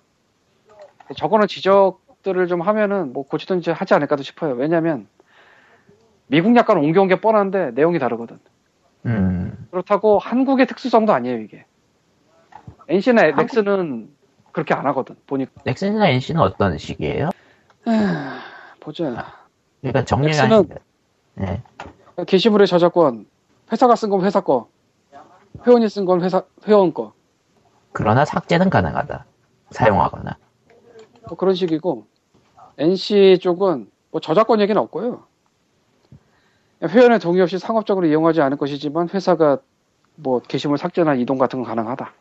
저거는 1.17 1.47
지적 1.47 2.01
들을 2.23 2.47
좀 2.47 2.61
하면은 2.61 3.13
뭐 3.13 3.23
고치든지 3.27 3.71
하지 3.71 3.93
않을까도 3.93 4.23
싶어요. 4.23 4.53
왜냐면 4.53 5.07
미국 6.27 6.55
약간 6.55 6.77
옮겨온 6.77 7.07
게 7.09 7.19
뻔한데 7.21 7.71
내용이 7.71 7.99
다르거든. 7.99 8.39
음, 9.05 9.67
그렇다고 9.69 10.17
한국의 10.19 10.65
특수성도 10.65 11.13
아니에요 11.13 11.39
이게. 11.41 11.65
NC나 12.87 13.31
넥스는 13.31 14.09
그렇게 14.53 14.73
안 14.73 14.85
하거든. 14.87 15.15
보니까 15.27 15.51
넥슨이나 15.65 16.07
NC는 16.07 16.41
어떤 16.41 16.77
식이에요? 16.77 17.29
보자. 18.79 19.03
그러니까 19.81 20.03
넥슨은- 20.03 20.39
아닌데. 20.53 20.75
네. 21.35 21.61
게시물의 22.25 22.67
저작권 22.67 23.25
회사가 23.71 23.95
쓴 23.95 24.09
건 24.09 24.23
회사 24.23 24.39
거, 24.41 24.69
회원이 25.67 25.89
쓴 25.89 26.05
건 26.05 26.21
회사 26.23 26.43
회원 26.67 26.93
거. 26.93 27.13
그러나 27.91 28.23
삭제는 28.23 28.69
가능하다. 28.69 29.25
사용하거나. 29.71 30.37
뭐 31.27 31.37
그런 31.37 31.55
식이고 31.55 32.05
NC 32.77 33.39
쪽은 33.41 33.89
뭐 34.11 34.21
저작권 34.21 34.61
얘기는 34.61 34.79
없고요. 34.81 35.23
회원의 36.83 37.19
동의 37.19 37.41
없이 37.41 37.57
상업적으로 37.57 38.05
이용하지 38.07 38.41
않을 38.41 38.57
것이지만 38.57 39.09
회사가 39.09 39.59
뭐 40.15 40.39
게시물 40.39 40.77
삭제나 40.77 41.15
이동 41.15 41.37
같은 41.37 41.59
건 41.59 41.67
가능하다. 41.67 42.13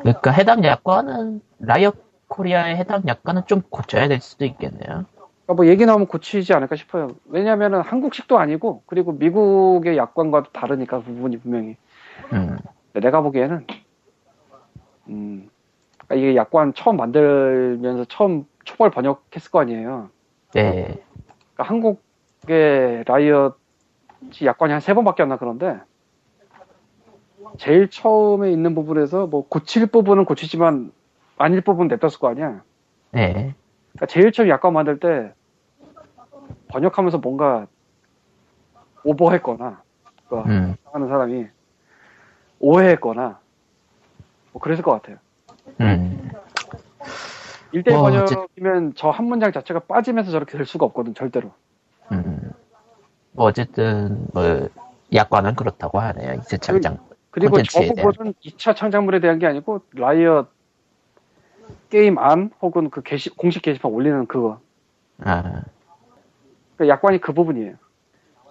그러니까 0.00 0.30
해당 0.32 0.64
약관은 0.64 1.40
라이엇 1.60 1.96
코리아의 2.28 2.76
해당 2.76 3.02
약관은 3.06 3.42
좀 3.46 3.62
고쳐야 3.68 4.08
될 4.08 4.20
수도 4.20 4.44
있겠네요. 4.44 5.04
그러니까 5.44 5.54
뭐 5.54 5.66
얘기 5.66 5.86
나오면 5.86 6.06
고치지 6.06 6.52
않을까 6.54 6.76
싶어요. 6.76 7.10
왜냐면은 7.26 7.80
한국식도 7.82 8.38
아니고 8.38 8.82
그리고 8.86 9.12
미국의 9.12 9.96
약관과도 9.96 10.50
다르니까 10.52 10.98
그 10.98 11.04
부분이 11.04 11.38
분명히. 11.38 11.76
음, 12.32 12.58
내가 12.94 13.20
보기에는 13.20 13.66
음 15.08 15.50
그러니까 16.12 16.14
이게 16.16 16.36
약관 16.36 16.74
처음 16.74 16.96
만들면서 16.98 18.04
처음 18.06 18.44
초벌 18.64 18.90
번역했을 18.90 19.50
거 19.50 19.60
아니에요. 19.60 20.10
네. 20.54 21.02
그러니까 21.54 21.64
한국의 21.64 23.04
라이엇이 23.06 24.44
약관이 24.44 24.72
한 24.72 24.80
세 24.80 24.92
번밖에 24.94 25.22
안 25.22 25.30
나 25.30 25.36
그런데 25.38 25.80
제일 27.58 27.88
처음에 27.88 28.50
있는 28.52 28.74
부분에서 28.74 29.26
뭐 29.26 29.46
고칠 29.48 29.86
부분은 29.86 30.24
고치지만 30.24 30.92
아닐 31.38 31.60
부분은 31.62 31.88
냅뒀을 31.88 32.18
거 32.18 32.28
아니야. 32.28 32.62
네. 33.12 33.54
그러니까 33.92 34.06
제일 34.06 34.32
처음 34.32 34.48
약관 34.48 34.72
만들 34.74 34.98
때 35.00 35.32
번역하면서 36.68 37.18
뭔가 37.18 37.66
오버했거나 39.04 39.82
그 40.28 40.36
음, 40.38 40.76
하는 40.92 41.08
사람이 41.08 41.46
오해했거나 42.60 43.38
뭐 44.52 44.62
그랬을 44.62 44.82
것 44.84 44.92
같아요. 44.92 45.16
음. 45.82 46.30
1대1 47.74 47.94
어, 47.94 48.02
번역이면 48.02 48.94
저한 48.94 49.24
문장 49.26 49.52
자체가 49.52 49.80
빠지면서 49.80 50.30
저렇게 50.30 50.56
될 50.56 50.66
수가 50.66 50.86
없거든 50.86 51.14
절대로. 51.14 51.52
음. 52.12 52.52
뭐 53.32 53.46
어쨌든 53.46 54.26
뭐 54.32 54.68
약관은 55.12 55.54
그렇다고 55.54 55.98
하네요. 55.98 56.34
이제 56.34 56.58
장장. 56.58 56.98
그리고 57.30 57.62
저 57.62 57.80
콘텐츠에 57.80 57.94
대한. 57.94 58.10
부분은 58.10 58.34
2차 58.44 58.76
창작물에 58.76 59.20
대한 59.20 59.38
게 59.38 59.46
아니고 59.46 59.80
라이엇 59.94 60.50
게임 61.88 62.18
안 62.18 62.50
혹은 62.60 62.90
그 62.90 63.02
게시, 63.02 63.30
공식 63.30 63.62
게시판 63.62 63.90
올리는 63.90 64.26
그거. 64.26 64.60
아, 65.24 65.62
그러니까 66.76 66.94
약관이 66.94 67.20
그 67.20 67.32
부분이에요. 67.32 67.74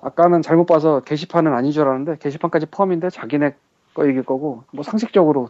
아까는 0.01 0.41
잘못 0.41 0.65
봐서 0.65 1.01
게시판은 1.01 1.53
아닌 1.53 1.71
줄 1.71 1.83
알았는데 1.83 2.17
게시판까지 2.17 2.67
포함인데 2.67 3.09
자기네 3.09 3.55
거이길 3.93 4.23
거고 4.23 4.63
뭐 4.71 4.83
상식적으로 4.83 5.49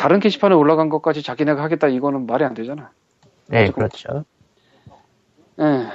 다른 0.00 0.18
게시판에 0.18 0.54
올라간 0.54 0.88
것까지 0.88 1.22
자기네가 1.22 1.62
하겠다 1.62 1.86
이거는 1.88 2.24
말이 2.26 2.42
안 2.44 2.54
되잖아. 2.54 2.90
네. 3.48 3.70
그렇죠. 3.70 4.24
예. 5.60 5.86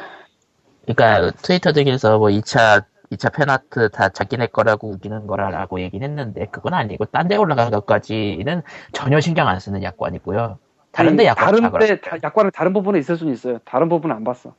그러니까 0.86 1.32
트위터 1.42 1.72
등에서 1.72 2.20
뭐 2.20 2.28
2차 2.30 2.86
2차 3.12 3.34
팬아트 3.36 3.90
다 3.90 4.10
자기네 4.10 4.48
거라고 4.48 4.90
우기는 4.92 5.26
거라고 5.26 5.80
얘기는 5.82 6.08
했는데 6.08 6.46
그건 6.52 6.76
아니고 6.76 7.06
딴 7.06 7.28
데 7.28 7.36
올라간 7.36 7.72
것까지는 7.72 8.62
전혀 8.92 9.20
신경 9.22 9.48
안 9.48 9.60
쓰는 9.60 9.82
약관이고요. 9.82 10.60
다른데 10.92 11.26
약관 11.26 11.62
다 11.62 11.70
다른데 11.72 12.02
다- 12.02 12.18
약관에 12.22 12.52
다른 12.52 12.74
부분에 12.74 13.00
있을 13.00 13.16
수는 13.18 13.34
있어요. 13.34 13.58
다른 13.66 13.90
부분은 13.90 14.16
안 14.16 14.24
봤어. 14.24 14.54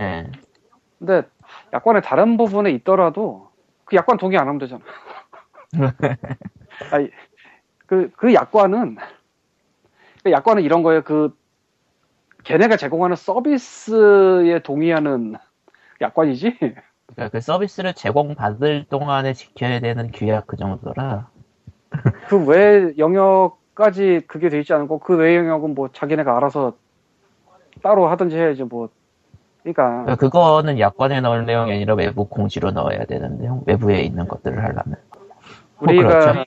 예. 0.00 0.26
근데 0.98 1.22
약관에 1.74 2.00
다른 2.00 2.38
부분에 2.38 2.70
있더라도 2.70 3.50
그 3.84 3.96
약관 3.96 4.16
동의 4.16 4.38
안 4.38 4.48
하면 4.48 4.58
되잖아. 4.58 4.80
아니, 6.90 7.10
그, 7.88 8.10
그 8.16 8.34
약관은, 8.34 8.96
그 10.22 10.30
약관은 10.30 10.62
이런 10.62 10.84
거예요. 10.84 11.02
그, 11.02 11.36
걔네가 12.44 12.76
제공하는 12.76 13.16
서비스에 13.16 14.60
동의하는 14.62 15.36
약관이지. 16.00 16.56
그러니까 16.60 17.28
그 17.32 17.40
서비스를 17.40 17.94
제공받을 17.94 18.84
동안에 18.90 19.32
지켜야 19.34 19.80
되는 19.80 20.12
규약 20.12 20.46
그 20.46 20.56
정도라. 20.56 21.30
그 22.28 22.36
외 22.46 22.94
영역까지 22.98 24.22
그게 24.28 24.50
돼 24.50 24.60
있지 24.60 24.74
않고 24.74 25.00
그 25.00 25.16
외 25.16 25.36
영역은 25.36 25.74
뭐 25.74 25.88
자기네가 25.92 26.36
알아서 26.36 26.76
따로 27.82 28.08
하든지 28.08 28.36
해야지 28.36 28.64
뭐. 28.64 28.90
그러니까 29.62 30.02
그러니까 30.04 30.16
그거는 30.16 30.78
약관에 30.78 31.20
넣을 31.22 31.46
내용이 31.46 31.72
아니라 31.72 31.94
외부 31.94 32.26
공지로 32.26 32.70
넣어야 32.72 33.04
되는 33.06 33.38
내용, 33.38 33.62
외부에 33.66 34.02
있는 34.02 34.28
것들을 34.28 34.58
하려면. 34.62 34.96
뭐 35.78 35.94
우리가 35.94 36.08
그렇죠. 36.08 36.44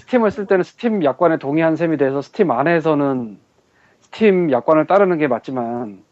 스팀을 0.00 0.30
쓸 0.30 0.46
때는 0.46 0.64
스팀 0.64 1.04
약관에 1.04 1.38
동의한 1.38 1.76
셈이 1.76 1.96
돼서 1.96 2.22
스팀 2.22 2.50
안에서는 2.50 3.38
스팀 4.00 4.50
약관을 4.52 4.86
따르는 4.86 5.18
게 5.18 5.28
맞지만 5.28 6.02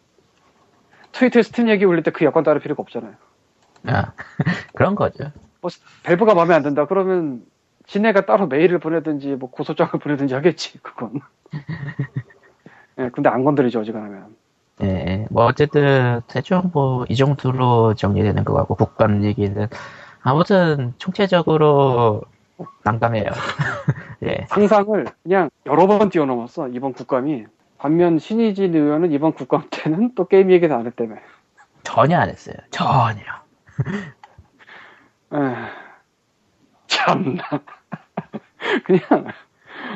트위터에 1.12 1.43
스팀 1.43 1.68
얘기 1.68 1.84
올릴 1.84 2.03
때 2.03 2.11
그 2.11 2.24
약관 2.24 2.45
따를 2.45 2.61
필요가 2.61 2.82
없잖아요. 2.82 3.14
아, 3.86 4.12
그런 4.74 4.95
거죠. 4.95 5.32
뭐 5.61 5.70
밸브가 6.05 6.34
마음에 6.34 6.55
안 6.55 6.62
든다 6.62 6.86
그러면 6.86 7.43
지네가 7.86 8.26
따로 8.26 8.47
메일을 8.47 8.78
보내든지 8.78 9.36
뭐 9.36 9.51
고소장을 9.51 9.93
보내든지 10.01 10.34
하겠지 10.34 10.78
그건. 10.82 11.20
예, 12.99 13.11
근데 13.11 13.28
안 13.28 13.45
건드리죠 13.45 13.80
어지간하면. 13.80 14.36
예, 14.82 15.26
뭐 15.30 15.45
어쨌든 15.47 16.20
대충 16.28 16.70
뭐 16.72 17.05
이 17.09 17.16
정도로 17.16 17.95
정리되는 17.95 18.45
것 18.45 18.55
같고 18.55 18.74
국감 18.76 19.24
얘기는 19.24 19.68
아무튼 20.22 20.95
총체적으로 20.99 22.22
난감해요. 22.84 23.24
예, 24.24 24.46
상상을 24.48 25.06
그냥 25.22 25.50
여러 25.66 25.86
번 25.86 26.11
뛰어넘었어 26.11 26.68
이번 26.68 26.92
국감이. 26.92 27.46
반면 27.78 28.18
신의진 28.18 28.74
의원은 28.74 29.12
이번 29.12 29.32
국감 29.32 29.68
때는 29.70 30.14
또 30.16 30.26
게임 30.26 30.50
얘기도 30.50 30.74
안 30.74 30.86
했다며. 30.86 31.16
전혀 31.84 32.18
안 32.18 32.28
했어요. 32.28 32.56
전혀. 32.70 33.22
참나. 36.88 37.42
그냥, 38.84 39.26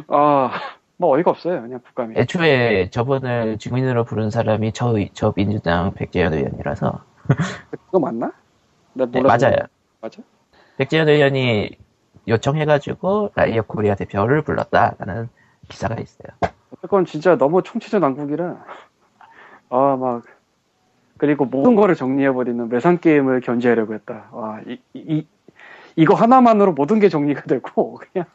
아, 0.09 0.51
뭐 0.97 1.17
어이가 1.17 1.33
없어요. 1.33 1.63
그냥 1.63 1.81
국감이. 1.81 2.15
애초에 2.17 2.91
저분을 2.91 3.59
증인으로 3.59 4.05
부른 4.05 4.31
사람이 4.31 4.73
저, 4.73 4.95
저 5.13 5.33
민주당 5.33 5.93
백재현 5.95 6.33
의원이라서 6.33 7.05
그거 7.87 7.99
맞나? 7.99 8.33
나 8.95 9.07
네, 9.07 9.21
몰라서 9.21 9.47
맞아요. 9.47 9.59
맞아? 10.01 10.23
백재현 10.77 11.09
의원이 11.09 11.71
요청해가지고 12.29 13.33
라이엇 13.35 13.63
코리아 13.63 13.95
대표를 13.95 14.43
불렀다라는 14.43 15.29
기사가 15.69 15.97
있어요. 16.01 16.29
그건 16.81 17.05
진짜 17.05 17.37
너무 17.37 17.63
총체적 17.63 18.01
난국이라, 18.01 18.65
아, 19.71 19.97
막, 19.97 20.23
그리고 21.19 21.45
모든 21.45 21.77
거를 21.77 21.95
정리해버리는 21.95 22.69
외산 22.69 22.99
게임을 22.99 23.41
견제하려고 23.41 23.95
했다. 23.95 24.29
와, 24.33 24.61
이, 24.67 24.81
이, 24.95 25.27
이 25.97 26.05
거 26.05 26.15
하나만으로 26.15 26.73
모든 26.73 26.99
게 27.01 27.09
정리가 27.09 27.43
되고, 27.43 28.01
그냥, 28.13 28.27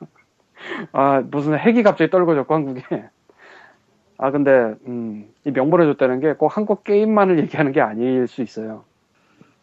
아, 0.93 1.21
무슨 1.29 1.57
핵이 1.57 1.83
갑자기 1.83 2.09
떨궈졌고, 2.11 2.53
한국에. 2.53 2.81
아, 4.19 4.31
근데, 4.31 4.75
음, 4.87 5.31
이 5.45 5.51
명분을 5.51 5.85
줬다는 5.93 6.19
게 6.19 6.33
꼭 6.33 6.55
한국 6.55 6.83
게임만을 6.83 7.39
얘기하는 7.39 7.71
게 7.71 7.81
아닐 7.81 8.27
수 8.27 8.41
있어요. 8.41 8.83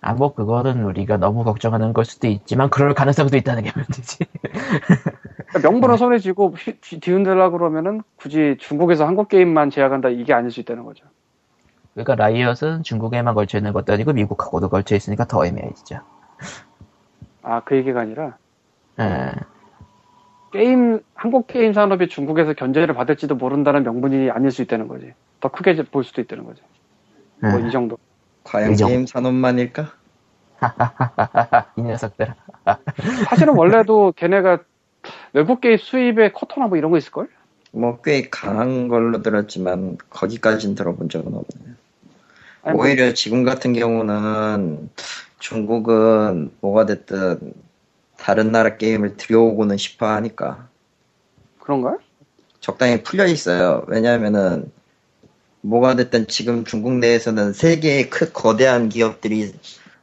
아, 0.06 0.12
뭐, 0.12 0.34
그거는 0.34 0.84
우리가 0.84 1.16
너무 1.16 1.44
걱정하는 1.44 1.94
걸 1.94 2.04
수도 2.04 2.26
있지만, 2.26 2.68
그럴 2.68 2.92
가능성도 2.92 3.38
있다는 3.38 3.62
게 3.62 3.72
문제지. 3.74 4.18
그러니까 5.48 5.70
명분을 5.70 5.96
손에 5.96 6.18
쥐고 6.18 6.50
휘- 6.58 6.78
뒤- 6.82 7.00
뒤흔들려고 7.00 7.56
그러면은 7.56 8.02
굳이 8.16 8.56
중국에서 8.60 9.06
한국 9.06 9.28
게임만 9.30 9.70
제약한다 9.70 10.10
이게 10.10 10.34
아닐 10.34 10.50
수 10.50 10.60
있다는 10.60 10.84
거죠. 10.84 11.06
그러니까 11.94 12.16
라이엇은 12.16 12.82
중국에만 12.82 13.34
걸쳐 13.34 13.56
있는 13.56 13.72
것도 13.72 13.94
아니고 13.94 14.12
미국하고도 14.12 14.68
걸쳐 14.68 14.94
있으니까 14.94 15.24
더 15.24 15.46
애매해지죠. 15.46 16.00
아, 17.42 17.60
그 17.60 17.76
얘기가 17.76 18.00
아니라 18.00 18.36
예. 19.00 19.30
게임 20.52 21.00
한국 21.14 21.46
게임 21.46 21.72
산업이 21.72 22.08
중국에서 22.08 22.52
견제를 22.52 22.94
받을지도 22.94 23.36
모른다는 23.36 23.84
명분이 23.84 24.30
아닐 24.30 24.50
수 24.50 24.60
있다는 24.60 24.86
거지. 24.88 25.14
더 25.40 25.48
크게 25.48 25.76
볼 25.84 26.04
수도 26.04 26.20
있다는 26.20 26.44
거지. 26.44 26.60
뭐 27.40 27.58
예. 27.60 27.68
이 27.68 27.70
정도. 27.70 27.96
과연 28.44 28.70
의정. 28.70 28.88
게임 28.88 29.06
산업만일까? 29.06 29.92
이 31.76 31.82
녀석들. 31.82 32.34
사실은 33.28 33.54
원래도 33.56 34.12
걔네가 34.16 34.58
외국 35.32 35.60
게임 35.60 35.76
수입에 35.76 36.32
쿼터나 36.32 36.66
뭐 36.68 36.78
이런 36.78 36.90
거 36.90 36.98
있을걸? 36.98 37.28
뭐 37.72 37.98
꽤 38.04 38.28
강한 38.30 38.86
걸로 38.88 39.20
들었지만 39.20 39.98
거기까진 40.08 40.74
들어본 40.76 41.08
적은 41.08 41.26
없네요. 41.34 41.74
아니, 42.62 42.76
뭐- 42.76 42.86
오히려 42.86 43.12
지금 43.14 43.42
같은 43.44 43.72
경우는 43.72 44.90
중국은 45.40 46.52
뭐가 46.60 46.86
됐든 46.86 47.52
다른 48.16 48.52
나라 48.52 48.76
게임을 48.76 49.16
들여오고는 49.16 49.76
싶어 49.76 50.06
하니까 50.06 50.68
그런가? 51.58 51.98
적당히 52.60 53.02
풀려 53.02 53.26
있어요. 53.26 53.84
왜냐하면은 53.88 54.70
뭐가 55.64 55.96
됐든 55.96 56.26
지금 56.26 56.64
중국 56.64 56.92
내에서는 56.98 57.54
세 57.54 57.80
개의 57.80 58.10
크 58.10 58.30
거대한 58.32 58.90
기업들이 58.90 59.52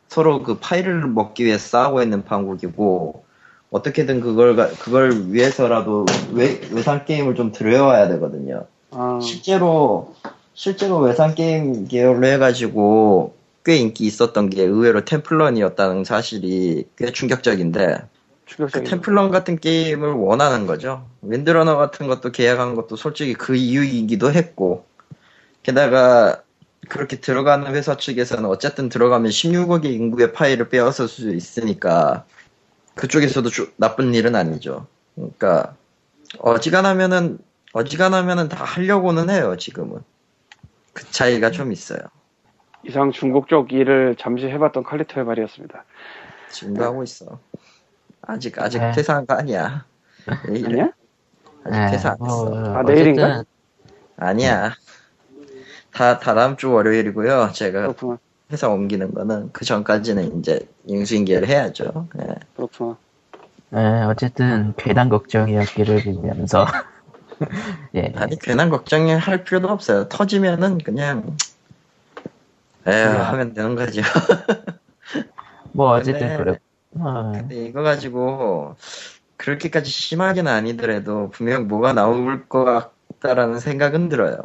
서로 0.07 0.41
그 0.41 0.57
파일을 0.57 1.05
먹기 1.07 1.45
위해 1.45 1.57
싸우고 1.57 2.01
있는 2.01 2.23
판국이고 2.25 3.23
어떻게든 3.69 4.21
그걸 4.21 4.55
가- 4.55 4.69
그걸 4.69 5.27
위해서라도 5.27 6.05
외, 6.33 6.59
외상 6.71 7.05
게임을 7.05 7.35
좀 7.35 7.51
들여와야 7.51 8.07
되거든요. 8.09 8.65
아, 8.89 9.19
실제로 9.21 10.15
실제로 10.53 10.97
외상 10.97 11.35
게임 11.35 11.87
계열로 11.87 12.25
해가지고 12.27 13.35
꽤 13.63 13.77
인기 13.77 14.05
있었던 14.05 14.49
게 14.49 14.63
의외로 14.63 15.05
템플런이었다는 15.05 16.03
사실이 16.03 16.85
꽤 16.97 17.11
충격적인데 17.11 17.99
그. 18.57 18.83
템플런 18.83 19.29
같은 19.29 19.57
게임을 19.59 20.11
원하는 20.11 20.65
거죠. 20.67 21.05
윈드러너 21.21 21.77
같은 21.77 22.07
것도 22.07 22.31
계약한 22.31 22.75
것도 22.75 22.95
솔직히 22.97 23.33
그 23.33 23.55
이유이기도 23.55 24.33
했고 24.33 24.85
게다가 25.63 26.43
그렇게 26.89 27.19
들어가는 27.19 27.73
회사 27.73 27.95
측에서는 27.95 28.45
어쨌든 28.45 28.89
들어가면 28.89 29.29
16억의 29.31 29.85
인구의 29.85 30.33
파일을 30.33 30.69
빼앗을 30.69 31.07
수 31.07 31.29
있으니까 31.33 32.25
그쪽에서도 32.95 33.47
주- 33.49 33.71
나쁜 33.77 34.13
일은 34.13 34.35
아니죠. 34.35 34.87
그러니까 35.15 35.75
어지간하면은 36.39 37.39
어지간하면은 37.73 38.49
다 38.49 38.63
하려고는 38.65 39.29
해요 39.29 39.55
지금은 39.57 39.99
그 40.93 41.09
차이가 41.11 41.51
좀 41.51 41.71
있어요. 41.71 41.99
이상 42.83 43.11
중국 43.11 43.47
쪽 43.47 43.71
일을 43.71 44.15
잠시 44.19 44.47
해봤던 44.47 44.83
칼리토의 44.83 45.25
말이었습니다. 45.25 45.85
지금도 46.49 46.83
하고 46.83 47.03
있어. 47.03 47.39
아직 48.23 48.59
아직 48.59 48.79
네. 48.79 48.91
퇴사한 48.91 49.25
거 49.27 49.35
아니야. 49.35 49.85
내일- 50.47 50.65
아니야? 50.65 50.91
아직 51.63 51.79
예, 51.79 51.91
퇴사 51.91 52.09
안 52.09 52.17
했어. 52.25 52.45
뭐, 52.49 52.75
아, 52.77 52.83
내일인가? 52.83 53.43
아니야. 54.17 54.73
다, 55.93 56.19
다 56.19 56.33
다음 56.33 56.57
주 56.57 56.71
월요일이고요. 56.71 57.51
제가 57.53 57.81
그렇구나. 57.81 58.17
회사 58.51 58.67
옮기는 58.69 59.13
거는 59.13 59.49
그 59.53 59.65
전까지는 59.65 60.39
이제 60.39 60.59
인수인계를 60.87 61.47
해야죠. 61.47 62.07
예. 62.21 62.35
그렇구나. 62.55 62.97
예, 63.73 64.03
어쨌든 64.03 64.73
괜한 64.77 65.07
걱정이었기를 65.09 66.03
빌면서 66.03 66.65
예, 67.95 68.11
아니, 68.15 68.37
괜한 68.37 68.69
걱정을 68.69 69.17
할 69.17 69.43
필요도 69.43 69.69
없어요. 69.69 70.07
터지면은 70.09 70.77
그냥, 70.79 71.37
에휴, 72.85 73.07
하면 73.09 73.53
되는 73.53 73.75
거죠. 73.75 74.01
뭐 75.71 75.91
어쨌든 75.91 76.27
근데- 76.27 76.37
그래. 76.37 76.59
어, 76.99 77.31
근데 77.33 77.65
이거 77.65 77.81
가지고, 77.83 78.75
그렇게까지 79.37 79.89
심하게는 79.89 80.51
아니더라도 80.51 81.29
분명 81.29 81.67
뭐가 81.69 81.93
나올 81.93 82.47
것 82.49 82.65
같다라는 83.21 83.59
생각은 83.59 84.09
들어요. 84.09 84.35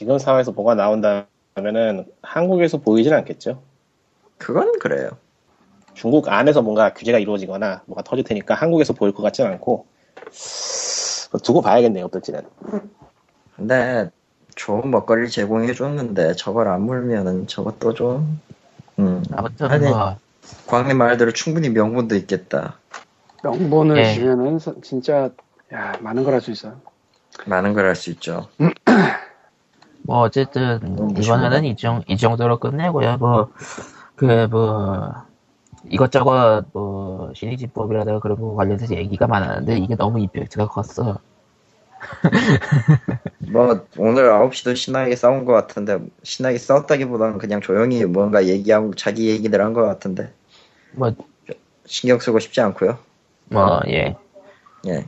지금 0.00 0.18
상황에서 0.18 0.50
뭐가 0.52 0.74
나온다면은 0.76 2.06
한국에서 2.22 2.78
보이진 2.78 3.12
않겠죠. 3.12 3.60
그건 4.38 4.78
그래요. 4.78 5.10
중국 5.92 6.26
안에서 6.32 6.62
뭔가 6.62 6.94
규제가 6.94 7.18
이루어지거나 7.18 7.82
뭐가 7.84 8.00
터질 8.02 8.24
테니까 8.24 8.54
한국에서 8.54 8.94
보일 8.94 9.12
것 9.12 9.22
같진 9.22 9.44
않고 9.44 9.84
두고 11.44 11.60
봐야겠네요 11.60 12.06
어떨지는. 12.06 12.40
근데 13.56 14.08
좋은 14.54 14.90
먹거리를 14.90 15.28
제공해 15.28 15.74
줬는데 15.74 16.32
저걸 16.32 16.68
안 16.68 16.80
물면은 16.80 17.46
저것도 17.46 17.92
좀, 17.92 18.40
음. 18.98 19.22
아무튼 19.32 19.66
아니, 19.70 19.86
뭐 19.86 20.16
광님 20.66 20.96
말대로 20.96 21.30
충분히 21.32 21.68
명분도 21.68 22.14
있겠다. 22.14 22.78
명분을 23.42 23.98
예. 23.98 24.14
주면은 24.14 24.58
서- 24.58 24.80
진짜 24.80 25.28
야 25.74 25.92
많은 26.00 26.24
걸 26.24 26.32
할 26.32 26.40
수 26.40 26.50
있어. 26.52 26.72
많은 27.44 27.74
걸 27.74 27.84
할 27.84 27.94
수 27.94 28.08
있죠. 28.12 28.48
뭐 30.10 30.22
어쨌든 30.22 30.80
이번에는 31.16 31.64
이, 31.66 31.76
정, 31.76 32.02
이 32.08 32.16
정도로 32.16 32.58
끝내고요. 32.58 33.18
뭐 33.18 33.48
그뭐 34.16 35.12
이것저것 35.88 36.64
뭐 36.72 37.30
시리즈법이라든가 37.36 38.18
그런 38.18 38.36
거 38.40 38.56
관련해서 38.56 38.96
얘기가 38.96 39.28
많았는데 39.28 39.78
이게 39.78 39.94
너무 39.94 40.18
임팩트가 40.18 40.66
컸어. 40.66 41.18
뭐 43.52 43.86
오늘 43.98 44.28
9시도 44.32 44.74
신나게 44.74 45.14
싸운 45.14 45.44
것 45.44 45.52
같은데 45.52 45.98
신나게 46.24 46.58
싸웠다기보다는 46.58 47.38
그냥 47.38 47.60
조용히 47.60 48.04
뭔가 48.04 48.46
얘기하고 48.46 48.94
자기 48.94 49.28
얘기들 49.28 49.60
한 49.60 49.74
것 49.74 49.82
같은데 49.86 50.32
뭐 50.92 51.14
신경 51.86 52.18
쓰고 52.18 52.40
싶지 52.40 52.60
않고요. 52.60 52.98
뭐 53.50 53.80
예. 53.86 54.16
예. 54.88 55.04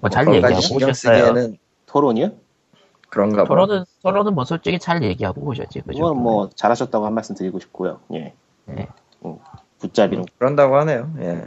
뭐 0.00 0.08
잘 0.08 0.26
얘기하고 0.32 0.58
신경 0.58 0.88
오셨어요. 0.88 1.18
쓰기에는 1.18 1.58
토론이요? 1.84 2.30
그런가 3.12 3.42
봐. 3.44 3.48
토론은 3.48 3.84
토론은 4.02 4.34
뭐 4.34 4.44
솔직히 4.46 4.78
잘 4.78 5.02
얘기하고 5.02 5.42
오셨지 5.42 5.82
그죠? 5.82 6.02
그건 6.02 6.16
뭐 6.22 6.48
잘하셨다고 6.54 7.04
한 7.04 7.12
말씀 7.12 7.34
드리고 7.34 7.60
싶고요. 7.60 8.00
예. 8.14 8.32
예. 8.70 8.88
붙잡이로 9.80 10.24
그런다고 10.38 10.76
하네요. 10.78 11.10
예. 11.20 11.44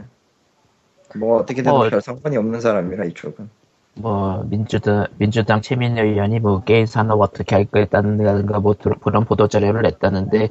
뭐 1.18 1.40
어떻게든 1.40 1.72
뭐- 1.72 1.88
별 1.88 2.00
상관이 2.00 2.36
없는 2.36 2.60
사람이라 2.60 3.04
이쪽은. 3.06 3.50
뭐 3.98 4.44
민주당 4.48 5.06
민주당 5.18 5.60
최민희 5.60 6.00
의원이 6.02 6.38
뭐 6.38 6.62
게임 6.62 6.84
산업 6.86 7.20
어떻게 7.20 7.56
할 7.56 7.64
거였다는가 7.64 8.60
뭐 8.60 8.74
들- 8.74 8.94
그런 9.02 9.24
보도 9.24 9.48
자료를 9.48 9.82
냈다는데 9.82 10.48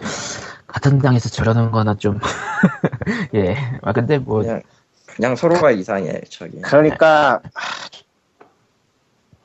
같은 0.67 0.97
당에서 0.99 1.29
저러는 1.29 1.71
거나 1.71 1.93
좀 1.95 2.19
예. 3.35 3.55
아 3.83 3.93
근데 3.93 4.17
뭐 4.17 4.41
그냥 4.41 4.61
그냥 5.05 5.35
서로가 5.37 5.71
이상해 5.71 6.21
저기. 6.29 6.59
그러니까 6.61 7.35
하, 7.53 7.87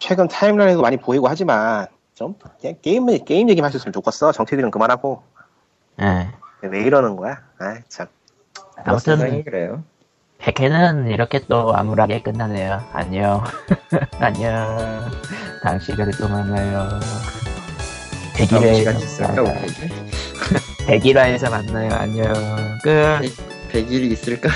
최근 0.00 0.26
타임라인에도 0.26 0.80
많이 0.82 0.96
보이고 0.96 1.28
하지만 1.28 1.86
좀 2.14 2.34
그냥 2.60 2.74
게임 2.82 3.06
게임 3.24 3.48
얘기만 3.48 3.68
하셨으면 3.68 3.92
좋겠어. 3.92 4.32
정치 4.32 4.54
얘기는 4.54 4.68
그만하고 4.70 5.22
예. 6.00 6.28
왜 6.62 6.80
이러는 6.82 7.14
거야? 7.16 7.38
아 7.58 7.78
참. 7.88 8.08
아무튼 8.82 9.44
그래요. 9.44 9.84
백회는 10.38 11.08
이렇게 11.08 11.40
또 11.48 11.76
암울하게 11.76 12.22
끝나네요. 12.22 12.82
안녕. 12.92 13.44
안녕. 14.18 15.10
다음 15.62 15.78
시간에 15.78 16.10
또 16.12 16.28
만나요. 16.28 16.88
다음 16.88 17.00
100일에 18.62 18.74
시간 18.76 18.96
있을까 18.96 19.42
우리? 19.42 19.50
100일화에서 20.86 21.50
만나요. 21.50 21.92
안녕. 21.92 22.32
끝. 22.82 23.20
100일이 23.70 24.10
있을까? 24.12 24.48